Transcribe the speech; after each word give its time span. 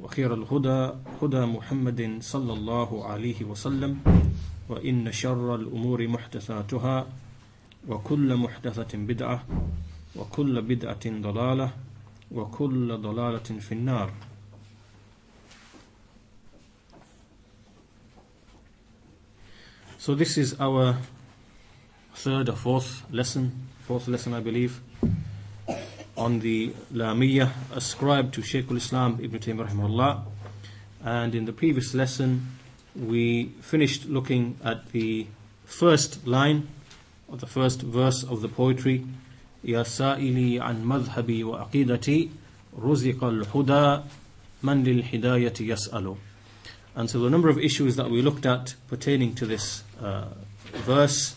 وخير 0.00 0.34
الهدى 0.34 0.90
هدى 1.22 1.40
محمد 1.46 2.18
صلى 2.20 2.52
الله 2.52 3.04
عليه 3.06 3.44
وسلم 3.44 4.00
وإن 4.68 5.12
شر 5.12 5.54
الأمور 5.54 6.08
محدثاتها 6.08 7.06
وكل 7.88 8.36
محدثة 8.36 8.98
بدعة 8.98 9.44
وكل 10.16 10.62
بدعة 10.62 11.04
ضلالة 11.06 11.70
وكل 12.32 12.96
ضلالة 12.98 13.48
في 13.60 13.72
النار. 13.72 14.10
So 19.98 20.14
this 20.14 20.36
is 20.36 20.54
our 20.60 20.98
third 22.14 22.50
or 22.50 22.56
fourth 22.56 23.04
lesson, 23.10 23.52
fourth 23.86 24.06
lesson 24.06 24.34
I 24.34 24.40
believe, 24.40 24.82
on 26.17 26.39
the 26.39 26.73
Lamiyah 26.93 27.51
ascribed 27.75 28.33
to 28.35 28.41
Shaykh 28.41 28.69
al-Islam 28.69 29.19
Ibn 29.21 29.39
Taymiyyah 29.39 29.69
rahimahullah. 29.69 30.23
And 31.03 31.33
in 31.33 31.45
the 31.45 31.53
previous 31.53 31.93
lesson, 31.93 32.57
we 32.95 33.53
finished 33.61 34.05
looking 34.05 34.59
at 34.63 34.91
the 34.91 35.27
first 35.65 36.27
line, 36.27 36.67
or 37.27 37.37
the 37.37 37.47
first 37.47 37.81
verse 37.81 38.23
of 38.23 38.41
the 38.41 38.49
poetry, 38.49 39.05
يا 39.63 39.83
سائلي 39.83 40.59
عن 40.59 40.85
مذهبي 40.85 41.43
وعقيدتي 41.43 42.29
رزق 42.79 43.23
الهدى 43.23 44.03
من 44.63 44.83
للهداية 44.83 45.53
يسأل 45.59 46.15
And 46.95 47.09
so 47.09 47.19
the 47.19 47.29
number 47.29 47.49
of 47.49 47.57
issues 47.57 47.95
that 47.95 48.09
we 48.09 48.21
looked 48.21 48.45
at 48.45 48.75
pertaining 48.87 49.35
to 49.35 49.45
this 49.45 49.83
uh, 50.01 50.25
verse, 50.85 51.35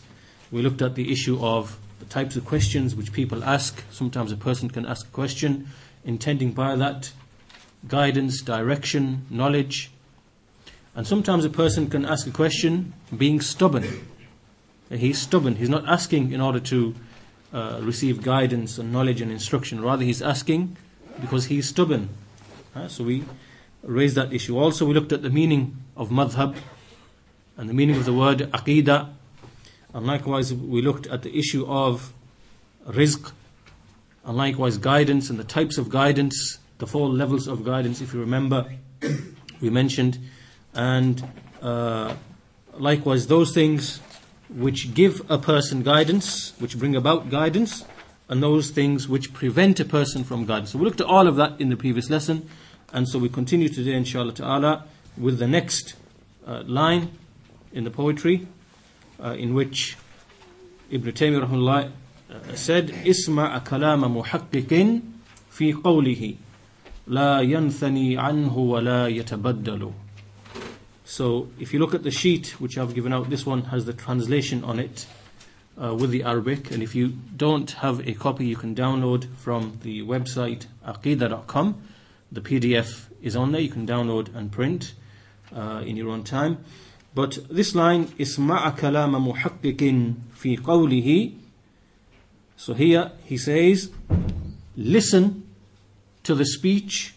we 0.51 0.63
looked 0.63 0.83
at 0.83 0.95
the 0.95 1.13
issue 1.13 1.39
of 1.41 1.79
the 1.86 1.86
types 2.10 2.36
of 2.36 2.46
questions 2.46 2.96
which 2.96 3.12
people 3.12 3.44
ask. 3.44 3.84
Sometimes 3.92 4.32
a 4.32 4.38
person 4.38 4.70
can 4.70 4.86
ask 4.86 5.08
a 5.08 5.12
question 5.12 5.68
intending 6.04 6.52
by 6.52 6.76
that 6.76 7.12
guidance, 7.88 8.42
direction, 8.42 9.26
knowledge. 9.30 9.92
And 10.96 11.06
sometimes 11.06 11.46
a 11.46 11.50
person 11.50 11.90
can 11.90 12.06
ask 12.06 12.26
a 12.26 12.32
question 12.32 12.94
being 13.16 13.42
stubborn. 13.42 14.08
He's 14.90 15.20
stubborn. 15.20 15.58
He's 15.58 15.70
not 15.70 15.88
asking 15.88 16.32
in 16.32 16.42
order 16.42 16.60
to 16.62 16.96
uh, 17.54 17.80
receive 17.82 18.24
guidance 18.24 18.78
and 18.78 18.92
knowledge 18.92 19.22
and 19.22 19.32
instruction. 19.32 19.82
Rather, 19.82 20.04
he's 20.04 20.22
asking 20.22 20.78
because 21.20 21.46
he's 21.46 21.68
stubborn. 21.68 22.10
Uh, 22.76 22.88
so 22.88 23.04
we 23.04 23.26
raised 23.84 24.16
that 24.16 24.34
issue. 24.34 24.58
Also, 24.58 24.86
we 24.86 24.94
looked 24.94 25.12
at 25.12 25.22
the 25.22 25.30
meaning 25.30 25.78
of 25.96 26.10
madhab 26.10 26.56
and 27.58 27.70
the 27.70 27.74
meaning 27.74 27.96
of 27.96 28.06
the 28.06 28.14
word 28.14 28.40
aqidah. 28.52 29.10
And 29.94 30.06
likewise, 30.06 30.54
we 30.54 30.82
looked 30.82 31.08
at 31.08 31.24
the 31.24 31.38
issue 31.38 31.66
of 31.68 32.14
rizq, 32.88 33.32
and 34.26 34.38
likewise 34.38 34.78
guidance 34.78 35.30
and 35.30 35.40
the 35.40 35.44
types 35.44 35.78
of 35.78 35.90
guidance, 35.90 36.60
the 36.78 36.88
four 36.88 37.10
levels 37.10 37.48
of 37.48 37.64
guidance, 37.64 38.02
if 38.02 38.14
you 38.14 38.20
remember, 38.20 38.72
we 39.62 39.70
mentioned. 39.70 40.20
And 40.74 41.24
uh, 41.62 42.16
likewise, 42.74 43.28
those 43.28 43.54
things 43.54 44.00
which 44.50 44.94
give 44.94 45.22
a 45.30 45.38
person 45.38 45.84
guidance, 45.84 46.54
which 46.60 46.78
bring 46.78 46.96
about 46.96 47.30
guidance, 47.30 47.86
and 48.30 48.44
those 48.44 48.70
things 48.72 49.08
which 49.08 49.34
prevent 49.34 49.80
a 49.80 49.86
person 49.86 50.24
from 50.24 50.46
guidance. 50.46 50.72
So 50.72 50.80
we 50.80 50.86
looked 50.86 51.02
at 51.02 51.08
all 51.08 51.28
of 51.28 51.38
that 51.38 51.60
in 51.60 51.70
the 51.70 51.78
previous 51.78 52.10
lesson. 52.10 52.50
And 52.94 53.08
so 53.08 53.20
we 53.20 53.30
continue 53.30 53.70
today, 53.70 53.94
inshallah 53.94 54.34
ta'ala, 54.34 54.86
with 55.18 55.40
the 55.40 55.48
next 55.48 55.96
uh, 56.46 56.64
line 56.66 57.12
in 57.74 57.84
the 57.84 57.92
poetry, 57.92 58.48
uh, 59.24 59.32
in 59.32 59.54
which 59.54 59.98
Ibn 60.90 61.12
Taymiyyah 61.12 61.92
uh, 62.30 62.56
said, 62.56 62.90
"Isma' 62.90 63.64
kalama 63.66 64.10
muhaqqiqin 64.10 65.02
fi 65.50 65.74
qawlihi 65.74 66.38
la 67.08 67.40
yanthani 67.40 68.16
anhu 68.18 68.68
wa 68.68 68.80
la 68.80 69.08
yatabaddalu." 69.08 69.94
So, 71.06 71.50
if 71.58 71.74
you 71.74 71.80
look 71.80 71.94
at 71.94 72.04
the 72.04 72.12
sheet 72.12 72.60
which 72.60 72.78
I've 72.78 72.94
given 72.94 73.14
out, 73.14 73.30
this 73.30 73.46
one 73.46 73.64
has 73.66 73.86
the 73.86 73.94
translation 73.94 74.64
on 74.64 74.78
it 74.78 75.06
uh, 75.82 75.96
with 75.96 76.12
the 76.12 76.24
Arabic. 76.24 76.72
And 76.72 76.84
if 76.84 76.96
you 76.96 77.14
don't 77.36 77.72
have 77.72 78.06
a 78.08 78.14
copy, 78.14 78.46
you 78.46 78.56
can 78.56 78.76
download 78.76 79.34
from 79.36 79.80
the 79.84 80.02
website 80.02 80.66
aqidah.com. 80.86 81.82
The 82.32 82.42
PDF 82.42 83.06
is 83.22 83.36
on 83.36 83.52
there. 83.54 83.62
You 83.62 83.70
can 83.70 83.88
download 83.88 84.36
and 84.36 84.52
print 84.52 84.94
uh, 85.56 85.82
in 85.86 85.96
your 85.96 86.10
own 86.10 86.24
time. 86.24 86.64
But 87.17 87.39
this 87.51 87.75
line, 87.75 88.09
اسمع 88.21 88.71
كلام 88.71 89.29
محقق 89.29 90.15
في 90.35 90.57
قوله 90.57 91.33
So 92.57 92.75
here 92.75 93.11
he 93.25 93.37
says, 93.37 93.91
listen 94.77 95.43
to 96.23 96.35
the 96.35 96.47
speech 96.47 97.15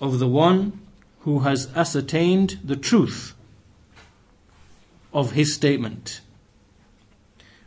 of 0.00 0.18
the 0.18 0.26
one 0.26 0.80
who 1.20 1.40
has 1.40 1.68
ascertained 1.76 2.58
the 2.64 2.76
truth 2.76 3.34
of 5.12 5.32
his 5.32 5.54
statement. 5.54 6.20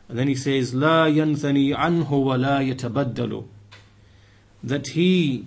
And 0.09 0.17
then 0.19 0.27
he 0.27 0.35
says, 0.35 0.73
لا 0.73 1.07
ينثني 1.07 1.75
عنه 1.75 2.11
ولا 2.11 2.59
يتبدل 2.61 3.45
That 4.63 4.87
he 4.87 5.45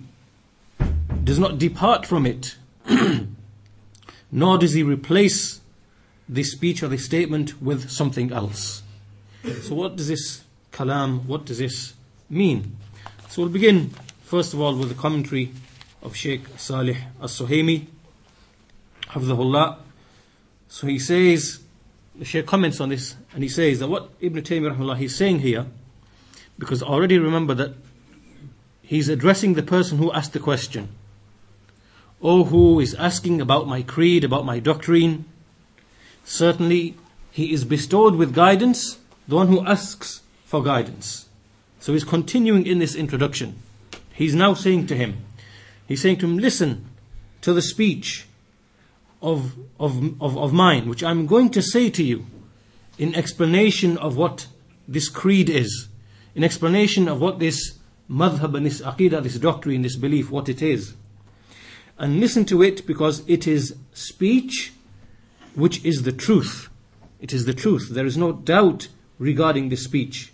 does 1.23 1.39
not 1.39 1.57
depart 1.57 2.05
from 2.05 2.25
it, 2.25 2.55
nor 4.31 4.57
does 4.57 4.73
he 4.73 4.83
replace 4.83 5.59
this 6.28 6.52
speech 6.52 6.82
or 6.82 6.88
the 6.88 6.98
statement 6.98 7.60
with 7.62 7.90
something 7.90 8.32
else. 8.32 8.82
So, 9.62 9.74
what 9.74 9.96
does 9.96 10.08
this 10.08 10.42
kalam, 10.72 11.24
what 11.26 11.44
does 11.44 11.58
this 11.58 11.94
mean? 12.30 12.76
So, 13.28 13.42
we'll 13.42 13.50
begin 13.50 13.90
first 14.22 14.54
of 14.54 14.60
all 14.60 14.74
with 14.76 14.88
the 14.88 14.94
commentary 14.94 15.52
of 16.02 16.16
Sheikh 16.16 16.42
Salih 16.56 16.96
as 17.22 17.38
Suhaimi, 17.38 17.86
Hafzahullah. 19.08 19.78
So, 20.68 20.86
he 20.86 20.98
says, 20.98 21.60
the 22.16 22.24
Sheikh 22.24 22.46
comments 22.46 22.80
on 22.80 22.88
this 22.88 23.16
and 23.32 23.42
he 23.42 23.48
says 23.48 23.80
that 23.80 23.88
what 23.88 24.10
Ibn 24.20 24.42
Taymiyyah 24.42 24.96
he's 24.96 25.16
saying 25.16 25.40
here, 25.40 25.66
because 26.58 26.82
already 26.82 27.18
remember 27.18 27.54
that 27.54 27.74
he's 28.82 29.08
addressing 29.08 29.54
the 29.54 29.62
person 29.62 29.98
who 29.98 30.12
asked 30.12 30.32
the 30.32 30.38
question. 30.38 30.88
Or 32.20 32.46
who 32.46 32.80
is 32.80 32.94
asking 32.94 33.40
about 33.40 33.66
my 33.66 33.82
creed, 33.82 34.24
about 34.24 34.46
my 34.46 34.58
doctrine. 34.58 35.26
Certainly, 36.24 36.96
he 37.30 37.52
is 37.52 37.64
bestowed 37.64 38.16
with 38.16 38.34
guidance, 38.34 38.98
the 39.28 39.36
one 39.36 39.48
who 39.48 39.64
asks 39.66 40.22
for 40.44 40.62
guidance. 40.62 41.28
So 41.80 41.92
he's 41.92 42.04
continuing 42.04 42.66
in 42.66 42.78
this 42.78 42.94
introduction. 42.94 43.58
He's 44.12 44.34
now 44.34 44.54
saying 44.54 44.86
to 44.86 44.96
him, 44.96 45.24
he's 45.86 46.00
saying 46.00 46.18
to 46.18 46.26
him, 46.26 46.38
listen 46.38 46.86
to 47.42 47.52
the 47.52 47.62
speech 47.62 48.26
of, 49.20 49.54
of, 49.80 50.20
of, 50.22 50.38
of 50.38 50.52
mine, 50.52 50.88
which 50.88 51.02
I'm 51.02 51.26
going 51.26 51.50
to 51.50 51.62
say 51.62 51.90
to 51.90 52.02
you 52.02 52.26
in 52.98 53.14
explanation 53.14 53.98
of 53.98 54.16
what 54.16 54.46
this 54.86 55.08
creed 55.08 55.50
is, 55.50 55.88
in 56.34 56.44
explanation 56.44 57.08
of 57.08 57.20
what 57.20 57.38
this 57.38 57.78
madhab 58.08 58.54
and 58.54 58.66
this 58.66 58.80
aqidah, 58.80 59.22
this 59.22 59.38
doctrine, 59.38 59.82
this 59.82 59.96
belief, 59.96 60.30
what 60.30 60.48
it 60.48 60.62
is. 60.62 60.94
And 61.98 62.20
listen 62.20 62.44
to 62.46 62.62
it 62.62 62.86
because 62.86 63.22
it 63.28 63.46
is 63.46 63.76
speech 63.92 64.73
which 65.54 65.84
is 65.84 66.02
the 66.02 66.12
truth. 66.12 66.68
It 67.20 67.32
is 67.32 67.44
the 67.44 67.54
truth. 67.54 67.88
There 67.90 68.06
is 68.06 68.16
no 68.16 68.32
doubt 68.32 68.88
regarding 69.18 69.68
this 69.68 69.84
speech. 69.84 70.32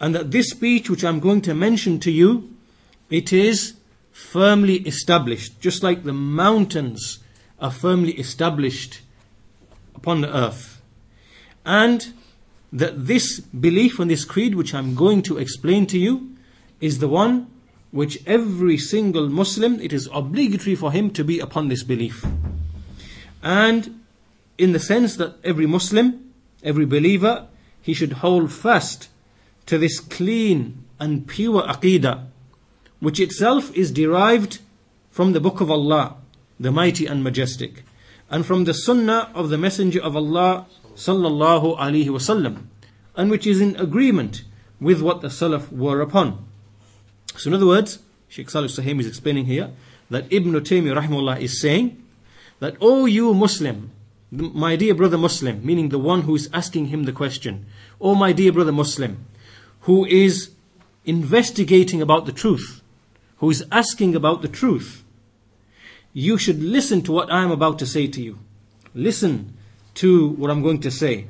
And 0.00 0.14
that 0.14 0.30
this 0.30 0.50
speech 0.50 0.90
which 0.90 1.04
I'm 1.04 1.20
going 1.20 1.42
to 1.42 1.54
mention 1.54 1.98
to 2.00 2.10
you, 2.10 2.50
it 3.10 3.32
is 3.32 3.74
firmly 4.10 4.76
established, 4.80 5.60
just 5.60 5.82
like 5.82 6.04
the 6.04 6.12
mountains 6.12 7.18
are 7.60 7.70
firmly 7.70 8.12
established 8.12 9.00
upon 9.94 10.20
the 10.20 10.36
earth. 10.36 10.80
And 11.64 12.12
that 12.72 13.06
this 13.06 13.40
belief 13.40 13.98
and 13.98 14.10
this 14.10 14.24
creed 14.24 14.54
which 14.54 14.74
I'm 14.74 14.94
going 14.94 15.22
to 15.22 15.38
explain 15.38 15.86
to 15.86 15.98
you 15.98 16.34
is 16.80 16.98
the 16.98 17.08
one 17.08 17.48
which 17.90 18.26
every 18.26 18.78
single 18.78 19.28
Muslim, 19.28 19.78
it 19.80 19.92
is 19.92 20.08
obligatory 20.12 20.74
for 20.74 20.90
him 20.90 21.10
to 21.10 21.22
be 21.22 21.38
upon 21.38 21.68
this 21.68 21.82
belief. 21.82 22.24
And 23.42 24.01
in 24.58 24.72
the 24.72 24.78
sense 24.78 25.16
that 25.16 25.36
every 25.44 25.66
Muslim, 25.66 26.32
every 26.62 26.84
believer, 26.86 27.48
he 27.80 27.94
should 27.94 28.14
hold 28.14 28.52
fast 28.52 29.08
to 29.66 29.78
this 29.78 30.00
clean 30.00 30.84
and 31.00 31.26
pure 31.26 31.62
aqidah, 31.62 32.26
which 33.00 33.18
itself 33.18 33.74
is 33.74 33.90
derived 33.90 34.60
from 35.10 35.32
the 35.32 35.40
Book 35.40 35.60
of 35.60 35.70
Allah, 35.70 36.16
the 36.58 36.70
mighty 36.70 37.06
and 37.06 37.24
majestic, 37.24 37.84
and 38.30 38.46
from 38.46 38.64
the 38.64 38.74
sunnah 38.74 39.30
of 39.34 39.48
the 39.48 39.58
Messenger 39.58 40.00
of 40.02 40.16
Allah 40.16 40.66
sallallahu 40.94 41.76
alaihi 41.78 42.06
wasallam, 42.06 42.64
and 43.16 43.30
which 43.30 43.46
is 43.46 43.60
in 43.60 43.76
agreement 43.76 44.44
with 44.80 45.00
what 45.00 45.20
the 45.20 45.28
Salaf 45.28 45.70
were 45.72 46.00
upon. 46.00 46.44
So, 47.36 47.48
in 47.48 47.54
other 47.54 47.66
words, 47.66 47.98
Sheikh 48.28 48.50
Salih 48.50 48.68
Suhaimi 48.68 49.00
is 49.00 49.06
explaining 49.06 49.46
here 49.46 49.70
that 50.10 50.32
Ibn 50.32 50.52
Taymiyyah 50.52 51.02
rahimahullah 51.02 51.40
is 51.40 51.60
saying 51.60 52.02
that, 52.60 52.76
O 52.80 53.06
you 53.06 53.34
Muslim, 53.34 53.90
my 54.32 54.76
dear 54.76 54.94
brother 54.94 55.18
Muslim, 55.18 55.64
meaning 55.64 55.90
the 55.90 55.98
one 55.98 56.22
who 56.22 56.34
is 56.34 56.48
asking 56.54 56.86
him 56.86 57.04
the 57.04 57.12
question, 57.12 57.66
O 58.00 58.14
my 58.14 58.32
dear 58.32 58.50
brother 58.50 58.72
Muslim, 58.72 59.26
who 59.82 60.06
is 60.06 60.50
investigating 61.04 62.00
about 62.00 62.24
the 62.24 62.32
truth, 62.32 62.82
who 63.36 63.50
is 63.50 63.64
asking 63.70 64.14
about 64.14 64.40
the 64.40 64.48
truth, 64.48 65.04
you 66.14 66.38
should 66.38 66.62
listen 66.62 67.02
to 67.02 67.12
what 67.12 67.30
I 67.30 67.42
am 67.42 67.50
about 67.50 67.78
to 67.80 67.86
say 67.86 68.06
to 68.06 68.22
you. 68.22 68.38
Listen 68.94 69.54
to 69.94 70.28
what 70.30 70.50
I'm 70.50 70.62
going 70.62 70.80
to 70.80 70.90
say. 70.90 71.26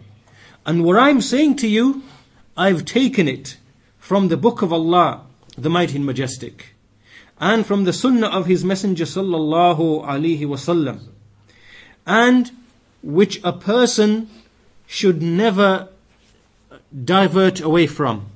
And 0.64 0.84
what 0.84 0.96
I'm 0.96 1.20
saying 1.20 1.56
to 1.56 1.68
you, 1.68 2.02
I've 2.56 2.84
taken 2.84 3.26
it 3.26 3.56
from 3.98 4.28
the 4.28 4.36
book 4.36 4.62
of 4.62 4.72
Allah, 4.72 5.22
the 5.56 5.70
mighty 5.70 5.96
and 5.96 6.06
majestic, 6.06 6.74
and 7.40 7.66
from 7.66 7.84
the 7.84 7.92
sunnah 7.92 8.28
of 8.28 8.46
his 8.46 8.64
messenger 8.64 9.04
sallallahu 9.04 10.04
alaihi 10.04 10.42
wasallam, 10.42 11.00
and 12.06 12.52
which 13.02 13.40
a 13.42 13.52
person 13.52 14.28
should 14.86 15.22
never 15.22 15.88
divert 17.04 17.60
away 17.60 17.86
from. 17.86 18.26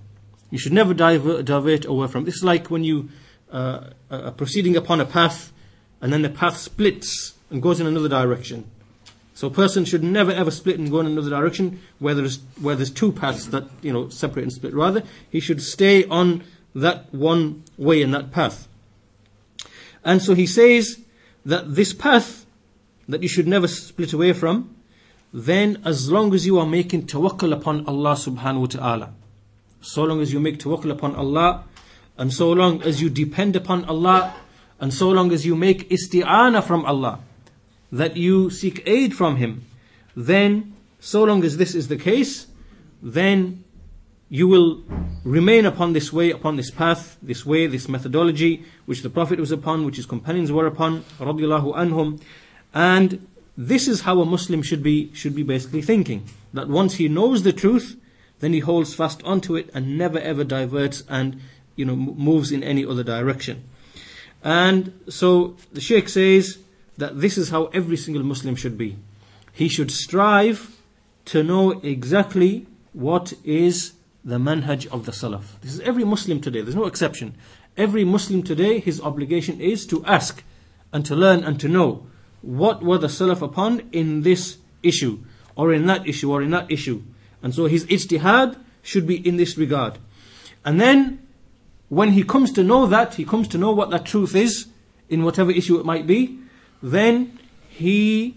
You 0.50 0.58
should 0.58 0.72
never 0.72 0.94
divert, 0.94 1.44
divert 1.44 1.84
away 1.84 2.08
from. 2.08 2.24
This 2.24 2.36
is 2.36 2.44
like 2.44 2.70
when 2.70 2.84
you 2.84 3.08
uh, 3.50 3.90
are 4.10 4.30
proceeding 4.32 4.76
upon 4.76 5.00
a 5.00 5.04
path 5.04 5.52
and 6.00 6.12
then 6.12 6.22
the 6.22 6.28
path 6.28 6.56
splits 6.56 7.34
and 7.50 7.62
goes 7.62 7.80
in 7.80 7.86
another 7.86 8.08
direction. 8.08 8.70
So 9.34 9.48
a 9.48 9.50
person 9.50 9.84
should 9.84 10.02
never 10.02 10.32
ever 10.32 10.50
split 10.50 10.78
and 10.78 10.90
go 10.90 11.00
in 11.00 11.06
another 11.06 11.28
direction 11.28 11.80
where 11.98 12.14
there's 12.14 12.38
where 12.58 12.74
there's 12.74 12.90
two 12.90 13.12
paths 13.12 13.46
that 13.48 13.64
you 13.82 13.92
know 13.92 14.08
separate 14.08 14.44
and 14.44 14.52
split. 14.52 14.72
Rather, 14.72 15.02
he 15.28 15.40
should 15.40 15.60
stay 15.60 16.06
on 16.06 16.42
that 16.74 17.12
one 17.12 17.62
way 17.76 18.00
in 18.00 18.12
that 18.12 18.32
path. 18.32 18.66
And 20.02 20.22
so 20.22 20.34
he 20.34 20.46
says 20.46 21.00
that 21.44 21.74
this 21.74 21.92
path 21.92 22.45
that 23.08 23.22
you 23.22 23.28
should 23.28 23.46
never 23.46 23.68
split 23.68 24.12
away 24.12 24.32
from, 24.32 24.74
then 25.32 25.80
as 25.84 26.10
long 26.10 26.34
as 26.34 26.46
you 26.46 26.58
are 26.58 26.66
making 26.66 27.06
tawakkul 27.06 27.52
upon 27.52 27.86
Allah 27.86 28.14
subhanahu 28.14 28.60
wa 28.60 28.66
ta'ala, 28.66 29.14
so 29.80 30.04
long 30.04 30.20
as 30.20 30.32
you 30.32 30.40
make 30.40 30.58
tawakkul 30.58 30.90
upon 30.90 31.14
Allah, 31.14 31.64
and 32.16 32.32
so 32.32 32.50
long 32.50 32.82
as 32.82 33.02
you 33.02 33.10
depend 33.10 33.56
upon 33.56 33.84
Allah, 33.84 34.34
and 34.80 34.92
so 34.92 35.10
long 35.10 35.32
as 35.32 35.44
you 35.44 35.54
make 35.54 35.88
isti'ana 35.90 36.62
from 36.62 36.84
Allah, 36.84 37.20
that 37.92 38.16
you 38.16 38.50
seek 38.50 38.82
aid 38.86 39.14
from 39.14 39.36
Him, 39.36 39.64
then, 40.16 40.74
so 40.98 41.24
long 41.24 41.44
as 41.44 41.56
this 41.56 41.74
is 41.74 41.88
the 41.88 41.96
case, 41.96 42.46
then 43.02 43.62
you 44.28 44.48
will 44.48 44.82
remain 45.24 45.66
upon 45.66 45.92
this 45.92 46.12
way, 46.12 46.30
upon 46.30 46.56
this 46.56 46.70
path, 46.70 47.16
this 47.22 47.46
way, 47.46 47.66
this 47.66 47.88
methodology, 47.88 48.64
which 48.86 49.02
the 49.02 49.10
Prophet 49.10 49.38
was 49.38 49.52
upon, 49.52 49.84
which 49.84 49.96
his 49.96 50.06
companions 50.06 50.50
were 50.50 50.66
upon, 50.66 51.02
radiallahu 51.20 51.76
anhum. 51.76 52.20
And 52.76 53.26
this 53.56 53.88
is 53.88 54.02
how 54.02 54.20
a 54.20 54.26
Muslim 54.26 54.60
should 54.60 54.82
be, 54.82 55.10
should 55.14 55.34
be 55.34 55.42
basically 55.42 55.80
thinking. 55.80 56.28
That 56.52 56.68
once 56.68 56.96
he 56.96 57.08
knows 57.08 57.42
the 57.42 57.54
truth, 57.54 57.96
then 58.40 58.52
he 58.52 58.58
holds 58.60 58.94
fast 58.94 59.22
onto 59.22 59.56
it 59.56 59.70
and 59.72 59.96
never 59.96 60.18
ever 60.18 60.44
diverts 60.44 61.02
and, 61.08 61.40
you 61.74 61.86
know, 61.86 61.96
moves 61.96 62.52
in 62.52 62.62
any 62.62 62.84
other 62.84 63.02
direction. 63.02 63.64
And 64.44 64.92
so 65.08 65.56
the 65.72 65.80
Sheikh 65.80 66.10
says 66.10 66.58
that 66.98 67.18
this 67.18 67.38
is 67.38 67.48
how 67.48 67.64
every 67.72 67.96
single 67.96 68.22
Muslim 68.22 68.56
should 68.56 68.76
be. 68.76 68.98
He 69.54 69.68
should 69.70 69.90
strive 69.90 70.76
to 71.32 71.42
know 71.42 71.80
exactly 71.80 72.66
what 72.92 73.32
is 73.42 73.94
the 74.22 74.36
manhaj 74.36 74.86
of 74.88 75.06
the 75.06 75.12
Salaf. 75.12 75.58
This 75.62 75.72
is 75.72 75.80
every 75.80 76.04
Muslim 76.04 76.42
today, 76.42 76.60
there's 76.60 76.76
no 76.76 76.84
exception. 76.84 77.36
Every 77.78 78.04
Muslim 78.04 78.42
today, 78.42 78.80
his 78.80 79.00
obligation 79.00 79.62
is 79.62 79.86
to 79.86 80.04
ask 80.04 80.44
and 80.92 81.06
to 81.06 81.16
learn 81.16 81.42
and 81.42 81.58
to 81.60 81.68
know 81.68 82.06
what 82.46 82.82
were 82.82 82.98
the 82.98 83.08
Salaf 83.08 83.42
upon 83.42 83.88
in 83.90 84.22
this 84.22 84.58
issue, 84.82 85.18
or 85.56 85.72
in 85.72 85.86
that 85.86 86.06
issue, 86.06 86.30
or 86.30 86.42
in 86.42 86.50
that 86.50 86.70
issue. 86.70 87.02
And 87.42 87.54
so 87.54 87.66
his 87.66 87.84
ijtihad 87.86 88.58
should 88.82 89.06
be 89.06 89.16
in 89.26 89.36
this 89.36 89.58
regard. 89.58 89.98
And 90.64 90.80
then, 90.80 91.26
when 91.88 92.12
he 92.12 92.22
comes 92.22 92.52
to 92.52 92.62
know 92.62 92.86
that, 92.86 93.14
he 93.14 93.24
comes 93.24 93.48
to 93.48 93.58
know 93.58 93.72
what 93.72 93.90
that 93.90 94.04
truth 94.04 94.34
is, 94.34 94.68
in 95.08 95.24
whatever 95.24 95.50
issue 95.50 95.78
it 95.78 95.84
might 95.84 96.06
be, 96.06 96.38
then 96.82 97.38
he 97.68 98.34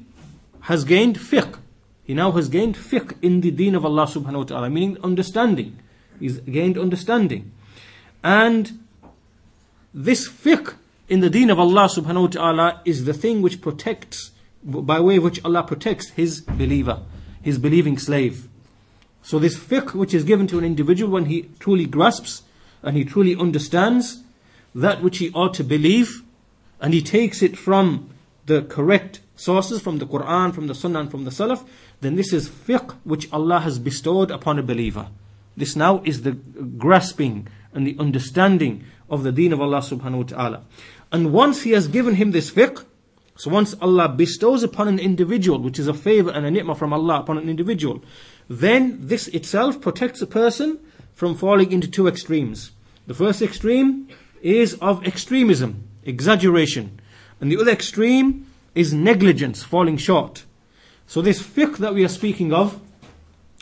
has 0.61 0.83
gained 0.83 1.17
fiqh. 1.17 1.57
He 2.03 2.13
now 2.13 2.31
has 2.31 2.49
gained 2.49 2.75
fiqh 2.75 3.15
in 3.21 3.41
the 3.41 3.51
deen 3.51 3.75
of 3.75 3.85
Allah 3.85 4.05
subhanahu 4.05 4.37
wa 4.37 4.43
ta'ala, 4.43 4.69
meaning 4.69 4.97
understanding. 5.03 5.77
He's 6.19 6.39
gained 6.39 6.77
understanding. 6.77 7.51
And 8.23 8.79
this 9.93 10.27
fiqh 10.27 10.75
in 11.09 11.19
the 11.21 11.29
deen 11.29 11.49
of 11.49 11.59
Allah 11.59 11.89
subhanahu 11.89 12.21
wa 12.21 12.27
ta'ala 12.27 12.81
is 12.85 13.05
the 13.05 13.13
thing 13.13 13.41
which 13.41 13.61
protects, 13.61 14.31
by 14.63 14.99
way 14.99 15.17
of 15.17 15.23
which 15.23 15.43
Allah 15.43 15.63
protects 15.63 16.09
His 16.11 16.41
believer, 16.41 17.01
His 17.41 17.57
believing 17.57 17.97
slave. 17.97 18.47
So 19.21 19.39
this 19.39 19.57
fiqh 19.57 19.93
which 19.93 20.13
is 20.13 20.23
given 20.23 20.47
to 20.47 20.59
an 20.59 20.65
individual 20.65 21.11
when 21.11 21.25
he 21.25 21.49
truly 21.59 21.85
grasps 21.85 22.43
and 22.81 22.95
he 22.95 23.03
truly 23.03 23.35
understands 23.35 24.23
that 24.73 25.01
which 25.01 25.17
he 25.17 25.31
ought 25.33 25.53
to 25.55 25.63
believe 25.63 26.23
and 26.79 26.93
he 26.93 27.01
takes 27.01 27.41
it 27.41 27.57
from 27.57 28.09
the 28.45 28.61
correct 28.61 29.19
sources 29.35 29.81
from 29.81 29.99
the 29.99 30.05
Quran, 30.05 30.53
from 30.53 30.67
the 30.67 30.75
Sunnah, 30.75 31.01
and 31.01 31.11
from 31.11 31.23
the 31.23 31.31
Salaf, 31.31 31.65
then 32.01 32.15
this 32.15 32.33
is 32.33 32.49
fiqh 32.49 32.95
which 33.03 33.31
Allah 33.31 33.61
has 33.61 33.79
bestowed 33.79 34.31
upon 34.31 34.59
a 34.59 34.63
believer. 34.63 35.07
This 35.55 35.75
now 35.75 36.01
is 36.03 36.23
the 36.23 36.33
grasping 36.33 37.47
and 37.73 37.85
the 37.85 37.95
understanding 37.99 38.83
of 39.09 39.23
the 39.23 39.31
deen 39.31 39.53
of 39.53 39.61
Allah 39.61 39.79
subhanahu 39.79 40.17
wa 40.17 40.23
ta'ala. 40.23 40.63
And 41.11 41.33
once 41.33 41.63
He 41.63 41.71
has 41.71 41.87
given 41.87 42.15
him 42.15 42.31
this 42.31 42.51
fiqh, 42.51 42.85
so 43.35 43.49
once 43.49 43.73
Allah 43.81 44.09
bestows 44.09 44.63
upon 44.63 44.89
an 44.89 44.99
individual, 44.99 45.59
which 45.59 45.79
is 45.79 45.87
a 45.87 45.93
favor 45.93 46.29
and 46.29 46.45
a 46.45 46.51
ni'mah 46.51 46.75
from 46.75 46.91
Allah 46.91 47.21
upon 47.21 47.37
an 47.37 47.47
individual, 47.47 48.03
then 48.49 48.97
this 48.99 49.29
itself 49.29 49.79
protects 49.79 50.21
a 50.21 50.27
person 50.27 50.77
from 51.13 51.35
falling 51.35 51.71
into 51.71 51.87
two 51.87 52.07
extremes. 52.07 52.71
The 53.07 53.13
first 53.13 53.41
extreme 53.41 54.09
is 54.41 54.73
of 54.75 55.07
extremism, 55.07 55.87
exaggeration. 56.03 56.99
And 57.39 57.49
the 57.49 57.57
other 57.57 57.71
extreme 57.71 58.45
is 58.75 58.93
negligence, 58.93 59.63
falling 59.63 59.97
short. 59.97 60.43
So 61.07 61.21
this 61.21 61.41
fiqh 61.41 61.77
that 61.77 61.93
we 61.93 62.03
are 62.03 62.09
speaking 62.09 62.53
of 62.53 62.79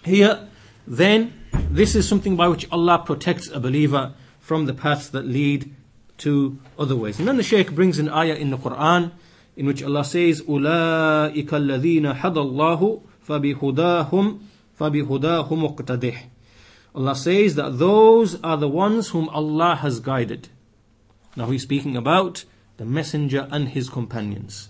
here, 0.04 0.48
then 0.88 1.34
this 1.70 1.96
is 1.96 2.08
something 2.08 2.36
by 2.36 2.48
which 2.48 2.70
Allah 2.72 3.04
protects 3.06 3.48
a 3.50 3.60
believer 3.60 4.14
from 4.40 4.66
the 4.66 4.74
paths 4.74 5.10
that 5.10 5.26
lead 5.28 5.74
to 6.19 6.59
other 6.79 6.97
ways. 6.97 7.19
And 7.19 7.27
then 7.29 7.37
the 7.37 7.43
Shaykh 7.43 7.73
brings 7.73 7.99
an 7.99 8.09
ayah 8.09 8.35
in 8.35 8.51
the 8.51 8.59
Quran 8.59 9.13
in 9.57 9.67
which 9.67 9.83
Allah 9.83 10.05
says, 10.05 10.41
أُولَٰئِكَ 10.43 11.49
الَّذِينَ 11.49 12.15
هَدَى 12.21 12.37
اللَّهُ 12.37 13.03
فَبِهُدَاهُمْ 13.29 14.41
فَبِهُدَاهُمْ 14.79 15.77
اقْتَدِحْ 15.77 16.23
Allah 16.95 17.17
says 17.17 17.55
that 17.55 17.79
those 17.79 18.41
are 18.43 18.57
the 18.57 18.69
ones 18.69 19.11
whom 19.11 19.29
Allah 19.31 19.77
has 19.77 20.01
guided. 20.01 20.49
Now 21.37 21.51
he's 21.51 21.63
speaking 21.63 21.97
about 21.97 22.45
the 22.77 22.85
messenger 22.85 23.49
and 23.51 23.69
his 23.69 23.89
companions. 23.89 24.69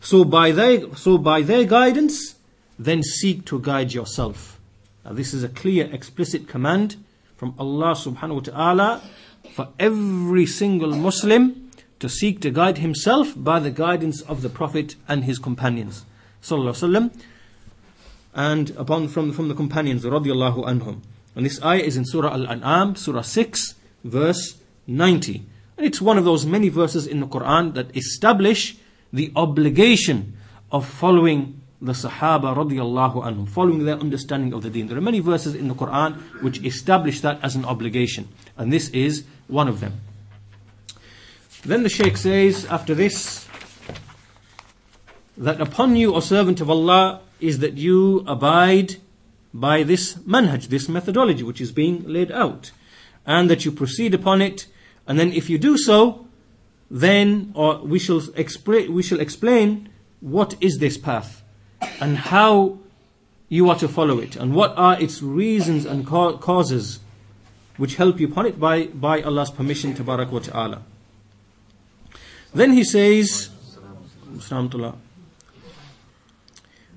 So 0.00 0.24
by 0.24 0.52
their, 0.52 0.94
so 0.96 1.18
by 1.18 1.42
their 1.42 1.64
guidance, 1.64 2.36
then 2.78 3.02
seek 3.02 3.44
to 3.46 3.60
guide 3.60 3.92
yourself. 3.92 4.58
Now 5.04 5.12
this 5.12 5.34
is 5.34 5.44
a 5.44 5.48
clear, 5.48 5.90
explicit 5.92 6.48
command 6.48 6.96
from 7.36 7.54
Allah 7.58 7.92
subhanahu 7.92 8.34
wa 8.34 8.40
ta'ala 8.40 9.02
for 9.53 9.69
every 9.79 10.45
single 10.45 10.95
Muslim 10.95 11.71
to 11.99 12.09
seek 12.09 12.41
to 12.41 12.51
guide 12.51 12.77
himself 12.79 13.33
by 13.35 13.59
the 13.59 13.71
guidance 13.71 14.21
of 14.21 14.41
the 14.41 14.49
Prophet 14.49 14.95
and 15.07 15.25
his 15.25 15.39
companions. 15.39 16.05
And 18.33 18.69
upon 18.71 19.07
from, 19.07 19.31
from 19.31 19.47
the 19.47 19.55
companions, 19.55 20.03
radiallahu 20.03 20.65
anhum. 20.65 21.01
And 21.35 21.45
this 21.45 21.61
ayah 21.63 21.79
is 21.79 21.97
in 21.97 22.05
Surah 22.05 22.33
Al-An'am, 22.33 22.95
Surah 22.95 23.21
6, 23.21 23.75
verse 24.03 24.57
90. 24.87 25.45
And 25.77 25.85
it's 25.85 26.01
one 26.01 26.17
of 26.17 26.25
those 26.25 26.45
many 26.45 26.69
verses 26.69 27.07
in 27.07 27.19
the 27.19 27.27
Quran 27.27 27.73
that 27.73 27.95
establish 27.95 28.77
the 29.11 29.31
obligation 29.35 30.37
of 30.71 30.85
following 30.87 31.61
the 31.85 31.93
Sahaba 31.93 32.55
radiallahu 32.55 33.23
anhum, 33.23 33.47
following 33.47 33.85
their 33.85 33.95
understanding 33.95 34.53
of 34.53 34.63
the 34.63 34.69
deen. 34.69 34.87
There 34.87 34.97
are 34.97 35.01
many 35.01 35.19
verses 35.19 35.55
in 35.55 35.67
the 35.67 35.75
Quran 35.75 36.15
which 36.41 36.63
establish 36.63 37.21
that 37.21 37.39
as 37.43 37.55
an 37.55 37.65
obligation, 37.65 38.27
and 38.57 38.73
this 38.73 38.89
is 38.89 39.25
one 39.47 39.67
of 39.67 39.79
them. 39.79 40.01
Then 41.63 41.83
the 41.83 41.89
Shaykh 41.89 42.17
says, 42.17 42.65
after 42.65 42.93
this, 42.93 43.47
that 45.37 45.59
upon 45.59 45.95
you, 45.95 46.13
O 46.13 46.19
servant 46.19 46.61
of 46.61 46.69
Allah, 46.69 47.21
is 47.39 47.59
that 47.59 47.77
you 47.77 48.23
abide 48.27 48.97
by 49.53 49.83
this 49.83 50.15
manhaj, 50.15 50.67
this 50.67 50.87
methodology 50.89 51.43
which 51.43 51.61
is 51.61 51.71
being 51.71 52.03
laid 52.07 52.31
out, 52.31 52.71
and 53.25 53.49
that 53.49 53.65
you 53.65 53.71
proceed 53.71 54.13
upon 54.13 54.41
it, 54.41 54.67
and 55.07 55.19
then 55.19 55.31
if 55.31 55.49
you 55.49 55.57
do 55.57 55.77
so, 55.77 56.27
then, 56.89 57.51
or 57.55 57.79
we 57.79 57.99
shall, 57.99 58.21
we 58.89 59.01
shall 59.01 59.19
explain 59.19 59.89
what 60.19 60.55
is 60.61 60.77
this 60.77 60.97
path 60.97 61.41
and 61.99 62.17
how 62.17 62.77
you 63.49 63.69
are 63.69 63.77
to 63.77 63.87
follow 63.87 64.19
it 64.19 64.35
and 64.35 64.53
what 64.53 64.73
are 64.77 64.99
its 64.99 65.21
reasons 65.21 65.85
and 65.85 66.05
causes 66.05 66.99
which 67.77 67.95
help 67.95 68.19
you 68.19 68.27
upon 68.27 68.45
it 68.45 68.59
by, 68.59 68.85
by 68.87 69.21
Allah's 69.21 69.51
permission, 69.51 69.93
tabarak 69.93 70.29
wa 70.31 70.39
ta'ala. 70.39 70.81
Then 72.53 72.71
he 72.71 72.83
says, 72.83 73.49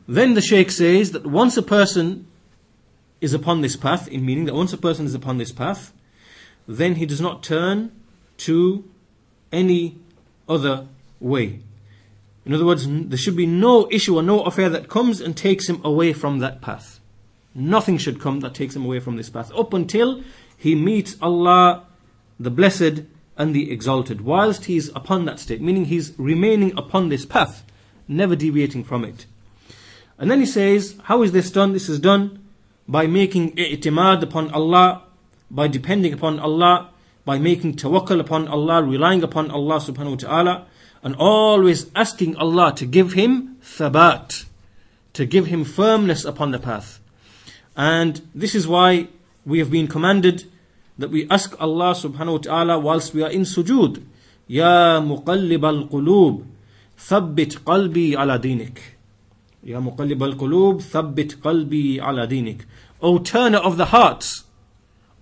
then 0.09 0.35
the 0.35 0.41
Shaykh 0.41 0.71
says 0.71 1.13
that 1.13 1.27
once 1.27 1.57
a 1.57 1.63
person 1.63 2.27
is 3.21 3.35
upon 3.35 3.61
this 3.61 3.77
path, 3.77 4.09
in 4.09 4.25
meaning 4.25 4.45
that 4.47 4.55
once 4.55 4.73
a 4.73 4.79
person 4.79 5.05
is 5.05 5.15
upon 5.15 5.39
this 5.39 5.53
path, 5.53 5.93
then 6.67 6.95
he 6.95 7.07
does 7.07 7.21
not 7.21 7.43
turn 7.43 7.93
to 8.39 8.89
any 9.53 9.99
other 10.49 10.87
way. 11.21 11.61
In 12.49 12.55
other 12.55 12.65
words, 12.65 12.87
there 12.89 13.19
should 13.19 13.37
be 13.37 13.45
no 13.45 13.87
issue 13.91 14.17
or 14.17 14.23
no 14.23 14.41
affair 14.41 14.71
that 14.71 14.89
comes 14.89 15.21
and 15.21 15.37
takes 15.37 15.69
him 15.69 15.83
away 15.85 16.15
from 16.15 16.39
that 16.39 16.63
path. 16.63 16.99
Nothing 17.55 17.99
should 17.99 18.23
come 18.23 18.41
that 18.41 18.55
takes 18.55 18.75
him 18.75 18.87
away 18.87 19.01
from 19.01 19.17
this 19.17 19.29
path 19.29 19.53
up 19.55 19.75
until 19.75 20.23
he 20.57 20.75
meets 20.75 21.17
Allah, 21.21 21.85
the 22.41 22.51
Blessed 22.51 23.03
and 23.37 23.55
the 23.55 23.71
Exalted, 23.71 24.23
whilst 24.23 24.65
he 24.65 24.79
is 24.79 24.91
upon 24.95 25.27
that 25.27 25.39
state, 25.39 25.61
meaning 25.61 25.85
he's 25.85 26.15
remaining 26.17 26.73
upon 26.79 27.11
this 27.11 27.27
path, 27.27 27.65
never 28.09 28.35
deviating 28.35 28.83
from 28.83 29.05
it. 29.05 29.27
And 30.17 30.31
then 30.31 30.41
he 30.41 30.47
says, 30.47 30.97
How 31.03 31.23
is 31.23 31.33
this 31.33 31.51
done? 31.51 31.75
This 31.75 31.91
is 31.91 32.01
done 32.01 32.49
by 32.89 33.07
making 33.07 33.57
i'timad 33.57 34.23
upon 34.23 34.51
Allah, 34.53 35.03
by 35.51 35.69
depending 35.69 36.15
upon 36.15 36.39
Allah, 36.39 36.89
by 37.27 37.39
making 37.39 37.75
tawakkul 37.75 38.21
upon 38.21 38.49
Allah, 38.49 38.83
relying 38.83 39.23
upon 39.23 39.51
Allah 39.51 39.77
subhanahu 39.81 40.13
wa 40.13 40.17
ta'ala, 40.17 40.67
and 41.03 41.15
always 41.17 41.91
asking 41.95 42.37
Allah 42.37 42.75
to 42.77 42.87
give 42.87 43.13
him 43.13 43.57
thabat, 43.63 44.45
to 45.13 45.27
give 45.27 45.47
him 45.47 45.65
firmness 45.65 46.25
upon 46.25 46.51
the 46.51 46.59
path. 46.59 47.01
And 47.77 48.23
this 48.35 48.55
is 48.55 48.67
why 48.67 49.09
we 49.47 49.61
have 49.61 49.71
been 49.71 49.87
commanded 49.87 50.45
that 50.99 51.11
we 51.11 51.29
ask 51.31 51.55
Allah 51.61 51.93
subhanahu 51.95 52.33
wa 52.33 52.39
ta'ala 52.39 52.79
whilst 52.79 53.15
we 53.15 53.23
are 53.23 53.31
in 53.31 53.43
sujood. 53.43 54.05
Ya 54.49 55.01
muqallib 55.01 55.63
al-qulub, 55.63 56.45
thabbit 56.99 57.61
qalbi 57.61 58.17
ala 58.17 58.39
dinik. 58.39 58.79
Ya 59.63 59.79
muqallib 59.79 60.21
al-qulub, 60.21 60.83
thabbit 60.83 61.37
qalbi 61.37 62.01
ala 62.01 62.27
dinik. 62.27 62.63
O 63.01 63.19
turner 63.19 63.59
of 63.59 63.77
the 63.77 63.87
hearts, 63.87 64.45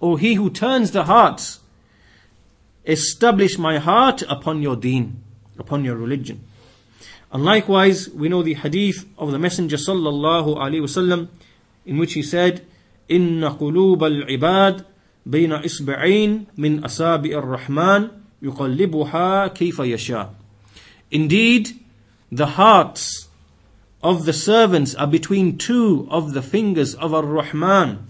O 0.00 0.16
he 0.16 0.34
who 0.34 0.48
turns 0.48 0.92
the 0.92 1.04
hearts, 1.04 1.60
establish 2.86 3.58
my 3.58 3.78
heart 3.78 4.22
upon 4.28 4.62
your 4.62 4.76
deen, 4.76 5.22
upon 5.57 5.83
your 5.83 5.95
religion. 5.95 6.43
And 7.31 7.45
likewise, 7.45 8.09
we 8.09 8.27
know 8.27 8.43
the 8.43 8.55
hadith 8.55 9.05
of 9.17 9.31
the 9.31 9.39
Messenger 9.39 9.77
sallallahu 9.77 10.57
alaihi 10.57 10.81
wasallam, 10.81 11.29
in 11.85 11.97
which 11.97 12.13
he 12.13 12.23
said, 12.23 12.65
إن 13.09 13.41
قلوب 13.57 14.03
العباد 14.03 14.85
بين 15.25 15.51
إصبعين 15.51 16.45
من 16.57 16.83
أصابع 16.83 17.31
الرحمن 17.31 18.09
يقلبها 18.41 19.53
كيف 19.53 19.79
يشاء. 19.79 20.29
Indeed, 21.11 21.79
the 22.31 22.47
hearts 22.47 23.27
of 24.01 24.25
the 24.25 24.33
servants 24.33 24.95
are 24.95 25.07
between 25.07 25.57
two 25.57 26.07
of 26.09 26.33
the 26.33 26.41
fingers 26.41 26.95
of 26.95 27.13
Ar-Rahman, 27.13 28.07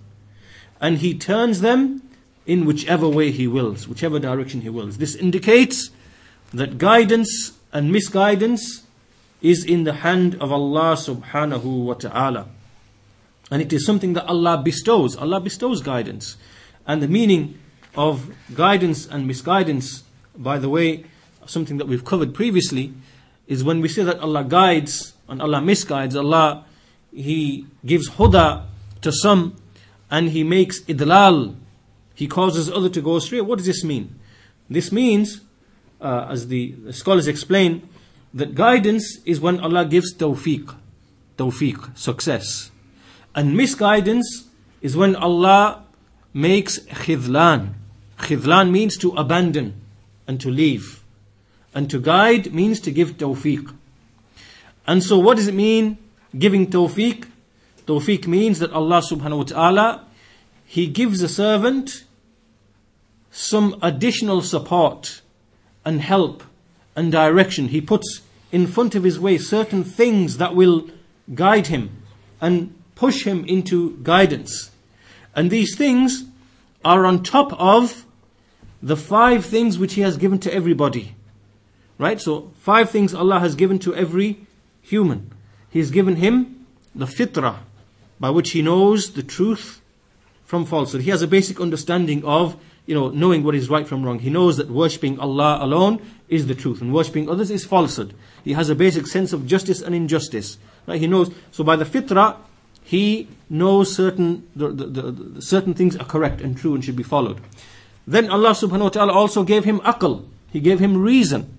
and 0.79 0.98
He 1.00 1.13
turns 1.13 1.62
them 1.62 2.01
in 2.46 2.65
whichever 2.65 3.08
way 3.08 3.31
He 3.31 3.48
wills, 3.48 3.88
whichever 3.88 4.20
direction 4.20 4.62
He 4.62 4.70
wills. 4.70 4.98
This 4.98 5.15
indicates 5.15 5.89
that 6.53 6.79
guidance 6.79 7.53
and 7.73 7.93
misguidance 7.93 8.85
is 9.43 9.65
in 9.65 9.85
the 9.85 9.93
hand 9.95 10.35
of 10.41 10.50
Allah 10.50 10.97
subhanahu 10.97 11.85
wa 11.85 11.95
ta'ala. 11.95 12.49
And 13.50 13.62
it 13.62 13.73
is 13.73 13.87
something 13.87 14.15
that 14.15 14.26
Allah 14.26 14.61
bestows. 14.62 15.17
Allah 15.17 15.41
bestows 15.41 15.83
guidance. 15.83 16.37
And 16.87 17.03
the 17.03 17.09
meaning 17.09 17.59
of 17.95 18.35
guidance 18.55 19.07
and 19.07 19.26
misguidance, 19.26 20.05
by 20.37 20.59
the 20.59 20.69
way, 20.69 21.05
something 21.47 21.76
that 21.79 21.87
we've 21.87 22.05
covered 22.05 22.35
previously, 22.35 22.93
is 23.47 23.62
when 23.62 23.81
we 23.81 23.88
say 23.88 24.03
that 24.03 24.19
Allah 24.19 24.45
guides 24.45 25.15
and 25.29 25.41
Allah 25.41 25.61
misguides, 25.61 26.17
Allah, 26.17 26.65
He 27.12 27.67
gives 27.85 28.11
huda 28.11 28.67
to 29.03 29.12
some 29.12 29.57
and 30.11 30.31
He 30.31 30.43
makes 30.43 30.81
idlal. 30.83 31.55
He 32.15 32.26
causes 32.26 32.71
other 32.71 32.88
to 32.88 33.00
go 33.00 33.17
astray. 33.17 33.41
What 33.41 33.59
does 33.59 33.67
this 33.67 33.85
mean? 33.85 34.19
This 34.69 34.91
means, 34.91 35.41
uh, 36.00 36.26
as 36.31 36.49
the, 36.49 36.75
scholars 36.93 37.26
explain, 37.26 37.88
that 38.35 38.55
guidance 38.55 39.19
is 39.25 39.41
when 39.41 39.61
Allah 39.61 39.85
gives 39.85 40.15
tawfiq, 40.15 40.75
tawfiq, 41.38 41.97
success. 41.97 42.71
And 43.35 43.57
misguidance 43.57 44.49
is 44.81 44.97
when 44.97 45.17
Allah 45.17 45.85
makes 46.33 46.79
khidlan. 46.81 47.75
Khidlan 48.19 48.71
means 48.71 48.97
to 48.99 49.12
abandon 49.12 49.81
and 50.26 50.41
to 50.41 50.50
leave. 50.50 51.03
And 51.75 51.91
to 51.91 51.99
guide 51.99 52.53
means 52.53 52.81
to 52.81 52.91
give 52.91 53.19
tawfiq. 53.19 53.75
And 54.87 55.03
so 55.03 55.19
what 55.19 55.37
does 55.37 55.49
it 55.49 55.55
mean, 55.55 55.99
giving 56.38 56.67
tawfiq? 56.69 57.26
Tawfiq 57.87 58.26
means 58.26 58.59
that 58.59 58.73
Allah 58.73 59.00
subhanahu 59.00 59.38
wa 59.38 59.45
ta'ala, 59.45 60.05
He 60.65 60.87
gives 60.87 61.23
a 61.23 61.29
servant 61.29 62.05
some 63.31 63.76
additional 63.83 64.41
support 64.41 65.21
and 65.87 66.02
help 66.02 66.43
and 66.95 67.11
direction. 67.11 67.69
He 67.69 67.81
puts 67.81 68.21
in 68.52 68.66
front 68.66 68.95
of 68.95 69.05
his 69.05 69.19
way 69.19 69.38
certain 69.38 69.85
things 69.85 70.37
that 70.37 70.55
will 70.55 70.90
guide 71.35 71.69
him 71.69 72.02
and 72.40 72.75
push 72.95 73.25
him 73.25 73.45
into 73.45 73.97
guidance. 74.02 74.71
And 75.35 75.50
these 75.50 75.76
things 75.76 76.25
are 76.85 77.07
on 77.07 77.23
top 77.23 77.52
of 77.61 78.05
the 78.83 78.97
five 78.97 79.45
things 79.45 79.78
which 79.78 79.95
he 79.95 80.02
has 80.02 80.16
given 80.16 80.38
to 80.40 80.52
everybody. 80.52 81.14
Right? 81.99 82.21
So, 82.21 82.50
five 82.61 82.90
things 82.90 83.14
Allah 83.14 83.40
has 83.40 83.55
given 83.55 83.78
to 83.81 83.95
every 83.95 84.47
human. 84.83 85.33
He 85.71 85.78
has 85.78 85.90
given 85.90 86.16
him 86.16 86.66
the 86.95 87.07
fitrah, 87.07 87.59
by 88.21 88.31
which 88.31 88.50
he 88.50 88.62
knows 88.62 89.12
the 89.12 89.23
truth 89.23 89.81
from 90.45 90.64
falsehood. 90.64 91.02
He 91.02 91.11
has 91.11 91.23
a 91.23 91.26
basic 91.26 91.61
understanding 91.61 92.25
of, 92.25 92.57
you 92.87 92.95
know, 92.95 93.09
knowing 93.11 93.43
what 93.43 93.55
is 93.55 93.69
right 93.69 93.87
from 93.87 94.05
wrong. 94.05 94.21
He 94.21 94.31
knows 94.31 94.57
that 94.57 94.71
worshipping 94.71 95.19
Allah 95.19 95.59
alone 95.61 96.00
is 96.28 96.47
the 96.47 96.55
truth, 96.55 96.81
and 96.81 96.95
worshipping 96.95 97.28
others 97.28 97.50
is 97.50 97.64
falsehood. 97.64 98.14
He 98.45 98.52
has 98.52 98.71
a 98.71 98.75
basic 98.75 99.07
sense 99.07 99.33
of 99.33 99.47
justice 99.47 99.83
and 99.83 99.95
injustice. 99.95 100.59
Right? 100.87 101.00
He 101.00 101.07
knows. 101.07 101.33
So 101.50 101.64
by 101.64 101.76
the 101.76 101.85
fitrah, 101.85 102.37
he 102.85 103.28
knows 103.50 103.95
certain 103.95 104.49
the, 104.55 104.69
the, 104.69 104.87
the, 104.87 105.43
certain 105.43 105.75
things 105.75 105.97
are 105.97 106.05
correct 106.05 106.40
and 106.40 106.57
true 106.57 106.75
and 106.75 106.85
should 106.85 106.97
be 106.97 107.02
followed. 107.02 107.40
Then 108.07 108.31
Allah 108.31 108.50
subhanahu 108.50 108.83
wa 108.83 108.88
ta'ala 108.88 109.12
also 109.12 109.43
gave 109.43 109.64
him 109.64 109.81
aql. 109.81 110.25
He 110.52 110.61
gave 110.61 110.78
him 110.78 110.97
reason. 110.97 111.59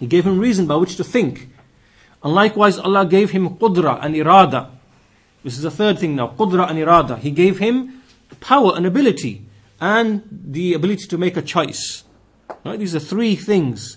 He 0.00 0.06
gave 0.06 0.26
him 0.26 0.38
reason 0.38 0.66
by 0.66 0.76
which 0.76 0.96
to 0.96 1.04
think. 1.04 1.48
And 2.24 2.34
likewise 2.34 2.78
Allah 2.78 3.04
gave 3.04 3.32
him 3.32 3.56
qudra 3.58 4.02
and 4.02 4.14
irada. 4.14 4.70
This 5.44 5.56
is 5.56 5.62
the 5.62 5.70
third 5.70 5.98
thing 5.98 6.16
now. 6.16 6.28
Qudra 6.28 6.70
and 6.70 6.78
irada. 6.78 7.18
He 7.18 7.30
gave 7.30 7.58
him 7.58 8.02
power 8.40 8.72
and 8.74 8.86
ability 8.86 9.44
and 9.82 10.22
the 10.30 10.74
ability 10.74 11.08
to 11.08 11.18
make 11.18 11.36
a 11.36 11.42
choice. 11.42 12.04
Right? 12.64 12.78
These 12.78 12.94
are 12.94 13.00
three 13.00 13.34
things. 13.34 13.96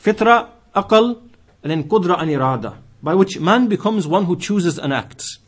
Fitra, 0.00 0.48
aql, 0.72 1.20
and 1.64 1.70
then 1.72 1.88
qudra 1.88 2.22
and 2.22 2.30
irada 2.30 2.76
by 3.02 3.14
which 3.14 3.40
man 3.40 3.66
becomes 3.66 4.06
one 4.06 4.26
who 4.26 4.38
chooses 4.38 4.78
and 4.78 4.92
acts. 4.92 5.38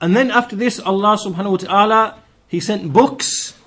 And 0.00 0.16
then 0.16 0.30
after 0.30 0.54
this, 0.54 0.78
Allah 0.78 1.18
subhanahu 1.18 1.50
wa 1.50 1.56
ta'ala, 1.56 2.18
He 2.46 2.60
sent 2.60 2.92
books, 2.92 3.58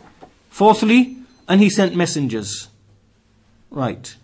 fourthly, 0.49 1.17
and 1.47 1.59
He 1.59 1.69
sent 1.69 1.93
messengers. 1.93 2.69
Right. 3.69 4.15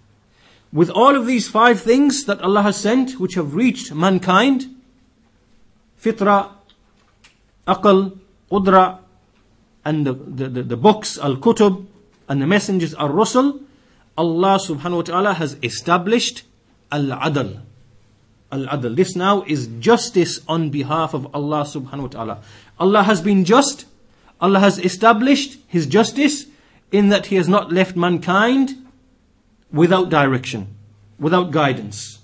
With 0.72 0.89
all 0.89 1.17
of 1.17 1.25
these 1.25 1.50
five 1.50 1.81
things 1.81 2.24
that 2.25 2.41
Allah 2.41 2.62
has 2.62 2.77
sent, 2.77 3.19
which 3.19 3.36
have 3.36 3.55
reached 3.55 3.93
mankind, 3.93 4.74
fitra, 6.01 6.51
aql, 7.67 8.17
qudra, 8.50 9.00
and 9.89 10.05
the, 10.05 10.13
the, 10.13 10.48
the, 10.48 10.63
the 10.63 10.77
books, 10.77 11.17
al-kutub, 11.17 11.88
and 12.27 12.39
the 12.39 12.46
messengers, 12.46 12.93
al-rusul, 12.93 13.60
Allah 14.15 14.60
subhanahu 14.63 14.98
wa 14.98 15.01
ta'ala 15.01 15.34
has 15.34 15.58
established 15.63 16.43
al-adl, 16.91 17.62
al-adl. 18.51 18.96
This 18.96 19.15
now 19.15 19.41
is 19.48 19.65
justice 19.79 20.41
on 20.48 20.69
behalf 20.69 21.15
of 21.15 21.34
Allah 21.34 21.63
subhanahu 21.63 22.01
wa 22.01 22.08
ta'ala. 22.08 22.41
Allah 22.79 23.01
has 23.01 23.19
been 23.22 23.46
just. 23.46 23.86
Allah 24.39 24.60
has 24.60 24.77
established 24.77 25.58
His 25.67 25.88
justice 25.88 26.46
in 26.91 27.10
that 27.10 27.27
He 27.27 27.36
has 27.38 27.50
not 27.50 27.72
left 27.72 27.96
mankind 27.96 28.75
without 29.72 30.10
direction, 30.10 30.67
without 31.17 31.50
guidance. 31.50 32.19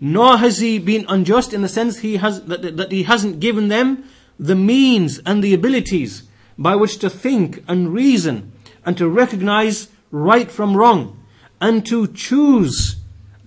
Nor 0.00 0.38
has 0.38 0.58
He 0.58 0.80
been 0.80 1.06
unjust 1.08 1.52
in 1.52 1.62
the 1.62 1.68
sense 1.68 2.00
he 2.00 2.16
has, 2.16 2.42
that, 2.46 2.76
that 2.76 2.90
He 2.90 3.04
hasn't 3.04 3.38
given 3.38 3.68
them 3.68 4.02
the 4.40 4.56
means 4.56 5.20
and 5.24 5.44
the 5.44 5.54
abilities 5.54 6.25
by 6.58 6.74
which 6.76 6.98
to 6.98 7.10
think 7.10 7.62
and 7.68 7.92
reason 7.92 8.52
and 8.84 8.96
to 8.96 9.08
recognize 9.08 9.88
right 10.10 10.50
from 10.50 10.76
wrong 10.76 11.24
and 11.60 11.84
to 11.86 12.06
choose 12.08 12.96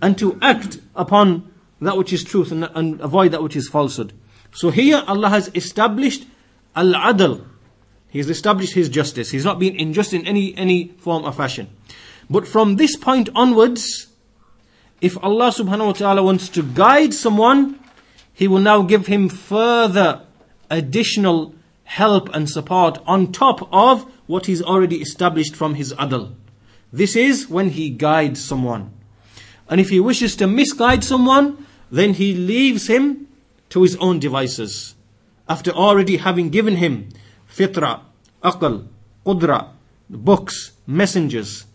and 0.02 0.18
to 0.18 0.38
act 0.42 0.80
upon 0.96 1.52
that 1.82 1.98
which 1.98 2.14
is 2.14 2.24
truth 2.24 2.52
and, 2.52 2.70
and 2.76 3.00
avoid 3.02 3.32
that 3.32 3.42
which 3.42 3.56
is 3.56 3.68
falsehood. 3.68 4.14
So 4.52 4.70
here 4.70 5.04
Allah 5.08 5.30
has 5.30 5.50
established 5.56 6.26
al-adl. 6.76 7.46
He 8.10 8.20
has 8.20 8.30
established 8.30 8.74
His 8.74 8.90
justice. 8.90 9.32
He's 9.32 9.46
not 9.46 9.60
being 9.60 9.80
unjust 9.80 10.14
in 10.14 10.26
any, 10.26 10.56
any 10.58 10.90
form 11.00 11.26
or 11.26 11.32
fashion. 11.32 11.70
But 12.30 12.48
from 12.48 12.76
this 12.76 12.96
point 12.96 13.30
onwards, 13.36 14.08
if 15.02 15.18
Allah 15.24 15.50
subhanahu 15.50 15.86
wa 15.86 15.94
ta'ala 15.94 16.24
wants 16.24 16.50
to 16.50 16.64
guide 16.64 17.14
someone, 17.14 17.80
He 18.34 18.48
will 18.48 18.60
now 18.60 18.82
give 18.82 19.08
him 19.08 19.30
further 19.30 20.26
additional 20.70 21.54
help 21.90 22.30
and 22.36 22.50
support 22.50 23.00
on 23.06 23.32
top 23.32 23.68
of 23.74 24.04
what 24.28 24.46
He's 24.46 24.62
already 24.62 25.02
established 25.02 25.56
from 25.56 25.76
His 25.76 25.94
adl. 25.94 26.36
This 26.94 27.16
is 27.16 27.48
when 27.48 27.70
He 27.72 27.90
guides 27.90 28.44
someone. 28.44 28.92
And 29.70 29.82
if 29.82 29.90
He 29.90 30.00
wishes 30.00 30.36
to 30.38 30.48
misguide 30.48 31.04
someone, 31.04 31.66
then 31.92 32.14
He 32.14 32.34
leaves 32.34 32.88
him 32.88 33.28
to 33.70 33.84
his 33.84 33.96
own 33.98 34.20
devices. 34.20 34.96
After 35.48 35.72
already 35.72 36.18
having 36.18 36.50
given 36.50 36.76
him 36.76 37.10
fitra, 37.50 38.02
aql, 38.44 38.88
qudra, 39.26 39.70
books, 40.10 40.74
messengers. 40.86 41.66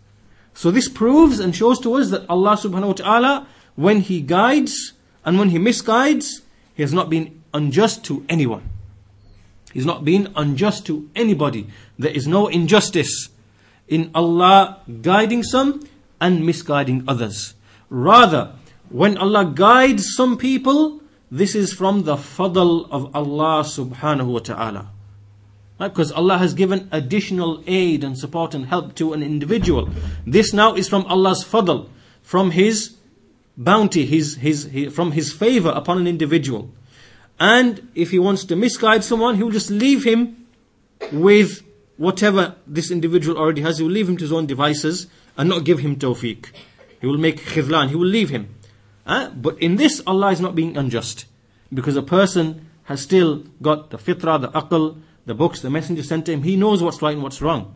So 0.53 0.71
this 0.71 0.87
proves 0.87 1.39
and 1.39 1.55
shows 1.55 1.79
to 1.81 1.93
us 1.95 2.09
that 2.11 2.29
Allah 2.29 2.55
subhanahu 2.55 2.87
wa 2.87 2.93
ta'ala, 2.93 3.47
when 3.75 3.99
He 4.01 4.21
guides 4.21 4.93
and 5.25 5.37
when 5.37 5.49
He 5.49 5.57
misguides, 5.57 6.41
He 6.73 6.83
has 6.83 6.93
not 6.93 7.09
been 7.09 7.43
unjust 7.53 8.05
to 8.05 8.25
anyone. 8.29 8.69
He's 9.75 9.85
not 9.85 10.05
being 10.05 10.31
unjust 10.37 10.85
to 10.85 11.09
anybody. 11.17 11.67
There 11.99 12.09
is 12.09 12.25
no 12.25 12.47
injustice 12.47 13.27
in 13.89 14.09
Allah 14.15 14.79
guiding 15.01 15.43
some 15.43 15.85
and 16.21 16.45
misguiding 16.45 17.03
others. 17.09 17.55
Rather, 17.89 18.53
when 18.87 19.17
Allah 19.17 19.51
guides 19.53 20.15
some 20.15 20.37
people, 20.37 21.01
this 21.29 21.55
is 21.55 21.73
from 21.73 22.03
the 22.03 22.15
fadl 22.15 22.89
of 22.89 23.13
Allah 23.13 23.63
subhanahu 23.67 24.27
wa 24.27 24.39
ta'ala. 24.39 24.91
Right? 25.77 25.89
Because 25.89 26.13
Allah 26.13 26.37
has 26.37 26.53
given 26.53 26.87
additional 26.93 27.61
aid 27.67 28.05
and 28.05 28.17
support 28.17 28.55
and 28.55 28.67
help 28.67 28.95
to 28.95 29.11
an 29.11 29.21
individual. 29.21 29.89
This 30.25 30.53
now 30.53 30.73
is 30.75 30.87
from 30.87 31.03
Allah's 31.07 31.43
fadl, 31.43 31.89
from 32.21 32.51
His 32.51 32.95
bounty, 33.57 34.05
his, 34.05 34.35
his, 34.35 34.63
his, 34.71 34.93
from 34.93 35.11
His 35.11 35.33
favor 35.33 35.73
upon 35.75 35.97
an 35.97 36.07
individual. 36.07 36.71
And 37.39 37.89
if 37.95 38.11
He 38.11 38.19
wants 38.19 38.45
to 38.45 38.55
misguide 38.55 39.03
someone, 39.03 39.35
He 39.35 39.43
will 39.43 39.51
just 39.51 39.69
leave 39.69 40.03
him 40.03 40.45
with 41.11 41.61
whatever 41.97 42.55
this 42.67 42.91
individual 42.91 43.37
already 43.37 43.61
has. 43.61 43.77
He 43.77 43.83
will 43.83 43.91
leave 43.91 44.09
him 44.09 44.17
to 44.17 44.23
his 44.23 44.31
own 44.31 44.45
devices 44.45 45.07
and 45.37 45.49
not 45.49 45.63
give 45.63 45.79
him 45.79 45.95
tawfiq. 45.95 46.47
He 47.01 47.07
will 47.07 47.17
make 47.17 47.41
khidlan, 47.41 47.89
He 47.89 47.95
will 47.95 48.07
leave 48.07 48.29
him. 48.29 48.55
Uh, 49.05 49.29
but 49.29 49.59
in 49.59 49.75
this, 49.75 50.01
Allah 50.07 50.31
is 50.31 50.41
not 50.41 50.55
being 50.55 50.75
unjust. 50.77 51.25
Because 51.73 51.95
a 51.95 52.01
person 52.01 52.67
has 52.85 53.01
still 53.01 53.43
got 53.61 53.89
the 53.89 53.97
fitrah, 53.97 54.41
the 54.41 54.49
aql, 54.49 54.99
the 55.25 55.33
books, 55.33 55.61
the 55.61 55.69
messenger 55.69 56.03
sent 56.03 56.25
to 56.27 56.33
him. 56.33 56.43
He 56.43 56.55
knows 56.55 56.81
what's 56.81 57.01
right 57.01 57.13
and 57.13 57.23
what's 57.23 57.41
wrong. 57.41 57.75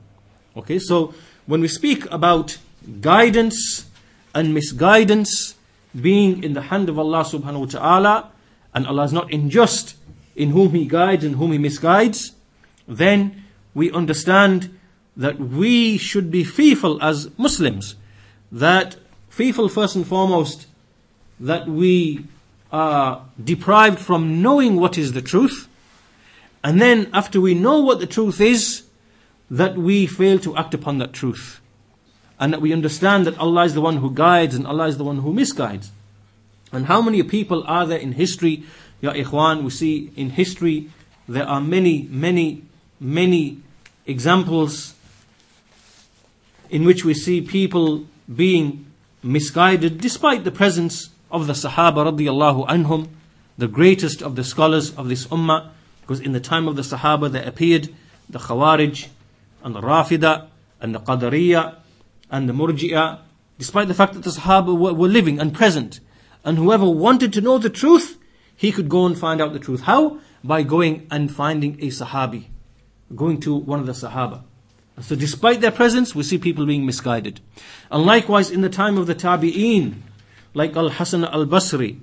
Okay, 0.56 0.80
so 0.80 1.13
when 1.46 1.62
we 1.62 1.68
speak 1.68 2.10
about 2.12 2.58
guidance 3.01 3.88
and 4.34 4.54
misguidance 4.54 5.56
being 6.00 6.44
in 6.44 6.54
the 6.54 6.62
hand 6.62 6.89
of 6.89 7.00
Allah 7.00 7.24
subhanahu 7.24 7.60
wa 7.60 7.66
ta'ala, 7.66 8.32
and 8.74 8.86
Allah 8.88 9.04
is 9.04 9.14
not 9.14 9.32
unjust 9.34 9.96
in 10.36 10.52
whom 10.52 10.72
He 10.72 10.86
guides 10.86 11.24
and 11.24 11.36
whom 11.36 11.52
He 11.52 11.58
misguides, 11.58 12.32
then 12.88 13.44
we 13.74 13.92
understand 13.92 14.78
that 15.16 15.40
we 15.40 15.98
should 15.98 16.32
be 16.32 16.44
fearful 16.44 17.02
as 17.04 17.30
Muslims. 17.38 17.96
That 18.52 18.96
fearful 19.30 19.70
first 19.70 19.96
and 19.96 20.08
foremost 20.08 20.68
that 21.40 21.68
we 21.68 22.26
are 22.72 23.26
deprived 23.42 24.00
from 24.00 24.42
knowing 24.42 24.76
what 24.80 24.98
is 24.98 25.14
the 25.14 25.22
truth, 25.22 25.68
and 26.64 26.82
then 26.82 27.10
after 27.14 27.40
we 27.40 27.53
know 27.53 27.79
what 27.79 28.00
the 28.00 28.08
truth 28.08 28.42
is, 28.42 28.84
that 29.50 29.77
we 29.77 30.05
fail 30.05 30.38
to 30.40 30.55
act 30.55 30.74
upon 30.74 30.98
that 31.00 31.14
truth. 31.14 31.62
And 32.40 32.53
that 32.53 32.62
we 32.62 32.72
understand 32.72 33.25
that 33.25 33.38
Allah 33.38 33.66
is 33.66 33.74
the 33.74 33.82
one 33.82 33.98
who 33.98 34.12
guides 34.12 34.55
and 34.55 34.68
Allah 34.68 34.88
is 34.88 34.98
the 34.98 35.03
one 35.03 35.18
who 35.18 35.34
misguides. 35.34 35.90
And 36.72 36.86
how 36.86 37.01
many 37.01 37.24
people 37.24 37.64
are 37.68 37.86
there 37.86 37.98
in 37.98 38.14
history? 38.14 38.64
Ya 39.01 39.14
Ikhwan, 39.14 39.64
we 39.64 39.70
see 39.70 40.12
in 40.16 40.32
history 40.32 40.90
there 41.27 41.48
are 41.48 41.62
many, 41.62 42.08
many, 42.10 42.64
many 43.00 43.60
examples 44.05 44.94
in 46.70 46.86
which 46.86 47.03
we 47.05 47.14
see 47.14 47.42
people 47.42 48.05
being 48.34 48.86
misguided 49.24 50.00
despite 50.00 50.44
the 50.44 50.51
presence 50.51 51.10
of 51.32 51.48
the 51.48 51.53
Sahaba 51.53 52.12
radiallahu 52.12 52.68
anhum, 52.68 53.10
the 53.58 53.68
greatest 53.68 54.22
of 54.22 54.36
the 54.36 54.44
scholars 54.44 54.96
of 54.96 55.10
this 55.10 55.27
ummah, 55.27 55.70
because 56.01 56.20
in 56.20 56.32
the 56.32 56.40
time 56.40 56.68
of 56.68 56.75
the 56.75 56.82
Sahaba 56.82 57.32
there 57.32 57.48
appeared 57.48 57.90
the 58.29 58.40
Khawarij 58.40 59.08
and 59.64 59.75
the 59.75 59.82
Rafida 59.82 60.48
and 60.79 60.96
the 60.96 61.00
Qadariya 61.00 61.75
and 62.32 62.48
the 62.48 62.53
Murji'a, 62.53 63.20
despite 63.58 63.88
the 63.88 63.94
fact 63.94 64.14
that 64.14 64.24
the 64.24 64.32
Sahaba 64.32 64.77
were, 64.77 64.94
were 64.94 65.08
living 65.08 65.40
and 65.40 65.53
present. 65.53 66.00
And 66.44 66.58
whoever 66.58 66.90
wanted 66.90 67.34
to 67.34 67.42
know 67.42 67.58
the 67.58 67.70
truth, 67.70 68.18
he 68.56 68.72
could 68.72 68.90
go 68.90 69.06
and 69.06 69.18
find 69.18 69.42
out 69.42 69.54
the 69.54 69.60
truth. 69.60 69.82
How? 69.82 70.20
By 70.44 70.64
going 70.64 71.08
and 71.12 71.34
finding 71.34 71.75
a 71.75 71.88
Sahabi, 71.88 72.46
going 73.16 73.40
to 73.42 73.56
one 73.56 73.80
of 73.80 73.86
the 73.86 73.94
Sahaba. 73.94 74.44
So 75.02 75.16
despite 75.16 75.62
their 75.62 75.72
presence, 75.72 76.14
we 76.14 76.24
see 76.24 76.38
people 76.38 76.66
being 76.66 76.86
misguided. 76.86 77.40
And 77.90 78.06
likewise 78.06 78.52
in 78.52 78.62
the 78.62 78.70
time 78.70 78.98
of 78.98 79.08
the 79.08 79.16
Tabi'een, 79.16 80.02
like 80.54 80.75
Al 80.75 80.90
Hasan 80.90 81.24
al 81.24 81.46
Basri 81.46 82.00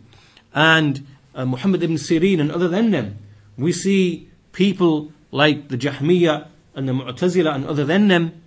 and 0.54 1.06
uh, 1.34 1.44
Muhammad 1.44 1.82
ibn 1.82 1.96
Sirin 1.96 2.40
and 2.40 2.50
other 2.50 2.68
than 2.68 2.90
them. 2.90 3.18
We 3.58 3.72
see 3.72 4.30
people 4.52 5.12
like 5.30 5.68
the 5.68 5.76
Jahmiyyah 5.76 6.48
and 6.74 6.88
the 6.88 6.92
Mu'tazila 6.92 7.54
and 7.54 7.66
other 7.66 7.84
than 7.84 8.08
them. 8.08 8.40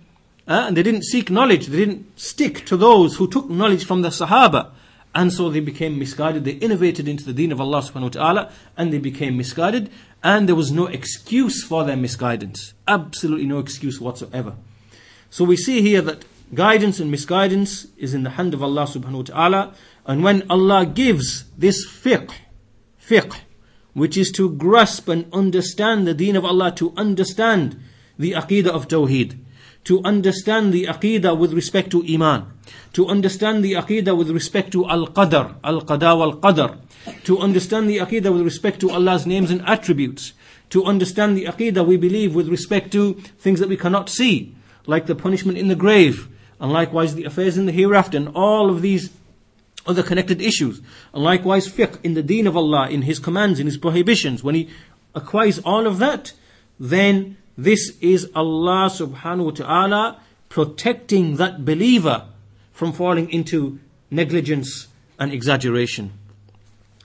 Uh, 0.48 0.64
and 0.66 0.76
they 0.76 0.82
didn't 0.82 1.04
seek 1.04 1.30
knowledge, 1.30 1.66
they 1.66 1.78
didn't 1.78 2.18
stick 2.18 2.64
to 2.66 2.76
those 2.76 3.16
who 3.16 3.28
took 3.28 3.48
knowledge 3.48 3.84
from 3.84 4.02
the 4.02 4.08
Sahaba. 4.08 4.72
And 5.14 5.32
so 5.32 5.50
they 5.50 5.60
became 5.60 5.98
misguided. 5.98 6.44
They 6.44 6.52
innovated 6.52 7.08
into 7.08 7.24
the 7.24 7.32
deen 7.32 7.50
of 7.50 7.60
Allah 7.60 7.80
subhanahu 7.82 8.02
wa 8.02 8.08
ta'ala 8.08 8.52
and 8.76 8.92
they 8.92 8.98
became 8.98 9.36
misguided. 9.36 9.90
And 10.22 10.48
there 10.48 10.54
was 10.54 10.70
no 10.70 10.86
excuse 10.86 11.64
for 11.64 11.84
their 11.84 11.96
misguidance. 11.96 12.74
Absolutely 12.86 13.46
no 13.46 13.58
excuse 13.58 14.00
whatsoever. 14.00 14.54
So 15.30 15.44
we 15.44 15.56
see 15.56 15.82
here 15.82 16.02
that 16.02 16.24
guidance 16.54 17.00
and 17.00 17.10
misguidance 17.10 17.86
is 17.96 18.14
in 18.14 18.22
the 18.22 18.30
hand 18.30 18.54
of 18.54 18.62
Allah 18.62 18.84
subhanahu 18.84 19.12
wa 19.12 19.22
ta'ala. 19.22 19.74
And 20.06 20.22
when 20.22 20.48
Allah 20.48 20.86
gives 20.86 21.44
this 21.56 21.86
fiqh, 21.88 22.30
fiqh, 23.00 23.36
which 23.94 24.16
is 24.16 24.30
to 24.32 24.50
grasp 24.50 25.08
and 25.08 25.26
understand 25.32 26.06
the 26.06 26.14
deen 26.14 26.36
of 26.36 26.44
Allah, 26.44 26.72
to 26.76 26.92
understand 26.96 27.80
the 28.18 28.32
aqidah 28.32 28.68
of 28.68 28.86
Tawheed, 28.86 29.38
to 29.84 30.02
understand 30.04 30.72
the 30.72 30.84
aqidah 30.84 31.36
with 31.36 31.52
respect 31.52 31.90
to 31.90 32.04
Iman, 32.06 32.52
to 32.92 33.06
understand 33.06 33.64
the 33.64 33.72
aqidah 33.72 34.16
with 34.16 34.30
respect 34.30 34.72
to 34.72 34.88
Al-Qadr, 34.88 35.56
Al-Qada 35.64 36.18
wal-Qadr, 36.18 36.78
to 37.24 37.38
understand 37.38 37.88
the 37.88 37.98
aqidah 37.98 38.32
with 38.32 38.42
respect 38.42 38.80
to 38.80 38.90
Allah's 38.90 39.26
names 39.26 39.50
and 39.50 39.62
attributes, 39.66 40.32
to 40.68 40.84
understand 40.84 41.36
the 41.36 41.46
aqidah 41.46 41.86
we 41.86 41.96
believe 41.96 42.34
with 42.34 42.48
respect 42.48 42.92
to 42.92 43.14
things 43.38 43.58
that 43.60 43.68
we 43.68 43.76
cannot 43.76 44.08
see, 44.08 44.54
like 44.86 45.06
the 45.06 45.14
punishment 45.14 45.58
in 45.58 45.68
the 45.68 45.74
grave, 45.74 46.28
and 46.60 46.70
likewise 46.72 47.14
the 47.14 47.24
affairs 47.24 47.56
in 47.56 47.66
the 47.66 47.72
hereafter, 47.72 48.18
and 48.18 48.28
all 48.34 48.68
of 48.70 48.82
these 48.82 49.10
other 49.86 50.02
connected 50.02 50.42
issues. 50.42 50.80
And 51.14 51.24
likewise, 51.24 51.68
fiqh 51.68 51.98
in 52.04 52.14
the 52.14 52.22
deen 52.22 52.46
of 52.46 52.56
Allah, 52.56 52.88
in 52.90 53.02
His 53.02 53.18
commands, 53.18 53.58
in 53.58 53.66
His 53.66 53.78
prohibitions. 53.78 54.44
When 54.44 54.54
he 54.54 54.68
acquires 55.14 55.58
all 55.60 55.86
of 55.86 55.98
that, 55.98 56.34
then 56.78 57.38
this 57.59 57.97
is 58.01 58.29
Allah 58.35 58.89
subhanahu 58.89 59.45
wa 59.45 59.51
ta'ala 59.51 60.19
protecting 60.49 61.37
that 61.37 61.65
believer 61.65 62.27
from 62.73 62.91
falling 62.91 63.29
into 63.29 63.79
negligence 64.11 64.87
and 65.19 65.31
exaggeration. 65.31 66.13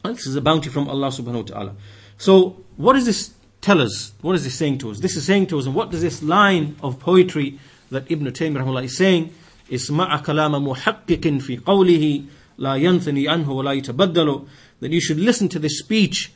And 0.04 0.16
this 0.16 0.26
is 0.26 0.34
a 0.36 0.40
bounty 0.40 0.68
from 0.70 0.88
Allah 0.88 1.08
subhanahu 1.08 1.34
wa 1.34 1.54
ta'ala. 1.54 1.76
So, 2.18 2.64
what 2.76 2.94
does 2.94 3.06
this 3.06 3.32
tell 3.60 3.80
us? 3.80 4.12
What 4.22 4.34
is 4.34 4.44
this 4.44 4.54
saying 4.54 4.78
to 4.78 4.90
us? 4.90 5.00
This 5.00 5.16
is 5.16 5.24
saying 5.24 5.46
to 5.48 5.58
us, 5.58 5.66
and 5.66 5.74
what 5.74 5.90
does 5.90 6.02
this 6.02 6.22
line 6.22 6.76
of 6.82 6.98
poetry 6.98 7.58
that 7.90 8.10
Ibn 8.10 8.26
Taymiyyah 8.26 8.84
is 8.84 8.96
saying? 8.96 9.32
اسمع 9.70 10.16
كلام 10.26 10.66
محقق 10.66 11.38
في 11.40 11.56
قوله 11.56 12.22
لا 12.58 12.74
ينثني 12.74 13.28
عنه 13.28 13.52
ولا 13.52 13.72
يتبدل 13.72 14.46
that 14.80 14.90
you 14.90 15.00
should 15.00 15.18
listen 15.18 15.48
to 15.48 15.58
the 15.58 15.68
speech 15.68 16.32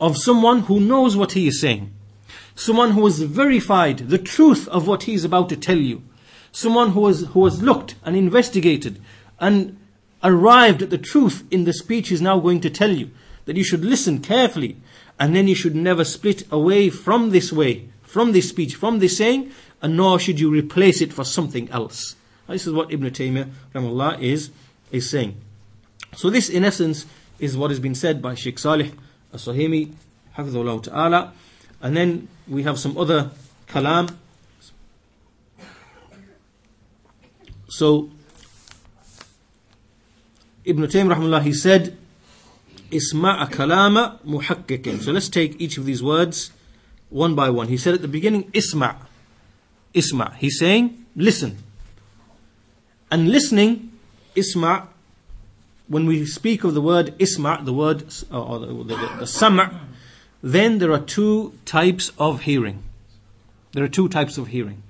of 0.00 0.16
someone 0.16 0.60
who 0.60 0.80
knows 0.80 1.16
what 1.16 1.32
he 1.32 1.46
is 1.46 1.60
saying. 1.60 1.92
Someone 2.57 2.93
who 2.93 3.05
has 3.05 3.19
verified 3.19 3.99
the 4.09 4.17
truth 4.17 4.67
of 4.69 4.87
what 4.87 5.03
he 5.03 5.13
is 5.13 5.23
about 5.23 5.47
to 5.49 5.55
tell 5.55 5.77
you. 5.77 6.01
Someone 6.51 6.89
who 6.89 7.05
has, 7.05 7.21
who 7.21 7.45
has 7.45 7.61
looked 7.61 7.93
and 8.03 8.15
investigated 8.15 8.99
and 9.39 9.77
arrived 10.23 10.81
at 10.81 10.89
the 10.89 10.97
truth 10.97 11.43
in 11.51 11.65
the 11.65 11.71
speech 11.71 12.09
he's 12.09 12.19
now 12.19 12.39
going 12.39 12.59
to 12.61 12.71
tell 12.71 12.89
you. 12.89 13.11
That 13.45 13.57
you 13.57 13.63
should 13.63 13.85
listen 13.85 14.23
carefully 14.23 14.77
and 15.19 15.35
then 15.35 15.47
you 15.47 15.53
should 15.53 15.75
never 15.75 16.03
split 16.03 16.51
away 16.51 16.89
from 16.89 17.29
this 17.29 17.53
way, 17.53 17.89
from 18.01 18.31
this 18.31 18.49
speech, 18.49 18.73
from 18.73 18.97
this 18.97 19.15
saying, 19.17 19.51
and 19.79 19.95
nor 19.95 20.17
should 20.19 20.39
you 20.39 20.49
replace 20.49 20.99
it 20.99 21.13
for 21.13 21.23
something 21.23 21.69
else. 21.69 22.15
This 22.47 22.65
is 22.65 22.73
what 22.73 22.91
Ibn 22.91 23.11
Taymiyyah 23.11 24.19
is, 24.19 24.49
is 24.91 25.07
saying. 25.07 25.39
So 26.15 26.31
this 26.31 26.49
in 26.49 26.65
essence 26.65 27.05
is 27.37 27.55
what 27.55 27.69
has 27.69 27.79
been 27.79 27.93
said 27.93 28.19
by 28.19 28.33
Sheikh 28.33 28.57
Salih 28.57 28.93
As-Suhaimi, 29.31 29.93
Hafidhullah 30.35 30.81
Ta'ala. 30.81 31.33
And 31.81 31.95
then 31.95 32.27
we 32.47 32.63
have 32.63 32.79
some 32.79 32.97
other 32.97 33.31
kalam. 33.67 34.15
So 37.69 38.09
Ibn 40.65 40.83
Taymiyyah 40.83 41.15
rahimahullah, 41.15 41.43
he 41.43 41.53
said, 41.53 41.97
Isma'a 42.91 43.51
kalama 43.51 44.19
muhakkikin. 44.25 45.01
So 45.01 45.11
let's 45.11 45.29
take 45.29 45.59
each 45.61 45.77
of 45.77 45.85
these 45.85 46.01
words 46.01 46.51
one 47.09 47.35
by 47.35 47.49
one. 47.49 47.67
He 47.67 47.77
said 47.77 47.93
at 47.93 48.01
the 48.01 48.07
beginning, 48.07 48.51
Isma. 48.51 48.95
Isma. 49.93 50.35
He's 50.35 50.59
saying, 50.59 51.05
listen. 51.15 51.57
And 53.09 53.29
listening, 53.29 53.91
Isma, 54.35 54.87
when 55.87 56.05
we 56.05 56.25
speak 56.25 56.63
of 56.63 56.73
the 56.73 56.81
word 56.81 57.17
Isma, 57.17 57.63
the 57.63 57.73
word, 57.73 58.03
or 58.31 58.59
the, 58.59 58.67
the, 58.67 58.83
the, 58.83 59.15
the 59.19 59.27
then 60.41 60.77
there 60.77 60.91
are 60.91 60.99
two 60.99 61.53
types 61.65 62.11
of 62.17 62.41
hearing. 62.41 62.83
There 63.71 63.83
are 63.83 63.89
two 63.89 64.07
types 64.09 64.37
of 64.37 64.47
hearing. 64.47 64.83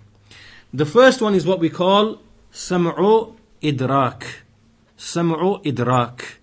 The 0.73 0.86
first 0.86 1.21
one 1.21 1.33
is 1.33 1.45
what 1.45 1.60
we 1.60 1.69
call 1.69 2.21
Sam'u 2.51 3.36
Idrak. 3.62 4.23
Sam'u 4.97 5.63
Idrak. 5.63 6.36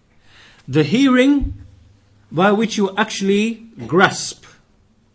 The 0.66 0.82
hearing 0.82 1.54
by 2.32 2.52
which 2.52 2.76
you 2.76 2.94
actually 2.96 3.66
grasp. 3.86 4.44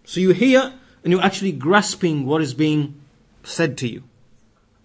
So 0.05 0.19
you 0.19 0.31
hear 0.31 0.73
and 1.03 1.11
you're 1.11 1.23
actually 1.23 1.51
grasping 1.51 2.25
what 2.25 2.41
is 2.41 2.53
being 2.53 2.99
said 3.43 3.77
to 3.79 3.87
you. 3.87 4.03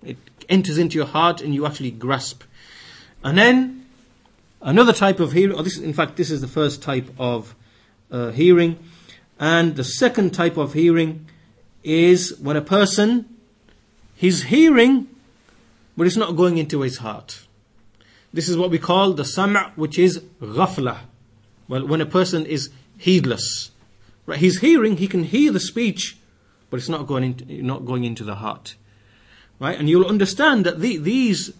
It 0.02 0.16
enters 0.48 0.78
into 0.78 0.96
your 0.96 1.06
heart 1.06 1.40
and 1.40 1.54
you 1.54 1.66
actually 1.66 1.90
grasp. 1.90 2.42
And 3.22 3.38
then 3.38 3.86
another 4.60 4.92
type 4.92 5.20
of 5.20 5.32
hearing, 5.32 5.56
or 5.56 5.62
this, 5.62 5.78
in 5.78 5.92
fact, 5.92 6.16
this 6.16 6.30
is 6.30 6.40
the 6.40 6.48
first 6.48 6.82
type 6.82 7.08
of 7.18 7.54
uh, 8.10 8.30
hearing. 8.30 8.78
And 9.44 9.76
the 9.76 9.84
second 9.84 10.32
type 10.32 10.56
of 10.56 10.72
hearing 10.72 11.26
is 11.82 12.34
when 12.40 12.56
a 12.56 12.62
person, 12.62 13.28
he's 14.14 14.44
hearing, 14.44 15.06
but 15.98 16.06
it's 16.06 16.16
not 16.16 16.34
going 16.34 16.56
into 16.56 16.80
his 16.80 16.96
heart. 16.96 17.44
This 18.32 18.48
is 18.48 18.56
what 18.56 18.70
we 18.70 18.78
call 18.78 19.12
the 19.12 19.26
sam' 19.26 19.58
which 19.76 19.98
is 19.98 20.20
ghafla. 20.40 21.00
Well, 21.68 21.86
when 21.86 22.00
a 22.00 22.06
person 22.06 22.46
is 22.46 22.70
heedless. 22.96 23.70
Right, 24.24 24.38
he's 24.38 24.60
hearing, 24.60 24.96
he 24.96 25.06
can 25.06 25.24
hear 25.24 25.52
the 25.52 25.60
speech, 25.60 26.16
but 26.70 26.78
it's 26.78 26.88
not 26.88 27.06
going 27.06 27.24
into, 27.24 27.62
not 27.62 27.84
going 27.84 28.04
into 28.04 28.24
the 28.24 28.36
heart. 28.36 28.76
Right? 29.60 29.78
And 29.78 29.90
you'll 29.90 30.06
understand 30.06 30.64
that 30.64 30.80
the, 30.80 30.96
these 30.96 31.52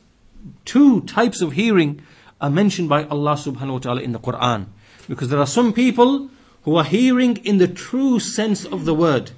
two 0.64 1.02
types 1.02 1.42
of 1.42 1.52
hearing 1.52 2.00
are 2.40 2.48
mentioned 2.48 2.88
by 2.88 3.04
Allah 3.04 3.34
subhanahu 3.34 3.72
wa 3.72 3.78
ta'ala 3.80 4.00
in 4.00 4.12
the 4.12 4.20
Quran. 4.20 4.68
Because 5.06 5.28
there 5.28 5.38
are 5.38 5.46
some 5.46 5.74
people 5.74 6.30
who 6.64 6.76
are 6.76 6.84
hearing 6.84 7.36
in 7.38 7.58
the 7.58 7.68
true 7.68 8.18
sense 8.18 8.64
of 8.64 8.84
the 8.84 8.94
word. 8.94 9.30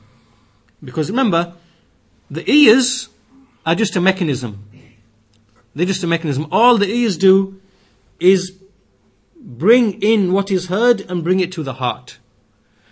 Because 0.82 1.10
remember, 1.10 1.54
the 2.30 2.48
ears 2.50 3.08
are 3.64 3.74
just 3.74 3.96
a 3.96 4.00
mechanism. 4.00 4.64
They're 5.74 5.86
just 5.86 6.04
a 6.04 6.06
mechanism. 6.06 6.46
All 6.50 6.78
the 6.78 6.88
ears 6.88 7.16
do 7.16 7.60
is 8.18 8.52
bring 9.38 10.00
in 10.02 10.32
what 10.32 10.50
is 10.50 10.66
heard 10.66 11.02
and 11.02 11.22
bring 11.22 11.40
it 11.40 11.52
to 11.52 11.62
the 11.62 11.74
heart. 11.74 12.18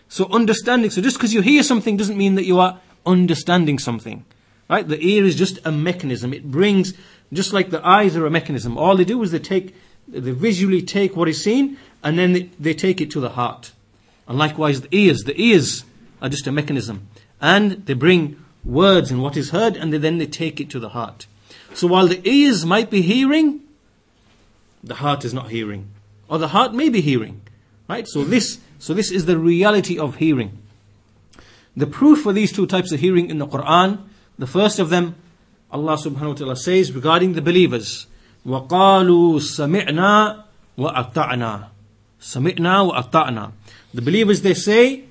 So 0.08 0.28
understanding, 0.30 0.90
so 0.90 1.00
just 1.00 1.16
because 1.16 1.32
you 1.32 1.40
hear 1.40 1.62
something 1.62 1.96
doesn't 1.96 2.18
mean 2.18 2.34
that 2.34 2.44
you 2.44 2.58
are 2.60 2.80
understanding 3.06 3.78
something. 3.78 4.24
Right? 4.68 4.86
The 4.86 5.02
ear 5.04 5.24
is 5.24 5.36
just 5.36 5.58
a 5.64 5.72
mechanism. 5.72 6.32
It 6.32 6.50
brings, 6.50 6.94
just 7.32 7.52
like 7.52 7.70
the 7.70 7.86
eyes 7.86 8.16
are 8.16 8.26
a 8.26 8.30
mechanism. 8.30 8.76
All 8.76 8.96
they 8.96 9.04
do 9.04 9.22
is 9.22 9.30
they 9.30 9.38
take, 9.38 9.74
they 10.08 10.32
visually 10.32 10.82
take 10.82 11.16
what 11.16 11.28
is 11.28 11.42
seen 11.42 11.78
and 12.02 12.18
then 12.18 12.32
they, 12.32 12.42
they 12.58 12.74
take 12.74 13.00
it 13.00 13.10
to 13.12 13.20
the 13.20 13.30
heart. 13.30 13.72
And 14.27 14.37
likewise 14.37 14.81
the 14.81 14.95
ears, 14.95 15.23
the 15.23 15.39
ears 15.41 15.83
are 16.21 16.29
just 16.29 16.47
a 16.47 16.51
mechanism. 16.51 17.07
And 17.41 17.85
they 17.85 17.93
bring 17.93 18.43
words 18.63 19.11
and 19.11 19.21
what 19.21 19.37
is 19.37 19.51
heard 19.51 19.75
and 19.75 19.91
they, 19.93 19.97
then 19.97 20.17
they 20.17 20.27
take 20.27 20.59
it 20.59 20.69
to 20.71 20.79
the 20.79 20.89
heart. 20.89 21.25
So 21.73 21.87
while 21.87 22.07
the 22.07 22.27
ears 22.27 22.65
might 22.65 22.89
be 22.89 23.01
hearing, 23.01 23.61
the 24.83 24.95
heart 24.95 25.25
is 25.25 25.33
not 25.33 25.49
hearing. 25.49 25.89
Or 26.27 26.37
the 26.37 26.49
heart 26.49 26.73
may 26.73 26.89
be 26.89 27.01
hearing. 27.01 27.41
Right? 27.87 28.07
So 28.07 28.23
this, 28.23 28.59
so 28.77 28.93
this 28.93 29.11
is 29.11 29.25
the 29.25 29.37
reality 29.37 29.97
of 29.97 30.17
hearing. 30.17 30.57
The 31.75 31.87
proof 31.87 32.21
for 32.21 32.33
these 32.33 32.51
two 32.51 32.67
types 32.67 32.91
of 32.91 32.99
hearing 32.99 33.29
in 33.29 33.39
the 33.39 33.47
Quran, 33.47 33.99
the 34.37 34.47
first 34.47 34.79
of 34.79 34.89
them, 34.89 35.15
Allah 35.71 35.97
subhanahu 35.97 36.29
wa 36.29 36.33
ta'ala 36.33 36.55
says 36.55 36.91
regarding 36.91 37.33
the 37.33 37.41
believers, 37.41 38.07
وَقَالُوا 38.45 39.39
سَمِعْنَا 39.39 40.43
وَأَطَعْنَا 40.77 41.67
سَمِعْنَا 42.21 42.91
وَأَطَعْنَا 42.91 43.51
the 43.94 44.02
believers, 44.02 44.42
they 44.42 44.54
say, 44.54 45.04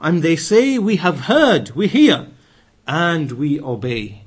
and 0.00 0.24
they 0.24 0.34
say, 0.34 0.76
we 0.76 0.96
have 0.96 1.20
heard, 1.20 1.70
we 1.70 1.86
hear, 1.86 2.26
and 2.88 3.30
we 3.30 3.60
obey. 3.60 4.22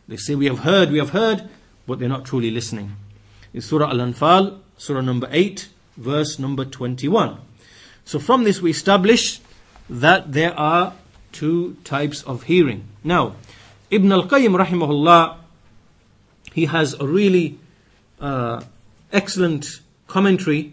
They 0.08 0.16
say, 0.16 0.34
We 0.34 0.46
have 0.46 0.60
heard, 0.60 0.90
we 0.90 0.98
have 0.98 1.10
heard, 1.10 1.48
but 1.86 2.00
they're 2.00 2.08
not 2.08 2.24
truly 2.24 2.50
listening. 2.50 2.96
In 3.54 3.60
Surah 3.60 3.90
Al 3.90 3.98
Anfal, 3.98 4.58
Surah 4.76 5.02
number 5.02 5.28
8, 5.30 5.68
verse 5.96 6.40
number 6.40 6.64
21. 6.64 7.38
So 8.04 8.18
from 8.18 8.42
this, 8.42 8.60
we 8.60 8.70
establish 8.70 9.40
that 9.88 10.32
there 10.32 10.58
are 10.58 10.94
two 11.30 11.76
types 11.84 12.24
of 12.24 12.44
hearing. 12.44 12.88
Now, 13.04 13.36
Ibn 13.90 14.10
al 14.10 14.26
Qayyim, 14.26 14.64
rahimahullah, 14.64 15.36
he 16.52 16.66
has 16.66 16.94
a 16.94 17.06
really 17.06 17.58
uh, 18.20 18.62
excellent 19.12 19.80
commentary 20.08 20.72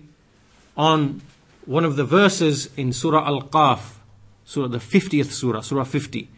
on 0.76 1.22
one 1.66 1.86
of 1.86 1.96
the 1.96 2.04
verses 2.04 2.70
in 2.76 2.92
Surah 2.92 3.26
Al 3.26 3.44
Qaf, 3.44 3.96
Surah 4.46 4.68
the 4.68 4.80
50th 4.80 5.32
Surah, 5.32 5.62
Surah 5.62 5.84
50. 5.84 6.30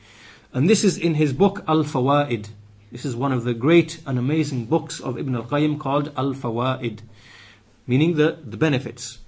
And 0.54 0.70
this 0.70 0.84
is 0.84 0.98
in 0.98 1.16
his 1.16 1.34
book 1.34 1.64
Al 1.68 1.84
Fawaid. 1.84 2.50
This 2.92 3.06
is 3.06 3.16
one 3.16 3.32
of 3.32 3.44
the 3.44 3.54
great 3.54 4.00
and 4.06 4.20
amazing 4.20 4.66
books 4.66 5.00
of 5.00 5.18
Ibn 5.18 5.36
Al 5.36 5.44
Qayyim 5.44 5.80
called 5.80 6.12
Al 6.16 6.34
Fawaid, 6.34 7.00
meaning 7.88 8.16
the, 8.16 8.38
the 8.44 8.58
benefits. 8.58 9.20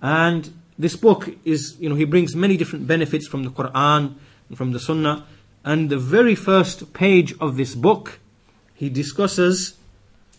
And 0.00 0.52
this 0.78 0.96
book 0.96 1.28
is, 1.44 1.76
you 1.80 1.88
know, 1.88 1.96
he 1.96 2.04
brings 2.04 2.34
many 2.34 2.56
different 2.56 2.86
benefits 2.86 3.26
from 3.26 3.42
the 3.42 3.50
Quran 3.50 4.14
and 4.48 4.56
from 4.56 4.72
the 4.72 4.80
Sunnah. 4.80 5.26
And 5.64 5.90
the 5.90 5.98
very 5.98 6.34
first 6.34 6.94
page 6.94 7.34
of 7.40 7.56
this 7.56 7.74
book, 7.74 8.20
he 8.74 8.88
discusses, 8.88 9.74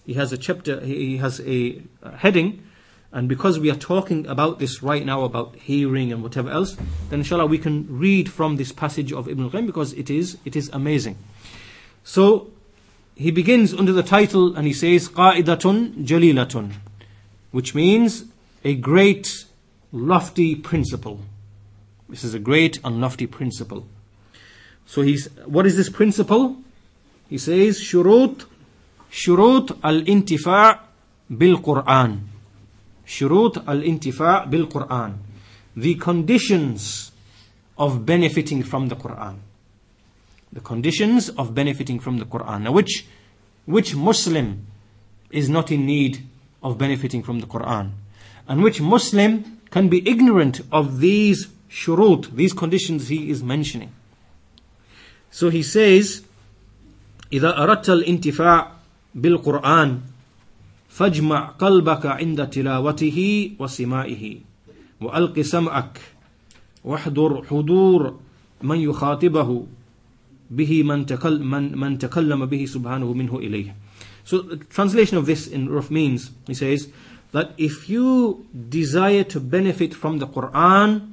he 0.05 0.13
has 0.15 0.33
a 0.33 0.37
chapter, 0.37 0.79
he 0.79 1.17
has 1.17 1.39
a 1.41 1.83
heading, 2.17 2.63
and 3.12 3.28
because 3.28 3.58
we 3.58 3.70
are 3.70 3.76
talking 3.76 4.26
about 4.26 4.58
this 4.58 4.82
right 4.82 5.04
now, 5.04 5.22
about 5.22 5.56
hearing 5.56 6.12
and 6.12 6.22
whatever 6.22 6.50
else, 6.50 6.76
then 7.08 7.20
inshallah 7.20 7.46
we 7.46 7.58
can 7.58 7.86
read 7.88 8.30
from 8.30 8.56
this 8.56 8.72
passage 8.72 9.12
of 9.12 9.28
Ibn 9.28 9.44
al-Qayyim 9.44 9.66
because 9.66 9.92
it 9.94 10.10
is, 10.10 10.38
it 10.44 10.54
is 10.56 10.68
amazing. 10.72 11.16
So, 12.04 12.50
he 13.14 13.30
begins 13.30 13.72
under 13.72 13.92
the 13.92 14.02
title 14.02 14.54
and 14.54 14.66
he 14.66 14.74
says, 14.74 15.08
قَائِدَةٌ 15.08 16.04
جَلِيلَةٌ 16.04 16.72
which 17.52 17.74
means 17.74 18.26
a 18.64 18.74
great 18.74 19.46
lofty 19.92 20.54
principle. 20.54 21.20
This 22.08 22.22
is 22.22 22.34
a 22.34 22.38
great 22.38 22.78
and 22.84 23.00
lofty 23.00 23.26
principle. 23.26 23.86
So 24.84 25.00
he's, 25.00 25.28
what 25.46 25.64
is 25.64 25.76
this 25.76 25.88
principle? 25.88 26.58
He 27.30 27.38
says, 27.38 27.80
shurut, 27.80 28.44
shurut 29.10 29.78
al-intifa' 29.82 30.80
bil-Qur'an. 31.34 32.28
Shurut 33.06 33.66
al-intifa' 33.66 34.50
bil-Qur'an. 34.50 35.18
The 35.76 35.94
conditions 35.96 37.12
of 37.78 38.06
benefiting 38.06 38.62
from 38.62 38.88
the 38.88 38.96
Qur'an. 38.96 39.40
The 40.52 40.60
conditions 40.60 41.28
of 41.30 41.54
benefiting 41.54 42.00
from 42.00 42.18
the 42.18 42.24
Qur'an. 42.24 42.64
Now 42.64 42.72
which, 42.72 43.06
which 43.66 43.94
Muslim 43.94 44.66
is 45.30 45.48
not 45.48 45.70
in 45.70 45.86
need 45.86 46.26
of 46.62 46.78
benefiting 46.78 47.22
from 47.22 47.40
the 47.40 47.46
Qur'an? 47.46 47.92
And 48.48 48.62
which 48.62 48.80
Muslim 48.80 49.60
can 49.70 49.88
be 49.88 50.08
ignorant 50.08 50.60
of 50.72 51.00
these 51.00 51.48
shurut, 51.68 52.34
these 52.34 52.52
conditions 52.52 53.08
he 53.08 53.30
is 53.30 53.42
mentioning. 53.42 53.92
So 55.30 55.50
he 55.50 55.62
says, 55.62 56.22
إذا 57.32 57.58
أردت 57.58 57.90
الانتفاع 57.90 58.72
بالقرآن 59.14 60.00
فاجمع 60.90 61.46
قلبك 61.46 62.06
عند 62.06 62.50
تلاوته 62.50 63.50
وسمائه 63.58 64.38
وألق 65.00 65.40
سمعك 65.40 66.00
واحضر 66.84 67.44
حضور 67.44 68.18
من 68.62 68.80
يخاطبه 68.80 69.66
به 70.50 70.82
من, 70.82 71.06
تكل 71.06 71.42
من, 71.42 71.78
من 71.78 71.98
تكلم 71.98 72.46
به 72.46 72.66
سبحانه 72.66 73.12
منه 73.12 73.38
إليه. 73.38 73.74
So 74.24 74.38
the 74.38 74.56
translation 74.56 75.18
of 75.18 75.26
this 75.26 75.46
in 75.46 75.68
rough 75.68 75.90
means, 75.90 76.30
he 76.46 76.54
says, 76.54 76.88
that 77.32 77.52
if 77.58 77.88
you 77.88 78.46
desire 78.68 79.24
to 79.24 79.40
benefit 79.40 79.94
from 79.94 80.18
the 80.18 80.26
Quran, 80.26 81.12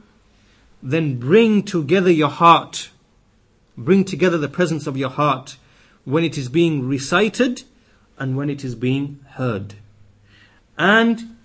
then 0.82 1.18
bring 1.20 1.64
together 1.64 2.12
your 2.12 2.30
heart, 2.30 2.90
bring 3.78 4.04
together 4.04 4.38
the 4.38 4.48
presence 4.48 4.88
of 4.88 4.98
your 4.98 5.10
heart 5.10 5.58
when 6.06 6.24
it 6.24 6.38
is 6.38 6.50
being 6.50 6.88
recited 6.88 7.64
and 8.19 8.37
when 8.37 8.51
it 8.51 8.65
is 8.65 8.75
being 8.75 9.21
heard. 9.33 9.75
And 10.77 11.37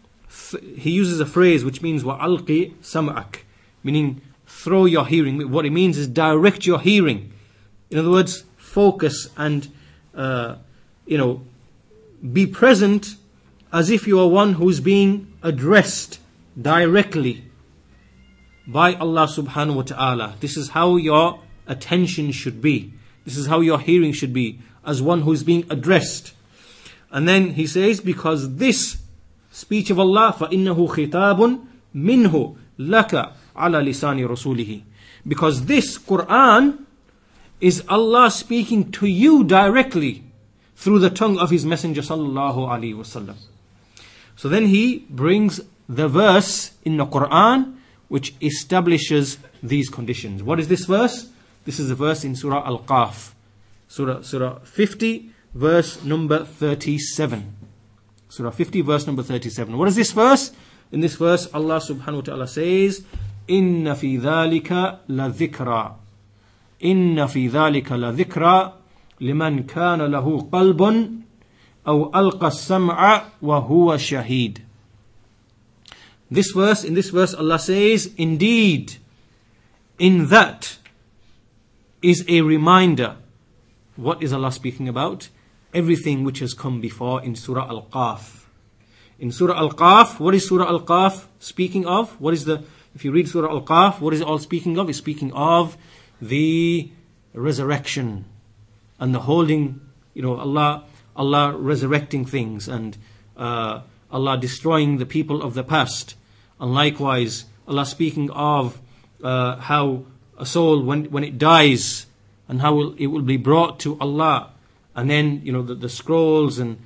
he 0.75 0.91
uses 0.91 1.19
a 1.19 1.25
phrase 1.25 1.63
which 1.63 1.81
means 1.81 2.03
wa'alqi 2.03 2.73
sam'ak, 2.81 3.39
meaning 3.83 4.21
throw 4.47 4.85
your 4.85 5.05
hearing. 5.05 5.51
What 5.51 5.65
it 5.65 5.71
means 5.71 5.97
is 5.97 6.07
direct 6.07 6.65
your 6.65 6.79
hearing. 6.79 7.31
In 7.89 7.99
other 7.99 8.09
words, 8.09 8.43
focus 8.57 9.29
and, 9.37 9.71
uh, 10.15 10.55
you 11.05 11.17
know, 11.17 11.41
be 12.31 12.47
present 12.47 13.15
as 13.71 13.89
if 13.89 14.07
you 14.07 14.19
are 14.19 14.27
one 14.27 14.53
who's 14.53 14.79
being 14.79 15.33
addressed 15.41 16.19
directly 16.59 17.43
by 18.65 18.93
Allah 18.95 19.27
subhanahu 19.27 19.75
wa 19.75 19.81
ta'ala. 19.81 20.35
This 20.39 20.55
is 20.55 20.69
how 20.69 20.95
your 20.95 21.39
attention 21.67 22.31
should 22.31 22.61
be. 22.61 22.93
This 23.25 23.37
is 23.37 23.47
how 23.47 23.59
your 23.61 23.79
hearing 23.79 24.13
should 24.13 24.33
be, 24.33 24.59
as 24.85 25.01
one 25.01 25.21
who's 25.21 25.43
being 25.43 25.65
addressed. 25.69 26.33
And 27.12 27.26
then 27.26 27.50
he 27.50 27.66
says, 27.66 28.00
because 28.00 28.56
this 28.56 28.98
speech 29.50 29.90
of 29.90 29.98
Allah, 29.98 30.34
فَإِنَّهُ 30.38 30.88
خِطَابٌ 30.88 31.66
مِنْهُ 31.94 32.56
لَكَ 32.78 33.32
عَلَى 33.56 33.88
لِسَانِ 33.88 34.26
رَسُولِهِ 34.28 34.82
Because 35.26 35.64
this 35.66 35.98
Quran 35.98 36.84
is 37.60 37.82
Allah 37.88 38.30
speaking 38.30 38.92
to 38.92 39.06
you 39.06 39.44
directly 39.44 40.24
through 40.76 41.00
the 41.00 41.10
tongue 41.10 41.38
of 41.38 41.50
His 41.50 41.66
Messenger 41.66 42.02
sallallahu 42.02 42.68
alaihi 42.68 42.94
wasallam. 42.94 43.36
So 44.36 44.48
then 44.48 44.66
he 44.66 45.04
brings 45.10 45.60
the 45.88 46.06
verse 46.06 46.70
in 46.84 46.96
the 46.96 47.06
Quran 47.06 47.74
which 48.06 48.34
establishes 48.40 49.38
these 49.62 49.88
conditions. 49.88 50.42
What 50.42 50.60
is 50.60 50.68
this 50.68 50.84
verse? 50.84 51.30
This 51.64 51.80
is 51.80 51.90
a 51.90 51.96
verse 51.96 52.22
in 52.24 52.36
Surah 52.36 52.64
Al 52.64 52.78
Qaf, 52.78 53.32
Surah, 53.88 54.22
Surah 54.22 54.60
50, 54.60 55.30
verse 55.54 56.02
number 56.04 56.44
37. 56.44 57.54
Surah 58.28 58.50
50, 58.50 58.80
verse 58.82 59.06
number 59.06 59.22
37. 59.22 59.76
What 59.76 59.88
is 59.88 59.96
this 59.96 60.12
verse? 60.12 60.52
In 60.92 61.00
this 61.00 61.16
verse, 61.16 61.46
Allah 61.52 61.80
subhanahu 61.80 62.16
wa 62.16 62.20
ta'ala 62.20 62.46
says, 62.46 63.04
إن 63.48 63.94
في 63.94 64.18
ذلك 64.18 65.00
لذكرى 65.08 65.96
إن 66.84 67.26
في 67.26 67.48
ذلك 67.48 67.92
لذكرى 67.92 68.72
لمن 69.20 69.62
كان 69.62 70.02
له 70.02 70.48
قلب 70.52 70.82
أو 71.86 72.20
ألقى 72.20 72.46
السمع 72.46 73.24
وهو 73.42 73.96
شهيد 73.96 74.58
This 76.30 76.52
verse, 76.52 76.84
in 76.84 76.92
this 76.92 77.08
verse, 77.08 77.32
Allah 77.32 77.58
says, 77.58 78.12
Indeed, 78.18 78.96
in 79.98 80.26
that 80.28 80.76
is 82.02 82.22
a 82.28 82.42
reminder. 82.42 83.16
What 83.96 84.22
is 84.22 84.34
Allah 84.34 84.52
speaking 84.52 84.88
about? 84.88 85.30
Everything 85.73 86.23
which 86.23 86.39
has 86.39 86.53
come 86.53 86.81
before 86.81 87.23
in 87.23 87.35
Surah 87.35 87.67
Al 87.67 87.87
Qaf. 87.91 88.45
In 89.19 89.31
Surah 89.31 89.57
Al 89.57 89.71
Qaf, 89.71 90.19
what 90.19 90.35
is 90.35 90.47
Surah 90.47 90.67
Al 90.67 90.81
Qaf 90.81 91.25
speaking 91.39 91.85
of? 91.85 92.19
What 92.19 92.33
is 92.33 92.45
the, 92.45 92.63
if 92.93 93.03
you 93.03 93.11
read 93.11 93.27
Surah 93.27 93.49
Al 93.49 93.61
Qaf, 93.61 93.99
what 93.99 94.13
is 94.13 94.21
it 94.21 94.27
all 94.27 94.39
speaking 94.39 94.77
of? 94.77 94.89
It's 94.89 94.97
speaking 94.97 95.31
of 95.33 95.77
the 96.21 96.91
resurrection 97.33 98.25
and 98.99 99.13
the 99.13 99.21
holding, 99.21 99.81
you 100.13 100.21
know, 100.21 100.37
Allah 100.37 100.85
Allah 101.15 101.55
resurrecting 101.55 102.25
things 102.25 102.67
and 102.67 102.97
uh, 103.37 103.81
Allah 104.11 104.37
destroying 104.37 104.97
the 104.97 105.05
people 105.05 105.41
of 105.41 105.53
the 105.53 105.63
past. 105.63 106.15
And 106.59 106.73
likewise, 106.73 107.45
Allah 107.67 107.85
speaking 107.85 108.29
of 108.31 108.81
uh, 109.23 109.57
how 109.57 110.05
a 110.37 110.45
soul, 110.45 110.81
when, 110.83 111.05
when 111.05 111.23
it 111.23 111.37
dies, 111.37 112.07
and 112.47 112.61
how 112.61 112.93
it 112.97 113.07
will 113.07 113.21
be 113.21 113.37
brought 113.37 113.79
to 113.81 113.97
Allah. 113.99 114.52
And 114.95 115.09
then, 115.09 115.41
you 115.43 115.51
know, 115.51 115.61
the, 115.61 115.75
the 115.75 115.89
scrolls 115.89 116.59
and 116.59 116.77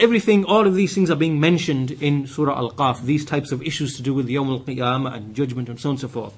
everything, 0.00 0.44
all 0.44 0.66
of 0.66 0.74
these 0.74 0.94
things 0.94 1.10
are 1.10 1.16
being 1.16 1.38
mentioned 1.38 1.90
in 1.90 2.26
Surah 2.26 2.56
Al 2.56 2.72
Qaf, 2.72 3.02
these 3.02 3.24
types 3.24 3.52
of 3.52 3.62
issues 3.62 3.96
to 3.96 4.02
do 4.02 4.14
with 4.14 4.28
Yawm 4.28 4.48
al 4.48 4.60
Qiyamah 4.60 5.14
and 5.14 5.34
judgment 5.34 5.68
and 5.68 5.78
so 5.78 5.90
on 5.90 5.92
and 5.94 6.00
so 6.00 6.08
forth. 6.08 6.34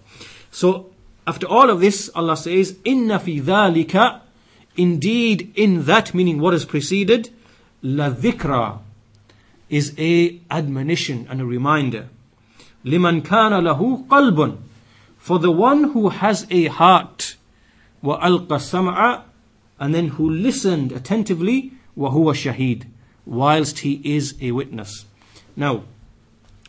So, 0.51 0.91
after 1.27 1.47
all 1.47 1.71
of 1.71 1.81
this, 1.81 2.11
Allah 2.15 2.37
says, 2.37 2.79
Inna 2.85 3.19
fi 3.19 3.41
dhalika 3.41 4.21
Indeed, 4.77 5.53
in 5.55 5.85
that 5.85 6.15
meaning 6.15 6.41
what 6.41 6.53
has 6.53 6.65
preceded, 6.65 7.31
la 7.83 8.11
dhikra 8.11 8.81
is 9.69 9.95
a 9.99 10.41
admonition 10.51 11.27
and 11.31 11.41
a 11.41 11.45
reminder. 11.45 12.09
Liman 12.83 13.23
kana 13.23 13.61
lahu 13.61 14.07
qalbun. 14.09 14.59
For 15.17 15.39
the 15.39 15.53
one 15.53 15.93
who 15.93 16.09
has 16.11 16.47
a 16.51 16.67
heart, 16.67 17.37
wa 18.03 18.21
alqa 18.21 18.59
sam'a, 18.59 19.23
and 19.85 19.95
then 19.95 20.09
who 20.09 20.31
listened 20.31 20.93
attentively, 20.93 21.73
huwa 21.95 22.33
shaheed, 22.33 22.87
whilst 23.27 23.81
he 23.81 24.01
is 24.03 24.35
a 24.41 24.51
witness. 24.53 25.05
Now, 25.57 25.85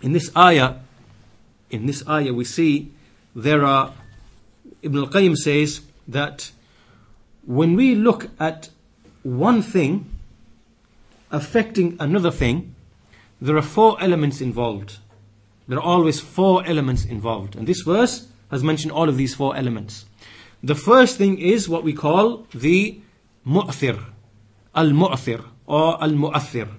in 0.02 0.12
this 0.12 0.36
ayah, 0.36 0.80
in 1.70 1.86
this 1.86 2.06
ayah 2.10 2.34
we 2.34 2.44
see 2.44 2.92
there 3.34 3.64
are, 3.64 3.94
Ibn 4.82 5.00
al-Qayyim 5.00 5.38
says 5.38 5.80
that 6.10 6.52
when 7.46 7.78
we 7.78 7.96
look 7.96 8.32
at 8.38 8.68
one 9.24 9.62
thing 9.62 10.12
affecting 11.32 11.96
another 12.02 12.32
thing, 12.32 12.76
there 13.40 13.56
are 13.56 13.62
four 13.62 13.96
elements 14.02 14.42
involved. 14.42 14.98
There 15.70 15.78
are 15.78 15.90
always 15.96 16.20
four 16.20 16.66
elements 16.66 17.06
involved. 17.06 17.56
And 17.56 17.66
this 17.66 17.80
verse 17.80 18.28
has 18.52 18.62
mentioned 18.62 18.92
all 18.92 19.08
of 19.08 19.16
these 19.16 19.34
four 19.34 19.56
elements. 19.56 20.04
The 20.62 20.76
first 20.76 21.18
thing 21.18 21.40
is 21.40 21.70
what 21.70 21.86
we 21.86 21.94
call 21.94 22.46
the 22.54 23.00
mu'thir, 23.46 24.04
al 24.74 24.90
mu'thir, 24.90 25.44
or 25.68 26.02
al 26.02 26.12
mu'athir. 26.12 26.70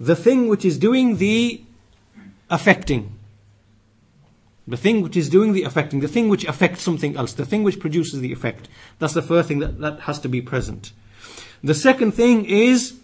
the 0.00 0.16
thing 0.16 0.48
which 0.48 0.64
is 0.64 0.78
doing 0.78 1.16
the 1.16 1.62
affecting. 2.50 3.14
The 4.66 4.76
thing 4.76 5.00
which 5.00 5.16
is 5.16 5.28
doing 5.30 5.54
the 5.54 5.62
affecting, 5.62 6.00
the 6.00 6.08
thing 6.08 6.28
which 6.28 6.44
affects 6.44 6.82
something 6.82 7.16
else, 7.16 7.32
the 7.32 7.46
thing 7.46 7.62
which 7.62 7.80
produces 7.80 8.20
the 8.20 8.32
effect. 8.32 8.68
That's 8.98 9.14
the 9.14 9.22
first 9.22 9.48
thing 9.48 9.60
that, 9.60 9.78
that 9.80 10.00
has 10.00 10.18
to 10.20 10.28
be 10.28 10.42
present. 10.42 10.92
The 11.64 11.74
second 11.74 12.12
thing 12.12 12.44
is 12.44 12.98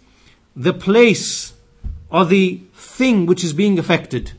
the 0.55 0.73
place 0.73 1.53
or 2.09 2.23
the 2.23 2.61
thing 2.73 3.25
which 3.25 3.43
is 3.43 3.51
being 3.51 3.79
affected. 3.79 4.33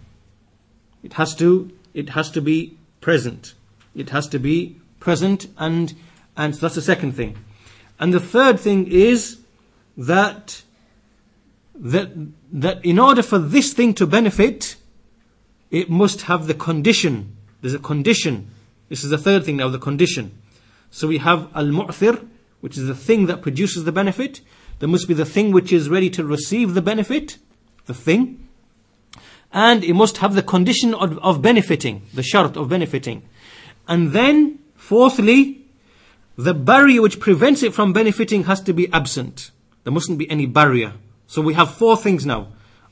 It 1.02 1.14
has 1.14 1.34
to, 1.36 1.70
it 1.94 2.10
has 2.10 2.30
to 2.30 2.40
be 2.40 2.78
present. 3.00 3.54
It 3.94 4.10
has 4.10 4.28
to 4.28 4.38
be 4.38 4.76
present 5.00 5.48
and, 5.58 5.94
and 6.36 6.54
that's 6.54 6.76
the 6.76 6.82
second 6.82 7.12
thing. 7.12 7.36
And 7.98 8.12
the 8.12 8.20
third 8.20 8.60
thing 8.60 8.86
is 8.86 9.38
that, 9.96 10.62
that, 11.74 12.10
that 12.52 12.84
in 12.84 12.98
order 12.98 13.22
for 13.22 13.38
this 13.38 13.72
thing 13.72 13.94
to 13.94 14.06
benefit, 14.06 14.76
it 15.70 15.90
must 15.90 16.22
have 16.22 16.46
the 16.46 16.54
condition. 16.54 17.36
There's 17.60 17.74
a 17.74 17.78
condition. 17.78 18.50
This 18.88 19.02
is 19.02 19.10
the 19.10 19.18
third 19.18 19.44
thing 19.44 19.56
now, 19.56 19.68
the 19.68 19.78
condition. 19.78 20.40
So 20.90 21.08
we 21.08 21.18
have 21.18 21.48
al-mu'thir, 21.54 22.28
which 22.60 22.78
is 22.78 22.86
the 22.86 22.94
thing 22.94 23.26
that 23.26 23.42
produces 23.42 23.84
the 23.84 23.92
benefit. 23.92 24.40
There 24.78 24.88
must 24.88 25.08
be 25.08 25.14
the 25.14 25.24
thing 25.24 25.52
which 25.52 25.72
is 25.72 25.88
ready 25.88 26.10
to 26.10 26.24
receive 26.24 26.74
the 26.74 26.82
benefit, 26.82 27.38
the 27.86 27.94
thing. 27.94 28.46
And 29.52 29.82
it 29.84 29.94
must 29.94 30.18
have 30.18 30.34
the 30.34 30.42
condition 30.42 30.92
of, 30.94 31.18
of 31.18 31.40
benefiting, 31.40 32.02
the 32.12 32.22
shart 32.22 32.56
of 32.56 32.68
benefiting. 32.68 33.22
And 33.88 34.12
then, 34.12 34.58
fourthly, 34.74 35.55
the 36.36 36.54
barrier 36.54 37.02
which 37.02 37.20
prevents 37.20 37.62
it 37.62 37.74
from 37.74 37.92
benefiting 37.92 38.44
has 38.44 38.60
to 38.62 38.72
be 38.72 38.92
absent. 38.92 39.50
There 39.84 39.92
mustn't 39.92 40.18
be 40.18 40.30
any 40.30 40.46
barrier. 40.46 40.92
So 41.26 41.40
we 41.42 41.54
have 41.54 41.74
four 41.74 41.96
things 41.96 42.26
now. 42.26 42.48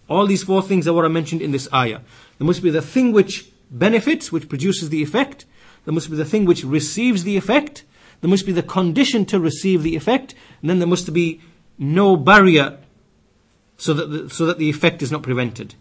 All 0.08 0.26
these 0.26 0.42
four 0.42 0.62
things 0.62 0.88
are 0.88 0.92
what 0.92 1.04
I 1.04 1.08
mentioned 1.08 1.42
in 1.42 1.50
this 1.50 1.68
ayah. 1.72 2.00
There 2.38 2.46
must 2.46 2.62
be 2.62 2.70
the 2.70 2.82
thing 2.82 3.12
which 3.12 3.50
benefits, 3.70 4.32
which 4.32 4.48
produces 4.48 4.90
the 4.90 5.02
effect. 5.02 5.44
There 5.84 5.94
must 5.94 6.10
be 6.10 6.16
the 6.16 6.24
thing 6.24 6.44
which 6.44 6.64
receives 6.64 7.24
the 7.24 7.36
effect. 7.36 7.84
There 8.20 8.30
must 8.30 8.46
be 8.46 8.52
the 8.52 8.62
condition 8.62 9.26
to 9.26 9.38
receive 9.38 9.82
the 9.82 9.96
effect. 9.96 10.34
And 10.60 10.70
then 10.70 10.78
there 10.78 10.88
must 10.88 11.12
be 11.12 11.40
no 11.78 12.16
barrier 12.16 12.78
so 13.76 13.92
that 13.94 14.06
the, 14.06 14.30
so 14.30 14.46
that 14.46 14.58
the 14.58 14.70
effect 14.70 15.02
is 15.02 15.10
not 15.10 15.22
prevented. 15.22 15.74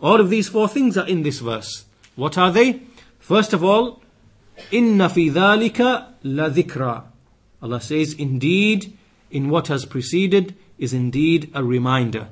All 0.00 0.20
of 0.20 0.30
these 0.30 0.48
four 0.48 0.68
things 0.68 0.96
are 0.96 1.06
in 1.06 1.22
this 1.22 1.40
verse. 1.40 1.84
What 2.16 2.38
are 2.38 2.50
they? 2.50 2.82
First 3.18 3.52
of 3.52 3.64
all, 3.64 4.02
Inna 4.70 5.08
fi 5.08 5.30
dhalika 5.30 6.14
la 6.22 6.48
dhikra. 6.48 7.04
Allah 7.62 7.80
says, 7.80 8.12
indeed, 8.14 8.96
in 9.30 9.48
what 9.48 9.68
has 9.68 9.84
preceded 9.84 10.54
is 10.78 10.92
indeed 10.92 11.50
a 11.54 11.64
reminder. 11.64 12.28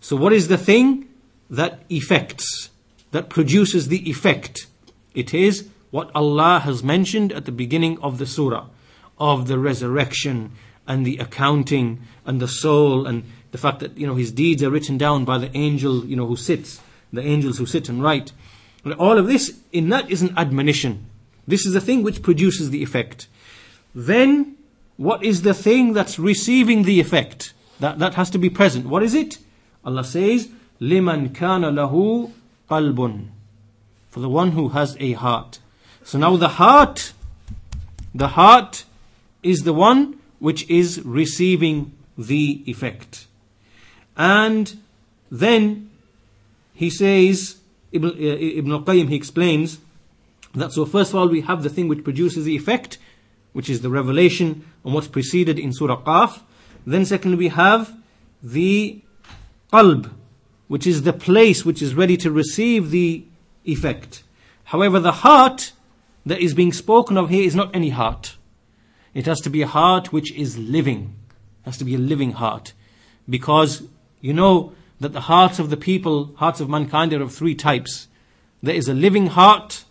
So 0.00 0.16
what 0.16 0.32
is 0.32 0.48
the 0.48 0.58
thing 0.58 1.08
that 1.50 1.80
effects, 1.90 2.70
that 3.10 3.28
produces 3.28 3.88
the 3.88 4.08
effect? 4.08 4.66
It 5.14 5.34
is 5.34 5.68
what 5.90 6.10
Allah 6.14 6.60
has 6.60 6.82
mentioned 6.82 7.32
at 7.32 7.44
the 7.44 7.52
beginning 7.52 7.98
of 8.00 8.18
the 8.18 8.26
surah, 8.26 8.66
of 9.18 9.48
the 9.48 9.58
resurrection 9.58 10.52
and 10.86 11.04
the 11.04 11.18
accounting 11.18 12.00
and 12.24 12.40
the 12.40 12.48
soul 12.48 13.06
and 13.06 13.24
the 13.50 13.58
fact 13.58 13.80
that, 13.80 13.98
you 13.98 14.06
know, 14.06 14.14
his 14.14 14.32
deeds 14.32 14.62
are 14.62 14.70
written 14.70 14.96
down 14.96 15.24
by 15.24 15.36
the 15.36 15.54
angel, 15.56 16.04
you 16.06 16.16
know, 16.16 16.26
who 16.26 16.36
sits, 16.36 16.80
the 17.12 17.22
angels 17.22 17.58
who 17.58 17.66
sit 17.66 17.88
and 17.88 18.02
write. 18.02 18.32
All 18.98 19.18
of 19.18 19.26
this, 19.26 19.60
in 19.72 19.88
that 19.90 20.10
is 20.10 20.22
an 20.22 20.32
admonition. 20.36 21.09
This 21.49 21.65
is 21.65 21.73
the 21.73 21.81
thing 21.81 22.03
which 22.03 22.21
produces 22.21 22.69
the 22.69 22.81
effect. 22.81 23.27
Then, 23.93 24.57
what 24.97 25.23
is 25.23 25.43
the 25.43 25.53
thing 25.53 25.93
that's 25.93 26.17
receiving 26.17 26.83
the 26.83 26.99
effect? 26.99 27.53
That, 27.79 27.99
that 27.99 28.15
has 28.15 28.29
to 28.31 28.37
be 28.37 28.49
present. 28.49 28.87
What 28.87 29.03
is 29.03 29.13
it? 29.13 29.37
Allah 29.83 30.03
says, 30.03 30.49
لِمَنْ 30.81 31.29
كَانَ 31.29 31.63
لَهُ 31.63 32.31
قَلْبٌ 32.69 33.27
For 34.09 34.19
the 34.19 34.29
one 34.29 34.51
who 34.51 34.69
has 34.69 34.97
a 34.99 35.13
heart. 35.13 35.59
So 36.03 36.17
now 36.17 36.37
the 36.37 36.49
heart, 36.49 37.13
the 38.13 38.29
heart 38.29 38.85
is 39.43 39.63
the 39.63 39.73
one 39.73 40.19
which 40.39 40.69
is 40.69 41.01
receiving 41.05 41.93
the 42.17 42.63
effect. 42.65 43.27
And 44.17 44.79
then 45.29 45.89
he 46.73 46.89
says, 46.89 47.57
Ibn, 47.91 48.09
uh, 48.09 48.13
Ibn 48.13 48.71
al-Qayyim, 48.71 49.09
he 49.09 49.15
explains 49.15 49.79
that 50.54 50.72
so 50.72 50.84
first 50.84 51.12
of 51.12 51.16
all 51.16 51.28
we 51.28 51.42
have 51.42 51.62
the 51.62 51.70
thing 51.70 51.88
which 51.88 52.04
produces 52.04 52.44
the 52.44 52.56
effect, 52.56 52.98
which 53.52 53.68
is 53.68 53.80
the 53.80 53.90
revelation 53.90 54.64
and 54.84 54.94
what's 54.94 55.08
preceded 55.08 55.58
in 55.58 55.72
Surah 55.72 56.02
Qaf. 56.02 56.42
Then 56.86 57.04
secondly 57.04 57.36
we 57.36 57.48
have 57.48 57.96
the 58.42 59.02
qalb, 59.72 60.10
which 60.68 60.86
is 60.86 61.02
the 61.02 61.12
place 61.12 61.64
which 61.64 61.82
is 61.82 61.94
ready 61.94 62.16
to 62.16 62.30
receive 62.30 62.90
the 62.90 63.24
effect. 63.64 64.22
However, 64.64 65.00
the 65.00 65.12
heart 65.12 65.72
that 66.24 66.40
is 66.40 66.54
being 66.54 66.72
spoken 66.72 67.16
of 67.16 67.28
here 67.28 67.44
is 67.44 67.54
not 67.54 67.74
any 67.74 67.90
heart. 67.90 68.36
It 69.14 69.26
has 69.26 69.40
to 69.40 69.50
be 69.50 69.62
a 69.62 69.66
heart 69.66 70.12
which 70.12 70.32
is 70.34 70.56
living. 70.56 71.16
It 71.62 71.66
has 71.66 71.78
to 71.78 71.84
be 71.84 71.94
a 71.94 71.98
living 71.98 72.32
heart. 72.32 72.72
Because 73.28 73.82
you 74.20 74.32
know 74.32 74.72
that 75.00 75.12
the 75.12 75.22
hearts 75.22 75.58
of 75.58 75.70
the 75.70 75.76
people, 75.76 76.32
hearts 76.36 76.60
of 76.60 76.68
mankind 76.68 77.12
are 77.12 77.22
of 77.22 77.34
three 77.34 77.54
types. 77.54 78.06
There 78.62 78.74
is 78.74 78.88
a 78.88 78.94
living 78.94 79.28
heart, 79.28 79.84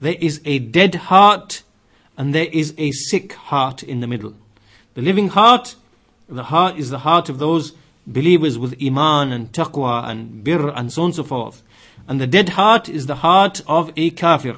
there 0.00 0.16
is 0.20 0.40
a 0.44 0.58
dead 0.58 0.94
heart, 0.94 1.62
and 2.16 2.34
there 2.34 2.48
is 2.52 2.74
a 2.78 2.92
sick 2.92 3.34
heart 3.34 3.82
in 3.82 4.00
the 4.00 4.06
middle. 4.06 4.34
The 4.94 5.02
living 5.02 5.28
heart, 5.28 5.76
the 6.28 6.44
heart 6.44 6.78
is 6.78 6.90
the 6.90 7.00
heart 7.00 7.28
of 7.28 7.38
those 7.38 7.72
believers 8.06 8.58
with 8.58 8.80
iman 8.82 9.32
and 9.32 9.52
taqwa 9.52 10.08
and 10.08 10.42
bir 10.44 10.68
and 10.68 10.92
so 10.92 11.02
on 11.02 11.06
and 11.06 11.14
so 11.14 11.24
forth. 11.24 11.62
And 12.08 12.20
the 12.20 12.26
dead 12.26 12.50
heart 12.50 12.88
is 12.88 13.06
the 13.06 13.16
heart 13.16 13.62
of 13.66 13.92
a 13.96 14.10
kafir. 14.10 14.56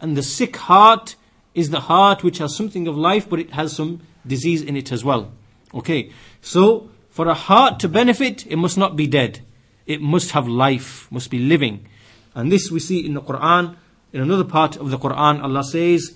And 0.00 0.16
the 0.16 0.22
sick 0.22 0.56
heart 0.56 1.16
is 1.54 1.70
the 1.70 1.80
heart 1.80 2.22
which 2.22 2.38
has 2.38 2.54
something 2.54 2.86
of 2.86 2.96
life 2.96 3.28
but 3.28 3.40
it 3.40 3.52
has 3.52 3.74
some 3.74 4.00
disease 4.26 4.62
in 4.62 4.76
it 4.76 4.92
as 4.92 5.04
well. 5.04 5.32
Okay, 5.74 6.12
so 6.40 6.90
for 7.10 7.26
a 7.28 7.34
heart 7.34 7.80
to 7.80 7.88
benefit, 7.88 8.46
it 8.46 8.56
must 8.56 8.78
not 8.78 8.96
be 8.96 9.06
dead. 9.06 9.40
It 9.86 10.00
must 10.00 10.30
have 10.32 10.46
life, 10.46 11.10
must 11.10 11.30
be 11.30 11.38
living. 11.38 11.86
And 12.34 12.52
this 12.52 12.70
we 12.70 12.78
see 12.78 13.04
in 13.04 13.14
the 13.14 13.22
Quran. 13.22 13.76
In 14.13 14.21
another 14.21 14.43
part 14.43 14.77
of 14.77 14.91
the 14.91 14.97
Quran, 14.97 15.41
Allah 15.41 15.63
says, 15.63 16.13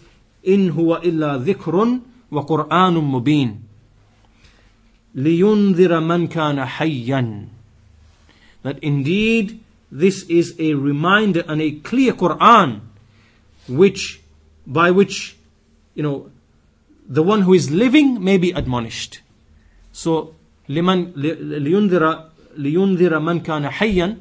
إن 0.47 0.71
هو 0.71 1.01
إلا 1.03 1.37
ذكر 1.43 1.99
وقرآن 2.31 2.93
مبين 2.93 3.59
لينذر 5.15 5.99
من 5.99 6.27
كان 6.27 6.65
حيا 6.65 7.47
that 8.63 8.79
indeed 8.79 9.59
this 9.91 10.23
is 10.23 10.55
a 10.59 10.73
reminder 10.73 11.43
and 11.47 11.61
a 11.61 11.71
clear 11.71 12.13
Quran 12.13 12.81
which 13.67 14.21
by 14.65 14.91
which 14.91 15.37
you 15.95 16.03
know 16.03 16.29
the 17.07 17.23
one 17.23 17.41
who 17.41 17.53
is 17.53 17.71
living 17.71 18.23
may 18.23 18.37
be 18.37 18.51
admonished 18.51 19.21
so 19.91 20.33
لمن 20.69 21.13
لينذر 21.15 22.29
لينذر 22.57 23.19
من 23.19 23.39
كان 23.39 23.69
حيا 23.69 24.17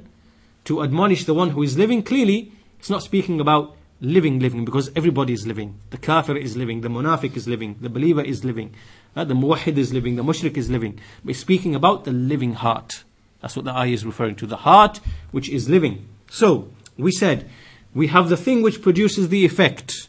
to 0.64 0.82
admonish 0.82 1.24
the 1.24 1.34
one 1.34 1.50
who 1.50 1.62
is 1.62 1.76
living 1.76 2.02
clearly 2.02 2.52
it's 2.81 2.89
not 2.89 3.03
speaking 3.03 3.39
about 3.39 3.77
living 4.01 4.39
living 4.39 4.65
because 4.65 4.91
everybody 4.95 5.31
is 5.31 5.45
living 5.45 5.79
the 5.91 5.97
kafir 5.97 6.35
is 6.35 6.57
living 6.57 6.81
the 6.81 6.89
munafiq 6.89 7.37
is 7.37 7.47
living 7.47 7.77
the 7.79 7.89
believer 7.89 8.21
is 8.21 8.43
living 8.43 8.75
uh, 9.15 9.25
the 9.25 9.33
muwahid 9.33 9.77
is 9.77 9.93
living, 9.93 10.15
the 10.15 10.23
mushrik 10.23 10.57
is 10.57 10.69
living. 10.69 10.99
But 11.23 11.35
speaking 11.35 11.75
about 11.75 12.05
the 12.05 12.11
living 12.11 12.53
heart. 12.53 13.03
That's 13.41 13.55
what 13.55 13.65
the 13.65 13.75
ayah 13.75 13.91
is 13.91 14.05
referring 14.05 14.35
to. 14.35 14.47
The 14.47 14.57
heart 14.57 14.99
which 15.31 15.49
is 15.49 15.69
living. 15.69 16.07
So, 16.29 16.69
we 16.97 17.11
said, 17.11 17.49
we 17.93 18.07
have 18.07 18.29
the 18.29 18.37
thing 18.37 18.61
which 18.61 18.81
produces 18.81 19.29
the 19.29 19.43
effect, 19.43 20.07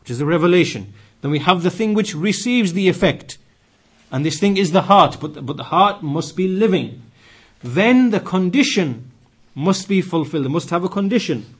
which 0.00 0.10
is 0.10 0.18
the 0.18 0.26
revelation. 0.26 0.94
Then 1.20 1.30
we 1.30 1.38
have 1.40 1.62
the 1.62 1.70
thing 1.70 1.94
which 1.94 2.14
receives 2.14 2.72
the 2.72 2.88
effect. 2.88 3.38
And 4.10 4.24
this 4.24 4.40
thing 4.40 4.56
is 4.56 4.72
the 4.72 4.82
heart, 4.82 5.18
but 5.20 5.34
the, 5.34 5.42
but 5.42 5.56
the 5.56 5.64
heart 5.64 6.02
must 6.02 6.36
be 6.36 6.48
living. 6.48 7.02
Then 7.62 8.10
the 8.10 8.20
condition 8.20 9.10
must 9.54 9.88
be 9.88 10.00
fulfilled. 10.00 10.46
It 10.46 10.50
must 10.50 10.70
have 10.70 10.84
a 10.84 10.88
condition. 10.88 11.54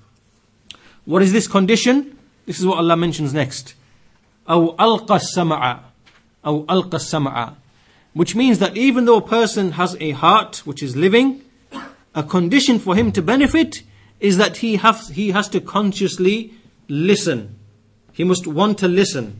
What 1.05 1.21
is 1.21 1.31
this 1.31 1.47
condition? 1.47 2.17
This 2.45 2.59
is 2.59 2.65
what 2.65 2.77
Allah 2.77 2.97
mentions 2.97 3.33
next. 3.33 3.75
أو 4.49 4.75
ألقى 4.77 5.19
السمع 5.19 5.79
أو 6.45 6.65
ألقى 6.65 6.97
السمع 6.97 7.53
which 8.13 8.35
means 8.35 8.59
that 8.59 8.75
even 8.75 9.05
though 9.05 9.17
a 9.17 9.27
person 9.27 9.73
has 9.73 9.95
a 9.99 10.11
heart 10.11 10.61
which 10.65 10.83
is 10.83 10.95
living, 10.95 11.41
a 12.13 12.23
condition 12.23 12.77
for 12.77 12.95
him 12.95 13.11
to 13.13 13.21
benefit 13.21 13.83
is 14.19 14.37
that 14.37 14.57
he 14.57 14.75
has, 14.77 15.09
he 15.09 15.31
has 15.31 15.47
to 15.49 15.61
consciously 15.61 16.53
listen. 16.89 17.57
He 18.11 18.23
must 18.23 18.45
want 18.45 18.77
to 18.79 18.87
listen. 18.87 19.39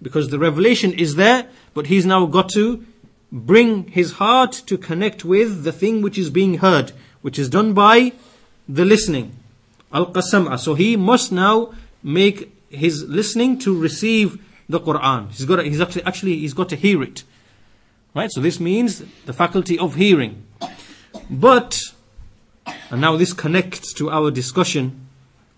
Because 0.00 0.30
the 0.30 0.38
revelation 0.38 0.92
is 0.92 1.16
there, 1.16 1.48
but 1.74 1.88
he's 1.88 2.06
now 2.06 2.24
got 2.26 2.48
to 2.50 2.84
bring 3.30 3.88
his 3.88 4.12
heart 4.12 4.52
to 4.66 4.78
connect 4.78 5.24
with 5.24 5.64
the 5.64 5.72
thing 5.72 6.00
which 6.00 6.16
is 6.16 6.30
being 6.30 6.58
heard, 6.58 6.92
which 7.20 7.38
is 7.38 7.50
done 7.50 7.74
by 7.74 8.12
the 8.66 8.86
listening. 8.86 9.36
Al 9.93 10.11
Qasam'a. 10.11 10.59
So 10.59 10.73
he 10.73 10.97
must 10.97 11.31
now 11.31 11.73
make 12.01 12.53
his 12.69 13.03
listening 13.03 13.59
to 13.59 13.77
receive 13.77 14.43
the 14.67 14.79
Quran. 14.79 15.29
He's 15.29 15.45
got 15.45 15.57
to, 15.57 15.63
he's 15.63 15.79
actually, 15.79 16.03
actually 16.03 16.39
he's 16.39 16.53
got 16.53 16.69
to 16.69 16.75
hear 16.75 17.03
it. 17.03 17.23
Right? 18.15 18.31
So 18.31 18.41
this 18.41 18.59
means 18.59 19.03
the 19.25 19.33
faculty 19.33 19.77
of 19.77 19.95
hearing. 19.95 20.45
But, 21.29 21.79
and 22.89 23.01
now 23.01 23.15
this 23.15 23.33
connects 23.33 23.93
to 23.93 24.09
our 24.09 24.31
discussion 24.31 25.07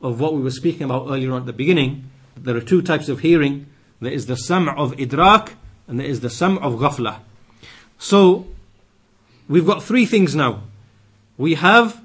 of 0.01 0.19
what 0.19 0.33
we 0.33 0.41
were 0.41 0.51
speaking 0.51 0.83
about 0.83 1.07
earlier 1.07 1.31
on 1.33 1.41
at 1.41 1.45
the 1.45 1.53
beginning. 1.53 2.09
There 2.35 2.55
are 2.55 2.61
two 2.61 2.81
types 2.81 3.09
of 3.09 3.21
hearing. 3.21 3.67
There 3.99 4.11
is 4.11 4.25
the 4.25 4.37
sam' 4.37 4.69
of 4.69 4.91
idrak 4.93 5.53
and 5.87 5.99
there 5.99 6.07
is 6.07 6.19
the 6.19 6.29
sam' 6.29 6.57
of 6.59 6.73
ghafla. 6.73 7.19
So, 7.97 8.47
we've 9.47 9.65
got 9.65 9.81
three 9.81 10.05
things 10.05 10.35
now. 10.35 10.63
We 11.37 11.55
have 11.55 12.01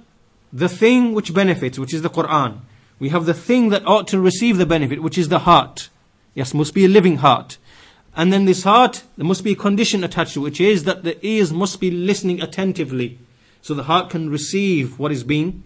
the 0.52 0.68
thing 0.68 1.12
which 1.12 1.32
benefits, 1.32 1.78
which 1.78 1.94
is 1.94 2.02
the 2.02 2.10
Quran. 2.10 2.60
We 2.98 3.08
have 3.10 3.24
the 3.24 3.34
thing 3.34 3.70
that 3.70 3.86
ought 3.86 4.08
to 4.08 4.20
receive 4.20 4.58
the 4.58 4.66
benefit, 4.66 5.02
which 5.02 5.16
is 5.16 5.28
the 5.28 5.40
heart. 5.40 5.88
Yes, 6.34 6.54
must 6.54 6.74
be 6.74 6.84
a 6.84 6.88
living 6.88 7.18
heart. 7.18 7.58
And 8.16 8.32
then 8.32 8.44
this 8.44 8.64
heart, 8.64 9.04
there 9.16 9.26
must 9.26 9.44
be 9.44 9.52
a 9.52 9.56
condition 9.56 10.04
attached 10.04 10.34
to 10.34 10.40
it, 10.40 10.44
which 10.44 10.60
is 10.60 10.84
that 10.84 11.04
the 11.04 11.24
ears 11.24 11.52
must 11.52 11.80
be 11.80 11.90
listening 11.90 12.40
attentively. 12.40 13.18
So 13.62 13.74
the 13.74 13.84
heart 13.84 14.10
can 14.10 14.30
receive 14.30 14.98
what 14.98 15.12
is 15.12 15.22
being 15.22 15.62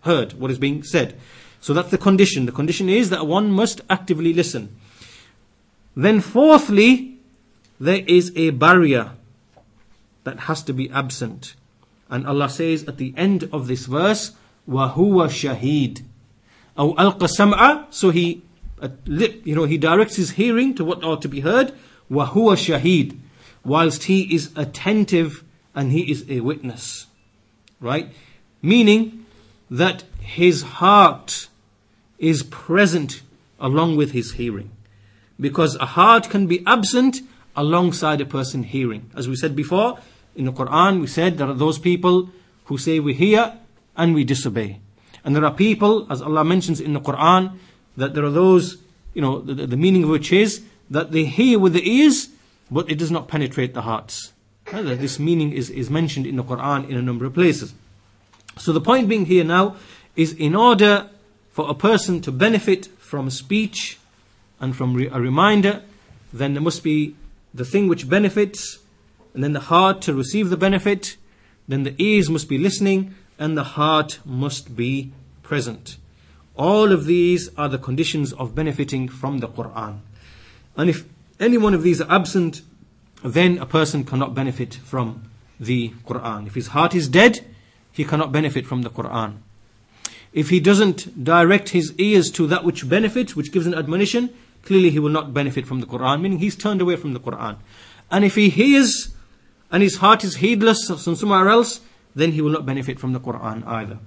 heard, 0.00 0.34
what 0.34 0.50
is 0.50 0.58
being 0.58 0.82
said. 0.82 1.18
So 1.60 1.72
that's 1.72 1.90
the 1.90 1.98
condition. 1.98 2.46
The 2.46 2.52
condition 2.52 2.88
is 2.88 3.10
that 3.10 3.26
one 3.26 3.50
must 3.50 3.80
actively 3.88 4.34
listen. 4.34 4.76
Then, 5.96 6.20
fourthly, 6.20 7.18
there 7.78 8.02
is 8.06 8.32
a 8.36 8.50
barrier 8.50 9.12
that 10.24 10.40
has 10.40 10.62
to 10.64 10.72
be 10.72 10.90
absent. 10.90 11.54
And 12.13 12.25
Allah 12.27 12.49
says 12.49 12.83
at 12.87 12.97
the 12.97 13.13
end 13.17 13.49
of 13.51 13.67
this 13.67 13.85
verse, 13.85 14.31
وَهُوَ 14.67 15.27
شَهِيد 15.27 16.03
أو 16.77 16.95
ألقى 16.95 17.27
سمعا 17.27 17.85
so 17.91 18.09
he 18.11 18.41
uh, 18.81 18.89
you 19.43 19.55
know 19.55 19.65
he 19.65 19.77
directs 19.77 20.15
his 20.15 20.31
hearing 20.31 20.73
to 20.75 20.85
what 20.85 21.03
ought 21.03 21.21
to 21.21 21.27
be 21.27 21.41
heard 21.41 21.73
وَهُوَ 22.09 22.55
شَهِيد 22.55 23.17
whilst 23.65 24.03
he 24.03 24.33
is 24.33 24.51
attentive 24.55 25.43
and 25.75 25.91
he 25.91 26.09
is 26.09 26.25
a 26.29 26.39
witness 26.39 27.07
right 27.81 28.13
meaning 28.61 29.25
that 29.69 30.03
his 30.19 30.61
heart 30.61 31.47
is 32.17 32.43
present 32.43 33.21
along 33.59 33.95
with 33.95 34.11
his 34.11 34.33
hearing. 34.33 34.71
Because 35.39 35.75
a 35.75 35.85
heart 35.85 36.29
can 36.29 36.47
be 36.47 36.63
absent 36.65 37.21
alongside 37.55 38.21
a 38.21 38.25
person 38.25 38.63
hearing. 38.63 39.09
As 39.15 39.27
we 39.27 39.35
said 39.35 39.55
before, 39.55 39.99
in 40.36 40.46
the 40.46 40.52
Quran, 40.52 41.00
we 41.00 41.06
said 41.06 41.38
there 41.38 41.48
are 41.48 41.54
those 41.54 41.78
people 41.78 42.30
who 42.66 42.78
say 42.78 43.00
we 43.00 43.14
hear 43.14 43.58
and 43.96 44.14
we 44.14 44.24
disobey. 44.24 44.80
And 45.24 45.34
there 45.34 45.44
are 45.44 45.54
people, 45.54 46.06
as 46.10 46.20
Allah 46.20 46.44
mentions 46.44 46.80
in 46.80 46.92
the 46.92 47.00
Quran, 47.00 47.56
that 47.96 48.14
there 48.14 48.24
are 48.24 48.30
those, 48.30 48.78
you 49.14 49.22
know, 49.22 49.40
the, 49.40 49.66
the 49.66 49.76
meaning 49.76 50.04
of 50.04 50.10
which 50.10 50.32
is 50.32 50.62
that 50.90 51.12
they 51.12 51.24
hear 51.24 51.58
with 51.58 51.72
the 51.72 51.88
ears, 51.88 52.28
but 52.70 52.90
it 52.90 52.98
does 52.98 53.10
not 53.10 53.28
penetrate 53.28 53.74
the 53.74 53.82
hearts. 53.82 54.32
This 54.70 55.18
meaning 55.18 55.52
is, 55.52 55.70
is 55.70 55.90
mentioned 55.90 56.26
in 56.26 56.36
the 56.36 56.42
Quran 56.42 56.88
in 56.88 56.96
a 56.96 57.02
number 57.02 57.24
of 57.24 57.34
places. 57.34 57.74
So 58.58 58.72
the 58.72 58.80
point 58.80 59.08
being 59.08 59.26
here 59.26 59.44
now 59.44 59.76
is 60.16 60.32
in 60.32 60.54
order 60.54 61.08
for 61.50 61.68
a 61.68 61.74
person 61.74 62.20
to 62.22 62.32
benefit 62.32 62.86
from 62.98 63.30
speech 63.30 63.98
and 64.60 64.74
from 64.74 64.94
re- 64.94 65.08
a 65.08 65.20
reminder, 65.20 65.82
then 66.32 66.54
there 66.54 66.62
must 66.62 66.82
be 66.82 67.14
the 67.52 67.64
thing 67.64 67.88
which 67.88 68.08
benefits, 68.08 68.78
and 69.34 69.44
then 69.44 69.52
the 69.52 69.60
heart 69.60 70.00
to 70.02 70.14
receive 70.14 70.48
the 70.48 70.56
benefit, 70.56 71.16
then 71.68 71.82
the 71.82 71.94
ears 71.98 72.30
must 72.30 72.48
be 72.48 72.56
listening, 72.56 73.14
and 73.38 73.58
the 73.58 73.64
heart 73.64 74.20
must 74.24 74.76
be 74.76 75.12
present. 75.42 75.98
All 76.56 76.92
of 76.92 77.04
these 77.04 77.50
are 77.58 77.68
the 77.68 77.78
conditions 77.78 78.32
of 78.32 78.54
benefiting 78.54 79.08
from 79.08 79.38
the 79.38 79.48
Quran. 79.48 79.98
And 80.76 80.88
if 80.88 81.04
any 81.40 81.58
one 81.58 81.74
of 81.74 81.82
these 81.82 82.00
are 82.00 82.10
absent, 82.10 82.62
then 83.24 83.58
a 83.58 83.66
person 83.66 84.04
cannot 84.04 84.34
benefit 84.34 84.74
from 84.74 85.30
the 85.58 85.90
Quran. 86.06 86.46
If 86.46 86.54
his 86.54 86.68
heart 86.68 86.94
is 86.94 87.08
dead, 87.08 87.44
he 87.92 88.04
cannot 88.04 88.32
benefit 88.32 88.66
from 88.66 88.82
the 88.82 88.90
Quran 88.90 89.38
if 90.34 90.50
he 90.50 90.58
doesn't 90.58 91.24
direct 91.24 91.68
his 91.70 91.94
ears 91.96 92.30
to 92.32 92.46
that 92.48 92.64
which 92.64 92.88
benefits, 92.88 93.36
which 93.36 93.52
gives 93.52 93.66
an 93.66 93.74
admonition, 93.74 94.34
clearly 94.64 94.90
he 94.90 94.98
will 94.98 95.10
not 95.10 95.32
benefit 95.32 95.64
from 95.64 95.78
the 95.80 95.86
Quran, 95.86 96.20
meaning 96.20 96.40
he's 96.40 96.56
turned 96.56 96.82
away 96.82 96.96
from 96.96 97.14
the 97.14 97.20
Quran. 97.20 97.56
And 98.10 98.24
if 98.24 98.34
he 98.34 98.48
hears 98.48 99.14
and 99.74 99.82
his 99.82 99.96
heart 99.96 100.22
is 100.22 100.36
heedless 100.36 100.86
from 100.86 101.16
somewhere 101.16 101.48
else, 101.48 101.80
then 102.14 102.30
he 102.30 102.40
will 102.40 102.52
not 102.52 102.64
benefit 102.64 103.00
from 103.00 103.12
the 103.12 103.18
Quran 103.18 103.66
either. 103.66 103.98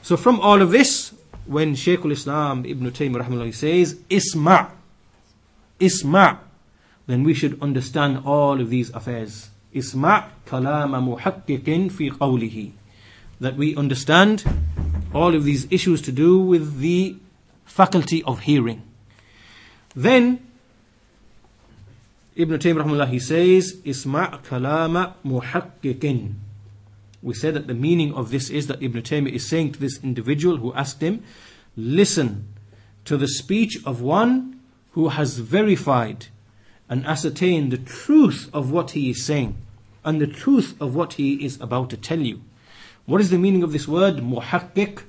So 0.00 0.16
from 0.16 0.40
all 0.40 0.62
of 0.62 0.70
this, 0.70 1.12
when 1.44 1.74
Shaykh 1.74 2.06
al-Islam 2.06 2.64
Ibn 2.64 2.90
Taymiyyah 2.90 3.54
says, 3.54 3.96
Isma' 4.08 4.70
Isma' 5.78 6.38
then 7.06 7.22
we 7.22 7.34
should 7.34 7.60
understand 7.60 8.22
all 8.24 8.62
of 8.62 8.70
these 8.70 8.88
affairs. 8.94 9.50
Isma' 9.74 10.30
kalama 10.46 11.02
muhakkikin 11.02 11.92
fi 11.92 12.08
qawlihi. 12.08 12.72
That 13.40 13.56
we 13.56 13.76
understand 13.76 14.42
all 15.12 15.34
of 15.34 15.44
these 15.44 15.70
issues 15.70 16.00
to 16.00 16.12
do 16.12 16.40
with 16.40 16.78
the 16.78 17.16
faculty 17.66 18.22
of 18.22 18.40
hearing. 18.40 18.80
Then 19.94 20.46
Ibn 22.34 22.58
Taymiyyah 22.58 23.08
he 23.08 23.18
says, 23.18 23.76
Isma' 23.84 24.42
kalama 24.42 25.16
muhakkikin. 25.24 26.34
We 27.20 27.34
said 27.34 27.54
that 27.54 27.66
the 27.66 27.74
meaning 27.74 28.14
of 28.14 28.30
this 28.30 28.48
is 28.48 28.68
that 28.68 28.82
Ibn 28.82 29.02
Taymiyyah 29.02 29.32
is 29.32 29.48
saying 29.48 29.72
to 29.72 29.80
this 29.80 30.02
individual 30.02 30.56
who 30.56 30.72
asked 30.72 31.02
him, 31.02 31.22
listen 31.76 32.48
to 33.04 33.18
the 33.18 33.28
speech 33.28 33.78
of 33.84 34.00
one 34.00 34.60
who 34.92 35.08
has 35.08 35.38
verified 35.38 36.28
and 36.88 37.06
ascertained 37.06 37.70
the 37.70 37.78
truth 37.78 38.48
of 38.52 38.70
what 38.70 38.92
he 38.92 39.10
is 39.10 39.24
saying 39.24 39.56
and 40.04 40.20
the 40.20 40.26
truth 40.26 40.74
of 40.80 40.94
what 40.94 41.14
he 41.14 41.44
is 41.44 41.60
about 41.60 41.90
to 41.90 41.96
tell 41.96 42.20
you. 42.20 42.40
What 43.04 43.20
is 43.20 43.30
the 43.30 43.38
meaning 43.38 43.62
of 43.62 43.72
this 43.72 43.86
word, 43.86 44.16
muhakkik? 44.16 45.02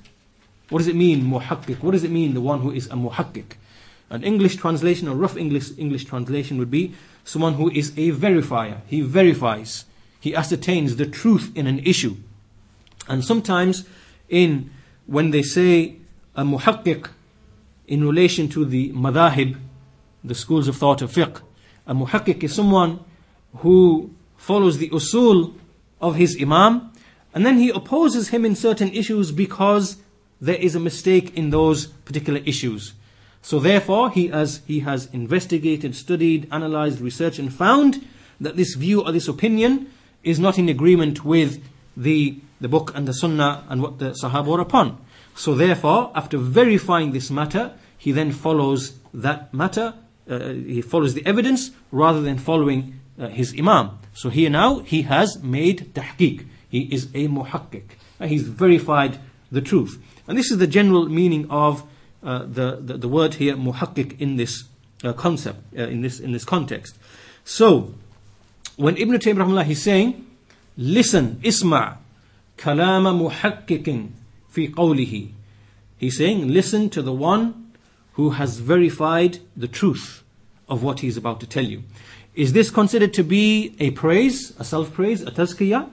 What 0.68 0.78
does 0.78 0.88
it 0.88 0.96
mean, 0.96 1.22
muhakkik? 1.22 1.82
What 1.82 1.92
does 1.92 2.04
it 2.04 2.10
mean, 2.10 2.34
the 2.34 2.40
one 2.40 2.60
who 2.60 2.70
is 2.70 2.86
a 2.86 2.94
muhakkik? 2.94 3.56
An 4.10 4.22
English 4.22 4.56
translation, 4.56 5.08
a 5.08 5.14
rough 5.14 5.36
English, 5.36 5.70
English 5.78 6.04
translation 6.04 6.58
would 6.58 6.70
be 6.70 6.94
someone 7.24 7.54
who 7.54 7.70
is 7.70 7.90
a 7.96 8.12
verifier. 8.12 8.80
He 8.86 9.00
verifies, 9.00 9.86
he 10.20 10.34
ascertains 10.34 10.96
the 10.96 11.06
truth 11.06 11.50
in 11.54 11.66
an 11.66 11.80
issue. 11.80 12.16
And 13.08 13.24
sometimes, 13.24 13.84
in 14.28 14.70
when 15.06 15.30
they 15.30 15.42
say 15.42 15.96
a 16.34 16.44
muhakkik 16.44 17.08
in 17.86 18.04
relation 18.04 18.48
to 18.50 18.64
the 18.64 18.92
madahib, 18.92 19.58
the 20.22 20.34
schools 20.34 20.68
of 20.68 20.76
thought 20.76 21.02
of 21.02 21.12
fiqh, 21.12 21.40
a 21.86 21.94
muhakkik 21.94 22.42
is 22.42 22.54
someone 22.54 23.00
who 23.56 24.10
follows 24.36 24.78
the 24.78 24.88
usul 24.90 25.54
of 26.00 26.16
his 26.16 26.36
imam 26.40 26.90
and 27.34 27.44
then 27.44 27.58
he 27.58 27.70
opposes 27.70 28.28
him 28.28 28.44
in 28.44 28.54
certain 28.54 28.90
issues 28.92 29.32
because 29.32 29.96
there 30.40 30.56
is 30.56 30.74
a 30.74 30.80
mistake 30.80 31.36
in 31.36 31.50
those 31.50 31.86
particular 31.86 32.40
issues. 32.44 32.94
So 33.44 33.60
therefore, 33.60 34.10
he 34.10 34.28
has, 34.28 34.62
he 34.66 34.80
has 34.80 35.04
investigated, 35.12 35.94
studied, 35.94 36.48
analyzed, 36.50 37.02
researched, 37.02 37.38
and 37.38 37.52
found 37.52 38.02
that 38.40 38.56
this 38.56 38.74
view 38.74 39.04
or 39.04 39.12
this 39.12 39.28
opinion 39.28 39.92
is 40.22 40.40
not 40.40 40.58
in 40.58 40.70
agreement 40.70 41.26
with 41.26 41.62
the, 41.94 42.38
the 42.62 42.68
book 42.68 42.92
and 42.94 43.06
the 43.06 43.12
sunnah 43.12 43.62
and 43.68 43.82
what 43.82 43.98
the 43.98 44.16
Sahaba 44.22 44.46
were 44.46 44.60
upon. 44.60 44.98
So 45.36 45.54
therefore, 45.54 46.10
after 46.14 46.38
verifying 46.38 47.12
this 47.12 47.30
matter, 47.30 47.74
he 47.98 48.12
then 48.12 48.32
follows 48.32 48.98
that 49.12 49.52
matter, 49.52 49.92
uh, 50.26 50.38
he 50.48 50.80
follows 50.80 51.12
the 51.12 51.26
evidence 51.26 51.70
rather 51.92 52.22
than 52.22 52.38
following 52.38 52.98
uh, 53.18 53.28
his 53.28 53.54
imam. 53.58 53.98
So 54.14 54.30
here 54.30 54.48
now, 54.48 54.78
he 54.78 55.02
has 55.02 55.42
made 55.42 55.92
tahqiq. 55.92 56.46
He 56.70 56.84
is 56.94 57.08
a 57.12 57.28
muhakkik. 57.28 57.90
Uh, 58.18 58.26
he's 58.26 58.44
verified 58.44 59.18
the 59.52 59.60
truth. 59.60 60.02
And 60.26 60.38
this 60.38 60.50
is 60.50 60.56
the 60.56 60.66
general 60.66 61.10
meaning 61.10 61.46
of 61.50 61.86
the, 62.24 62.78
the, 62.80 62.98
the, 62.98 63.08
word 63.08 63.34
here, 63.34 63.54
muhakkik, 63.54 64.20
in 64.20 64.36
this 64.36 64.64
uh, 65.04 65.12
concept, 65.12 65.58
uh, 65.78 65.82
in, 65.82 66.00
this, 66.00 66.20
in 66.20 66.32
this 66.32 66.44
context. 66.44 66.96
So, 67.44 67.94
when 68.76 68.96
Ibn 68.96 69.14
Taymiyyah 69.16 69.68
is 69.68 69.82
saying, 69.82 70.26
listen, 70.76 71.40
isma' 71.42 71.98
kalama 72.56 73.12
muhakkikin 73.12 74.10
fi 74.48 74.68
qawlihi. 74.68 75.32
He's 75.98 76.18
saying, 76.18 76.48
listen 76.48 76.90
to 76.90 77.02
the 77.02 77.12
one 77.12 77.72
who 78.12 78.30
has 78.30 78.58
verified 78.58 79.38
the 79.56 79.68
truth 79.68 80.22
of 80.68 80.82
what 80.82 81.00
he's 81.00 81.16
about 81.16 81.40
to 81.40 81.46
tell 81.46 81.64
you. 81.64 81.82
Is 82.34 82.52
this 82.52 82.70
considered 82.70 83.12
to 83.14 83.22
be 83.22 83.76
a 83.78 83.90
praise, 83.90 84.54
a 84.58 84.64
self 84.64 84.92
praise, 84.92 85.22
a 85.22 85.30
tazkiyah? 85.30 85.90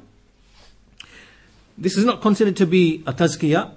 This 1.77 1.97
is 1.97 2.05
not 2.05 2.21
considered 2.21 2.55
to 2.57 2.65
be 2.65 3.03
a 3.05 3.13
tazkiyah 3.13 3.71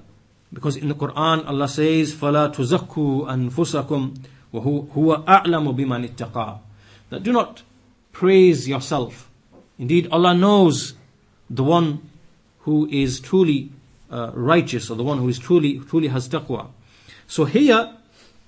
because 0.51 0.75
in 0.75 0.87
the 0.87 0.95
Quran 0.95 1.47
Allah 1.47 1.67
says 1.67 2.13
فَلَا 2.13 2.53
تُزَكُّوا 2.53 3.51
أَنفُسَكُمْ 3.51 4.17
وَهُوَ 4.53 5.25
أَعْلَمُ 5.25 5.77
بِمَنِ 5.77 6.09
اتَّقَى 6.09 6.59
That 7.09 7.23
do 7.23 7.31
not 7.31 7.61
praise 8.11 8.67
yourself. 8.67 9.29
Indeed, 9.77 10.07
Allah 10.11 10.33
knows 10.33 10.95
the 11.49 11.63
one 11.63 12.01
who 12.61 12.87
is 12.91 13.19
truly 13.19 13.71
uh, 14.11 14.31
righteous 14.33 14.89
or 14.89 14.95
the 14.95 15.03
one 15.03 15.19
who 15.19 15.29
is 15.29 15.39
truly 15.39 15.79
truly 15.79 16.07
has 16.07 16.27
taqwa. 16.27 16.67
So 17.27 17.45
here, 17.45 17.95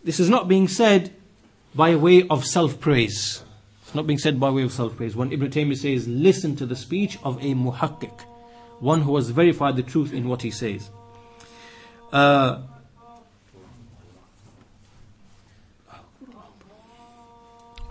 this 0.04 0.20
is 0.20 0.30
not 0.30 0.48
being 0.48 0.68
said 0.68 1.14
by 1.76 1.96
way 1.96 2.28
of 2.28 2.46
self-praise. 2.46 3.44
It's 3.84 3.96
not 3.96 4.08
being 4.08 4.18
said 4.20 4.40
by 4.40 4.50
way 4.50 4.64
of 4.64 4.74
self-praise. 4.74 5.16
When 5.16 5.32
Ibn 5.32 5.50
Taymiyyah 5.50 5.78
says, 5.78 6.08
listen 6.08 6.56
to 6.58 6.66
the 6.66 6.76
speech 6.76 7.18
of 7.24 7.38
a 7.38 7.54
muhakkik, 7.54 8.22
one 8.80 9.02
who 9.02 9.16
has 9.16 9.30
verified 9.30 9.76
the 9.76 9.84
truth 9.84 10.14
in 10.14 10.28
what 10.28 10.42
he 10.42 10.52
says. 10.52 10.90
Uh, 12.13 12.61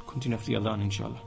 continue 0.08 0.38
after 0.38 0.52
the 0.52 0.58
adhan, 0.60 0.82
inshallah. 0.82 1.20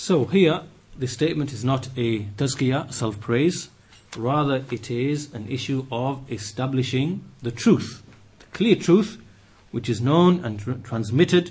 So 0.00 0.24
here, 0.26 0.62
the 0.98 1.06
statement 1.06 1.52
is 1.52 1.64
not 1.64 1.88
a 1.96 2.20
tazkiyah, 2.38 2.92
self-praise. 2.92 3.70
Rather, 4.16 4.64
it 4.70 4.90
is 4.90 5.32
an 5.34 5.46
issue 5.48 5.86
of 5.92 6.20
establishing 6.30 7.22
the 7.42 7.50
truth, 7.50 8.02
the 8.38 8.46
clear 8.46 8.76
truth, 8.76 9.20
which 9.72 9.88
is 9.88 10.00
known 10.00 10.44
and 10.44 10.58
tr- 10.58 10.72
transmitted 10.82 11.50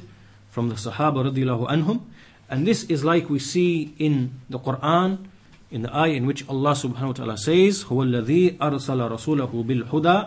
from 0.49 0.69
the 0.69 0.75
Sahaba 0.75 1.31
radiallahu 1.31 1.67
anhum. 1.69 2.01
And 2.49 2.65
this 2.65 2.83
is 2.85 3.03
like 3.03 3.29
we 3.29 3.39
see 3.39 3.93
in 3.99 4.39
the 4.49 4.59
Quran, 4.59 5.25
in 5.69 5.81
the 5.83 5.95
ayah 5.95 6.13
in 6.13 6.25
which 6.25 6.47
Allah 6.47 6.71
subhanahu 6.71 7.07
wa 7.07 7.13
ta'ala 7.13 7.37
says, 7.37 7.83
هو 7.85 8.03
الذي 8.03 8.57
أرسل 8.57 9.11
رسوله 9.11 9.63
بالهدى 9.63 10.23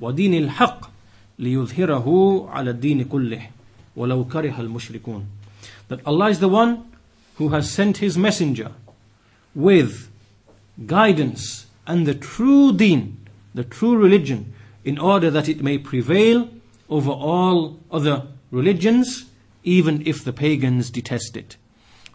ودين 0.00 0.34
الحق 0.34 0.90
ليظهره 1.38 2.48
على 2.50 2.70
الدين 2.70 3.04
كله 3.04 3.50
ولو 3.96 4.24
كره 4.24 4.60
المشركون. 4.60 5.24
That 5.88 6.00
Allah 6.06 6.30
is 6.30 6.40
the 6.40 6.48
one 6.48 6.84
who 7.35 7.49
has 7.49 7.69
sent 7.69 7.97
his 7.97 8.17
messenger 8.17 8.71
with 9.53 10.09
guidance 10.85 11.67
and 11.87 12.05
the 12.05 12.15
true 12.15 12.73
deen, 12.73 13.17
the 13.53 13.63
true 13.63 13.95
religion, 13.95 14.53
in 14.83 14.97
order 14.97 15.29
that 15.31 15.49
it 15.49 15.61
may 15.61 15.77
prevail 15.77 16.49
over 16.89 17.11
all 17.11 17.79
other 17.91 18.27
religions, 18.51 19.25
even 19.63 20.05
if 20.05 20.23
the 20.23 20.33
pagans 20.33 20.89
detest 20.89 21.35
it. 21.35 21.57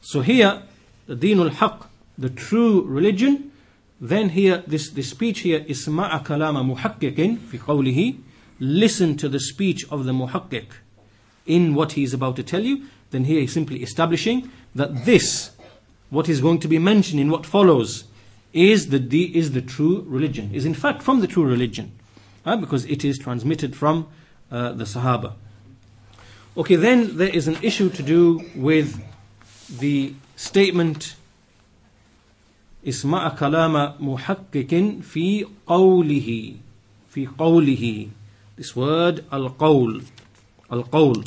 So 0.01 0.21
here, 0.21 0.62
the 1.07 1.16
deenul 1.16 1.51
haq, 1.51 1.89
the 2.16 2.31
true 2.31 2.83
religion, 2.83 3.53
then 4.01 4.31
here, 4.31 4.62
this, 4.66 4.91
this 4.91 5.11
speech 5.11 5.41
here, 5.41 5.61
isma'a 5.61 6.25
kalama 6.25 6.64
muhakkikin 6.64 7.39
fi 7.39 7.59
qawlihi, 7.59 8.18
listen 8.59 9.16
to 9.16 9.29
the 9.29 9.41
speech 9.41 9.85
of 9.91 10.05
the 10.05 10.12
muhakkik 10.12 10.68
in 11.47 11.75
what 11.75 11.93
he 11.93 12.03
is 12.03 12.14
about 12.14 12.37
to 12.37 12.43
tell 12.43 12.62
you, 12.62 12.87
then 13.11 13.25
here 13.25 13.41
he's 13.41 13.53
simply 13.53 13.83
establishing 13.83 14.51
that 14.74 15.05
this, 15.05 15.51
what 16.09 16.30
is 16.30 16.41
going 16.41 16.59
to 16.59 16.68
be 16.68 16.80
mentioned 16.80 17.20
in 17.20 17.30
what 17.30 17.45
follows, 17.45 18.05
is 18.53 18.89
the, 18.89 19.38
is 19.38 19.51
the 19.51 19.61
true 19.61 20.05
religion, 20.07 20.49
is 20.53 20.66
in 20.66 20.74
fact 20.74 21.01
from 21.01 21.20
the 21.20 21.28
true 21.28 21.45
religion, 21.45 21.91
uh, 22.45 22.55
because 22.55 22.86
it 22.86 23.03
is 23.03 23.18
transmitted 23.18 23.76
from 23.76 24.07
uh, 24.51 24.72
the 24.72 24.86
Sahaba. 24.86 25.34
Okay, 26.57 26.76
then 26.76 27.18
there 27.18 27.30
is 27.30 27.47
an 27.49 27.57
issue 27.61 27.89
to 27.89 28.01
do 28.01 28.41
with 28.55 29.03
the 29.70 30.13
statement 30.36 31.16
اسمع 32.88 33.30
كلام 33.30 33.93
محقق 33.99 34.99
في 35.01 35.45
قوله 35.68 36.53
في 37.09 37.28
قوله 37.28 38.07
this 38.57 38.76
word 38.76 39.24
القول 39.34 40.03
القول 40.72 41.24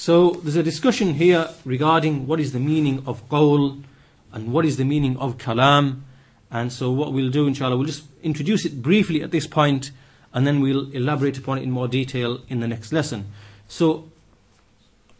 so 0.00 0.30
there's 0.30 0.56
a 0.56 0.62
discussion 0.62 1.12
here 1.12 1.50
regarding 1.66 2.26
what 2.26 2.40
is 2.40 2.52
the 2.52 2.58
meaning 2.58 3.02
of 3.06 3.28
qawl 3.28 3.82
and 4.32 4.50
what 4.50 4.64
is 4.64 4.78
the 4.78 4.84
meaning 4.86 5.18
of 5.18 5.36
kalam. 5.36 6.00
And 6.50 6.72
so 6.72 6.90
what 6.90 7.12
we'll 7.12 7.28
do, 7.28 7.46
inshallah, 7.46 7.76
we'll 7.76 7.84
just 7.84 8.04
introduce 8.22 8.64
it 8.64 8.80
briefly 8.80 9.22
at 9.22 9.30
this 9.30 9.46
point 9.46 9.90
and 10.32 10.46
then 10.46 10.62
we'll 10.62 10.90
elaborate 10.92 11.36
upon 11.36 11.58
it 11.58 11.64
in 11.64 11.70
more 11.70 11.86
detail 11.86 12.40
in 12.48 12.60
the 12.60 12.66
next 12.66 12.94
lesson. 12.94 13.26
So 13.68 14.08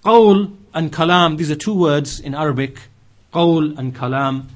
qawl 0.03 0.57
and 0.73 0.91
kalam, 0.91 1.37
these 1.37 1.51
are 1.51 1.57
two 1.57 1.79
words 1.79 2.19
in 2.19 2.35
Arabic, 2.35 2.79
qawl 3.35 3.79
and 3.79 3.95
kalam. 3.95 4.47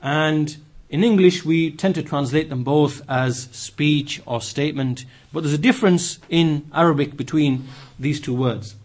And 0.00 0.56
in 0.88 1.02
English, 1.02 1.44
we 1.44 1.72
tend 1.72 1.96
to 1.96 2.04
translate 2.04 2.48
them 2.48 2.62
both 2.62 3.02
as 3.10 3.48
speech 3.50 4.22
or 4.24 4.40
statement, 4.40 5.04
but 5.32 5.42
there's 5.42 5.52
a 5.52 5.58
difference 5.58 6.20
in 6.28 6.70
Arabic 6.72 7.16
between 7.16 7.66
these 7.98 8.20
two 8.20 8.36
words. 8.36 8.76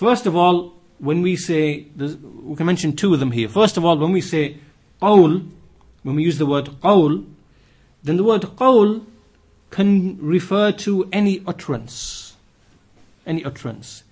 First 0.00 0.24
of 0.24 0.34
all, 0.34 0.72
when 0.98 1.20
we 1.20 1.36
say, 1.36 1.88
we 1.94 2.56
can 2.56 2.64
mention 2.64 2.96
two 2.96 3.12
of 3.12 3.20
them 3.20 3.32
here. 3.32 3.50
First 3.50 3.76
of 3.76 3.84
all, 3.84 3.98
when 3.98 4.12
we 4.12 4.22
say 4.22 4.56
qawl, 5.02 5.46
when 6.02 6.14
we 6.14 6.22
use 6.22 6.38
the 6.38 6.46
word 6.46 6.70
qawl, 6.80 7.26
then 8.02 8.16
the 8.16 8.24
word 8.24 8.40
qawl 8.40 9.04
can 9.70 10.16
refer 10.16 10.72
to 10.72 11.06
any 11.12 11.42
utterance. 11.46 12.34
Any 13.26 13.44
utterance. 13.44 14.02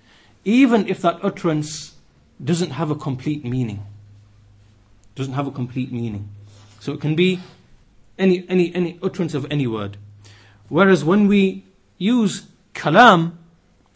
Even 0.45 0.87
if 0.87 1.01
that 1.01 1.17
utterance 1.23 1.95
doesn't 2.39 2.69
have 2.69 2.91
a 2.91 2.95
complete 2.95 3.43
meaning. 3.43 3.83
Doesn't 5.15 5.33
have 5.33 5.47
a 5.47 5.51
complete 5.51 5.91
meaning. 5.91 6.29
So 6.79 6.93
it 6.93 7.01
can 7.01 7.15
be 7.15 7.39
any, 8.19 8.45
any, 8.47 8.75
any 8.75 8.99
utterance 9.01 9.33
of 9.33 9.47
any 9.49 9.65
word. 9.65 9.97
Whereas 10.67 11.03
when 11.03 11.27
we 11.27 11.63
use 11.97 12.45
kalam, 12.75 13.37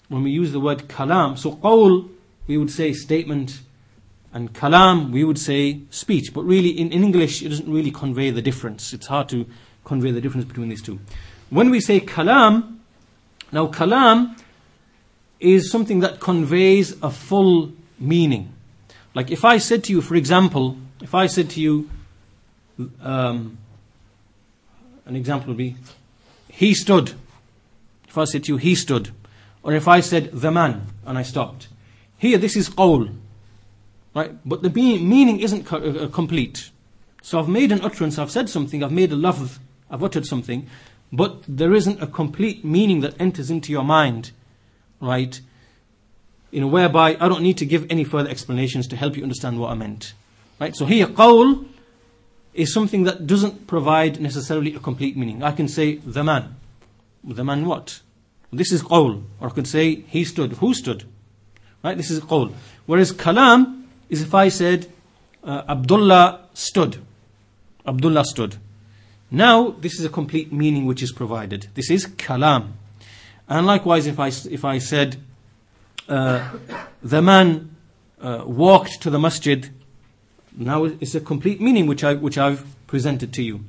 when 0.10 0.24
we 0.24 0.32
use 0.32 0.52
the 0.52 0.60
word 0.60 0.88
kalam, 0.88 1.38
so 1.38 1.54
qawl, 1.56 2.10
we 2.48 2.58
would 2.58 2.72
say 2.72 2.94
statement, 2.94 3.62
and 4.34 4.54
kalam, 4.54 5.12
we 5.12 5.24
would 5.24 5.40
say 5.40 5.82
speech. 5.90 6.34
But 6.34 6.44
really, 6.44 6.70
in, 6.70 6.92
in 6.92 7.04
English, 7.04 7.42
it 7.42 7.50
doesn't 7.50 7.72
really 7.72 7.92
convey 7.92 8.30
the 8.32 8.42
difference. 8.42 8.94
It's 8.94 9.08
hard 9.08 9.30
to 9.30 9.46
convey 9.84 10.12
the 10.12 10.22
difference 10.22 10.46
between 10.46 10.70
these 10.70 10.82
two. 10.82 11.00
When 11.50 11.70
we 11.70 11.80
say 11.80 12.00
kalam, 12.00 12.78
now 13.52 13.68
kalam 13.68 14.40
is 15.40 15.70
something 15.70 16.00
that 16.00 16.20
conveys 16.20 16.96
a 17.04 17.12
full 17.12 17.74
meaning. 18.00 18.54
Like 19.14 19.30
if 19.30 19.46
I 19.46 19.58
said 19.58 19.84
to 19.86 19.92
you, 19.94 20.02
for 20.02 20.16
example, 20.16 20.78
if 21.02 21.14
I 21.14 21.28
said 21.28 21.50
to 21.52 21.62
you, 21.62 21.90
um, 23.02 23.58
an 25.06 25.16
example 25.16 25.50
would 25.50 25.58
be, 25.58 25.76
he 26.48 26.74
stood. 26.74 27.14
If 28.08 28.18
I 28.18 28.24
said 28.26 28.46
to 28.46 28.54
you, 28.54 28.58
he 28.58 28.74
stood. 28.74 29.12
Or 29.64 29.74
if 29.74 29.88
I 29.88 30.02
said 30.02 30.32
the 30.32 30.52
man 30.52 30.88
and 31.06 31.18
I 31.18 31.24
stopped. 31.24 31.70
Here, 32.18 32.38
this 32.38 32.56
is 32.56 32.70
qawl. 32.70 33.16
Right? 34.14 34.32
But 34.46 34.62
the 34.62 34.70
meaning 34.70 35.40
isn't 35.40 35.66
co- 35.66 35.78
uh, 35.78 36.08
complete. 36.10 36.70
So 37.22 37.40
I've 37.40 37.48
made 37.48 37.72
an 37.72 37.82
utterance, 37.82 38.20
I've 38.20 38.30
said 38.30 38.50
something, 38.50 38.84
I've 38.84 38.92
made 38.92 39.12
a 39.12 39.16
lafz, 39.16 39.58
I've 39.90 40.04
uttered 40.04 40.26
something, 40.26 40.68
but 41.12 41.42
there 41.48 41.74
isn't 41.74 42.02
a 42.02 42.08
complete 42.08 42.66
meaning 42.66 43.00
that 43.02 43.20
enters 43.20 43.50
into 43.50 43.72
your 43.72 43.84
mind. 43.84 44.32
Right? 45.00 45.40
You 46.52 46.62
know, 46.62 46.68
whereby 46.68 47.18
I 47.20 47.30
don't 47.30 47.42
need 47.42 47.58
to 47.60 47.66
give 47.66 47.88
any 47.90 48.04
further 48.04 48.30
explanations 48.30 48.88
to 48.88 48.96
help 48.96 49.16
you 49.16 49.24
understand 49.24 49.60
what 49.60 49.72
I 49.72 49.76
meant. 49.76 50.14
Right? 50.60 50.76
So 50.76 50.86
here, 50.86 51.08
qawl 51.08 51.66
is 52.54 52.74
something 52.74 53.04
that 53.04 53.26
doesn't 53.26 53.68
provide 53.68 54.20
necessarily 54.20 54.76
a 54.76 54.80
complete 54.80 55.18
meaning. 55.18 55.42
I 55.42 55.52
can 55.52 55.68
say 55.68 55.96
the 55.96 56.24
man. 56.24 56.56
The 57.24 57.44
man 57.44 57.66
what? 57.66 58.02
This 58.54 58.72
is 58.72 58.84
qawl. 58.84 59.24
Or 59.40 59.50
I 59.50 59.52
could 59.52 59.68
say 59.68 59.96
he 60.08 60.24
stood. 60.24 60.54
Who 60.54 60.74
stood? 60.74 61.06
Right? 61.84 61.98
This 61.98 62.12
is 62.12 62.20
qawl. 62.22 62.54
Whereas 62.86 63.12
kalam 63.12 63.84
is 64.10 64.22
if 64.22 64.34
I 64.34 64.50
said 64.50 64.88
uh, 65.44 65.64
Abdullah 65.68 66.48
stood. 66.54 67.02
Abdullah 67.86 68.26
stood. 68.26 68.58
Now, 69.30 69.72
this 69.72 70.00
is 70.00 70.06
a 70.06 70.10
complete 70.10 70.54
meaning 70.54 70.86
which 70.86 71.02
is 71.02 71.12
provided. 71.12 71.68
This 71.74 71.90
is 71.90 72.06
kalam. 72.06 72.74
And 73.50 73.66
likewise, 73.66 74.08
if 74.08 74.20
I, 74.20 74.28
if 74.28 74.64
I 74.64 74.78
said, 74.78 75.18
uh, 76.08 76.52
the 77.02 77.22
man 77.22 77.76
uh, 78.22 78.44
walked 78.46 79.02
to 79.02 79.10
the 79.10 79.20
masjid, 79.20 79.70
now 80.56 80.86
it's 80.86 81.16
a 81.16 81.20
complete 81.20 81.60
meaning 81.60 81.88
which, 81.88 82.04
I, 82.04 82.14
which 82.14 82.38
I've 82.38 82.66
presented 82.88 83.34
to 83.34 83.44
you. 83.44 83.66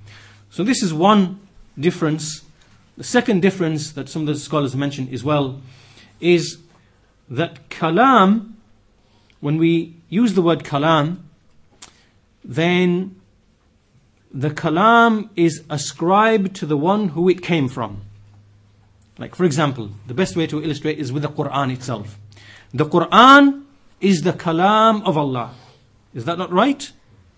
So 0.51 0.63
this 0.63 0.83
is 0.83 0.93
one 0.93 1.41
difference. 1.79 2.43
The 2.97 3.05
second 3.05 3.43
difference 3.43 3.93
that 3.93 4.09
some 4.09 4.23
of 4.23 4.29
the 4.29 4.37
scholars 4.37 4.77
mention 4.77 5.13
as 5.13 5.25
well 5.25 5.61
is 6.21 6.59
that 7.29 7.69
kalam, 7.69 8.53
when 9.41 9.59
we 9.59 9.97
use 10.09 10.35
the 10.35 10.43
word 10.43 10.65
kalam, 10.65 11.19
then 12.45 13.21
the 14.33 14.51
kalam 14.51 15.29
is 15.35 15.63
ascribed 15.71 16.55
to 16.57 16.67
the 16.67 16.77
one 16.77 17.09
who 17.09 17.29
it 17.29 17.43
came 17.43 17.69
from. 17.69 18.03
Like, 19.19 19.35
for 19.35 19.45
example, 19.45 19.91
the 20.07 20.15
best 20.15 20.37
way 20.37 20.47
to 20.49 20.63
illustrate 20.63 20.99
is 20.99 21.13
with 21.13 21.23
the 21.23 21.29
Quran 21.29 21.73
itself. 21.73 22.19
The 22.73 22.85
Quran 22.85 23.65
is 24.01 24.23
the 24.23 24.33
kalam 24.33 25.03
of 25.05 25.17
Allah. 25.17 25.55
Is 26.15 26.25
that 26.27 26.39
not 26.39 26.53
right? 26.53 26.93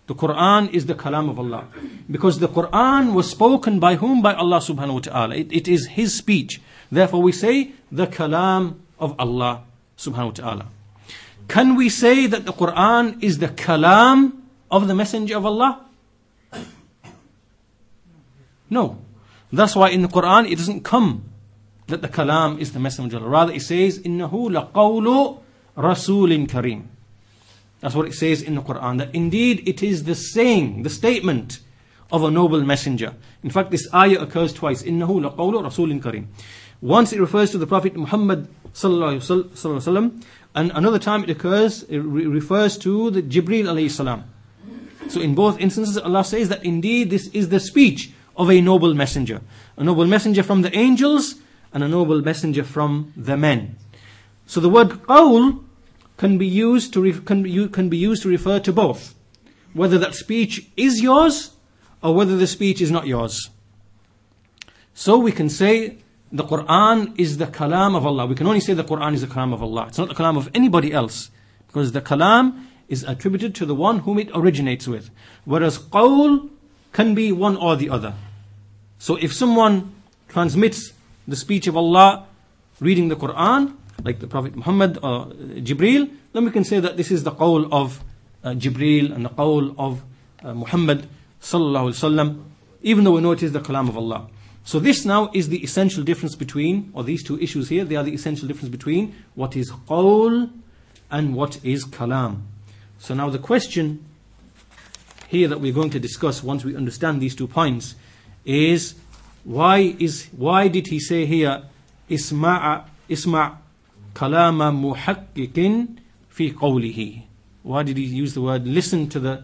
The 0.07 0.15
Quran 0.15 0.73
is 0.73 0.87
the 0.87 0.95
kalam 0.95 1.29
of 1.29 1.39
Allah. 1.39 1.67
Because 2.09 2.39
the 2.39 2.49
Quran 2.49 3.13
was 3.13 3.29
spoken 3.29 3.79
by 3.79 3.95
whom? 3.95 4.21
By 4.21 4.33
Allah 4.33 4.57
subhanahu 4.57 4.93
wa 4.93 4.99
ta'ala. 4.99 5.35
It, 5.35 5.53
it 5.53 5.67
is 5.67 5.87
His 5.87 6.13
speech. 6.13 6.61
Therefore 6.91 7.21
we 7.21 7.31
say 7.31 7.71
the 7.91 8.07
kalam 8.07 8.75
of 8.99 9.15
Allah 9.17 9.63
subhanahu 9.97 10.25
wa 10.25 10.31
ta'ala. 10.31 10.65
Can 11.47 11.75
we 11.75 11.87
say 11.87 12.27
that 12.27 12.45
the 12.45 12.53
Quran 12.53 13.23
is 13.23 13.39
the 13.39 13.47
kalam 13.47 14.33
of 14.69 14.87
the 14.87 14.95
Messenger 14.95 15.37
of 15.37 15.45
Allah? 15.45 15.85
No. 18.69 18.97
That's 19.51 19.75
why 19.75 19.89
in 19.89 20.01
the 20.01 20.07
Quran 20.07 20.49
it 20.49 20.57
doesn't 20.57 20.83
come 20.83 21.23
that 21.87 22.01
the 22.01 22.07
kalam 22.07 22.59
is 22.59 22.73
the 22.73 22.79
Messenger 22.79 23.17
of 23.17 23.23
Allah. 23.23 23.31
Rather 23.31 23.53
it 23.53 23.61
says, 23.61 23.99
إِنَّهُ 23.99 24.31
لَقَوْلُ 24.31 25.39
رَسُولٍ 25.77 26.47
كَرِيمٍ 26.47 26.83
That's 27.79 27.95
what 27.95 28.07
it 28.07 28.13
says 28.13 28.41
in 28.41 28.55
the 28.55 28.61
Quran. 28.61 28.99
That 28.99 29.13
indeed 29.13 29.67
it 29.67 29.81
is 29.81 30.03
the 30.03 30.15
saying, 30.15 30.83
the 30.83 30.89
statement 30.89 31.59
of 32.11 32.23
a 32.23 32.31
noble 32.31 32.61
messenger. 32.61 33.15
In 33.43 33.49
fact, 33.49 33.71
this 33.71 33.87
ayah 33.93 34.19
occurs 34.19 34.53
twice. 34.53 34.83
إِنَّهُ 34.83 35.07
لَقَوْلُ 35.07 35.35
رَسُولٍ 35.35 36.01
كَرِيمٍ 36.01 36.27
Once 36.81 37.13
it 37.13 37.19
refers 37.19 37.51
to 37.51 37.57
the 37.57 37.67
Prophet 37.67 37.95
Muhammad 37.95 38.47
sallallahu 38.73 39.17
alaihi 39.17 39.49
wasallam, 39.51 40.23
and 40.53 40.71
another 40.75 40.99
time 40.99 41.23
it 41.23 41.29
occurs, 41.29 41.83
it 41.83 41.99
re- 41.99 42.25
refers 42.25 42.77
to 42.79 43.09
the 43.11 43.21
Jibril 43.21 43.65
alayhi 43.65 43.89
salam. 43.89 44.25
So 45.07 45.19
in 45.19 45.33
both 45.35 45.59
instances, 45.59 45.97
Allah 45.97 46.23
says 46.23 46.49
that 46.49 46.63
indeed 46.63 47.09
this 47.09 47.27
is 47.27 47.49
the 47.49 47.59
speech 47.59 48.11
of 48.35 48.49
a 48.49 48.61
noble 48.61 48.93
messenger. 48.93 49.41
A 49.77 49.83
noble 49.83 50.05
messenger 50.05 50.43
from 50.43 50.61
the 50.61 50.75
angels 50.77 51.35
and 51.73 51.83
a 51.83 51.87
noble 51.87 52.21
messenger 52.21 52.63
from 52.63 53.13
the 53.15 53.37
men. 53.37 53.75
So 54.45 54.59
the 54.59 54.69
word 54.69 54.89
qawl 54.89 55.63
can 56.16 56.38
be 56.38 56.46
used 56.46 56.92
to, 56.94 57.00
re- 57.00 57.20
can, 57.20 57.42
be, 57.42 57.68
can 57.68 57.88
be 57.88 57.96
used 57.96 58.22
to 58.22 58.28
refer 58.28 58.58
to 58.60 58.72
both. 58.72 59.14
Whether 59.74 59.98
that 59.98 60.14
speech 60.14 60.68
is 60.76 61.02
yours 61.02 61.52
or 62.02 62.14
whether 62.14 62.36
the 62.36 62.46
speech 62.46 62.80
is 62.80 62.90
not 62.90 63.06
yours. 63.06 63.50
So 64.94 65.18
we 65.18 65.32
can 65.32 65.48
say 65.48 65.98
the 66.32 66.44
Quran 66.44 67.18
is 67.18 67.36
the 67.36 67.46
kalam 67.46 67.94
of 67.94 68.06
Allah. 68.06 68.26
We 68.26 68.34
can 68.34 68.46
only 68.46 68.60
say 68.60 68.72
the 68.72 68.84
Quran 68.84 69.14
is 69.14 69.20
the 69.20 69.26
kalam 69.26 69.52
of 69.52 69.62
Allah. 69.62 69.86
It's 69.88 69.98
not 69.98 70.08
the 70.08 70.14
kalam 70.14 70.36
of 70.36 70.50
anybody 70.54 70.92
else. 70.92 71.30
Because 71.66 71.92
the 71.92 72.00
kalam 72.00 72.64
is 72.88 73.02
attributed 73.02 73.54
to 73.56 73.66
the 73.66 73.74
one 73.74 74.00
whom 74.00 74.18
it 74.18 74.30
originates 74.34 74.88
with. 74.88 75.10
Whereas 75.44 75.78
qawl 75.78 76.48
can 76.92 77.14
be 77.14 77.32
one 77.32 77.56
or 77.56 77.76
the 77.76 77.90
other. 77.90 78.14
So 78.98 79.16
if 79.16 79.32
someone 79.34 79.94
transmits 80.28 80.92
the 81.28 81.36
speech 81.36 81.66
of 81.66 81.76
Allah 81.76 82.26
reading 82.80 83.08
the 83.08 83.16
Quran, 83.16 83.74
like 84.02 84.20
the 84.20 84.26
Prophet 84.26 84.56
Muhammad 84.56 84.98
or 85.02 85.26
Jibril, 85.26 86.10
then 86.32 86.44
we 86.44 86.50
can 86.50 86.64
say 86.64 86.80
that 86.80 86.96
this 86.96 87.10
is 87.10 87.24
the 87.24 87.32
qawl 87.32 87.70
of 87.72 88.02
uh, 88.44 88.50
Jibril 88.50 89.14
and 89.14 89.24
the 89.24 89.30
qawl 89.30 89.74
of 89.78 90.02
uh, 90.44 90.54
Muhammad 90.54 91.08
sallallahu 91.40 91.90
wasallam, 91.90 92.42
even 92.82 93.04
though 93.04 93.12
we 93.12 93.20
know 93.20 93.32
it 93.32 93.42
is 93.42 93.52
the 93.52 93.60
kalam 93.60 93.88
of 93.88 93.96
Allah. 93.96 94.28
So 94.64 94.80
this 94.80 95.04
now 95.04 95.30
is 95.32 95.48
the 95.48 95.62
essential 95.62 96.02
difference 96.02 96.34
between, 96.34 96.90
or 96.92 97.04
these 97.04 97.22
two 97.22 97.38
issues 97.40 97.68
here, 97.68 97.84
they 97.84 97.94
are 97.94 98.02
the 98.02 98.14
essential 98.14 98.48
difference 98.48 98.68
between 98.68 99.14
what 99.34 99.56
is 99.56 99.70
qawl 99.70 100.50
and 101.10 101.34
what 101.34 101.64
is 101.64 101.84
kalam. 101.84 102.42
So 102.98 103.14
now 103.14 103.30
the 103.30 103.38
question 103.38 104.04
here 105.28 105.48
that 105.48 105.60
we're 105.60 105.72
going 105.72 105.90
to 105.90 106.00
discuss 106.00 106.42
once 106.42 106.64
we 106.64 106.76
understand 106.76 107.20
these 107.20 107.34
two 107.34 107.46
points 107.46 107.94
is 108.44 108.94
why 109.44 109.94
is 109.98 110.26
why 110.36 110.68
did 110.68 110.86
he 110.88 110.98
say 110.98 111.26
here 111.26 111.62
isma' 112.08 112.84
isma' 113.08 113.56
kalama 114.15 114.71
muhaqqiqin 114.71 115.97
fi 116.29 116.51
qawlihi 116.51 117.23
why 117.63 117.83
did 117.83 117.97
he 117.97 118.03
use 118.03 118.33
the 118.33 118.41
word 118.41 118.67
listen 118.67 119.07
to 119.07 119.19
the 119.19 119.43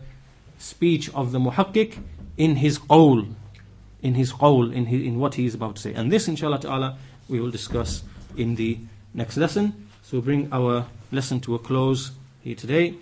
speech 0.58 1.10
of 1.14 1.32
the 1.32 1.40
muhaqqiq 1.40 1.98
in 2.38 2.58
his 2.58 2.80
qawl 2.80 3.28
in 4.02 4.16
his 4.16 4.32
qawl 4.34 4.74
in 4.74 4.86
his, 4.86 5.02
in 5.02 5.20
what 5.20 5.36
he 5.36 5.46
is 5.46 5.56
about 5.56 5.76
to 5.76 5.82
say 5.82 5.94
and 5.94 6.12
this 6.12 6.28
inshallah 6.28 6.60
ta'ala 6.60 6.98
we 7.30 7.40
will 7.40 7.52
discuss 7.52 8.04
in 8.36 8.56
the 8.56 8.78
next 9.14 9.38
lesson 9.38 9.88
so 10.04 10.18
we 10.18 10.22
bring 10.22 10.50
our 10.52 10.86
lesson 11.12 11.40
to 11.40 11.56
a 11.56 11.60
close 11.60 12.12
here 12.42 12.56
today 12.56 12.96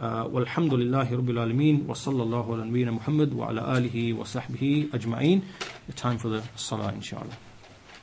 uh, 0.00 0.24
والحمد 0.32 0.74
لله 0.74 1.12
رب 1.12 1.30
العالمين 1.30 1.84
وصلى 1.88 2.22
الله 2.22 2.52
على 2.52 2.64
نبينا 2.64 2.90
محمد 2.90 3.34
وعلى 3.34 3.78
آله 3.78 4.12
وصحبه 4.14 4.88
أجمعين. 4.94 5.42
The 5.88 5.92
time 5.92 6.16
for 6.16 6.28
the 6.28 6.42
salah 6.56 6.92
inshallah. 6.92 7.43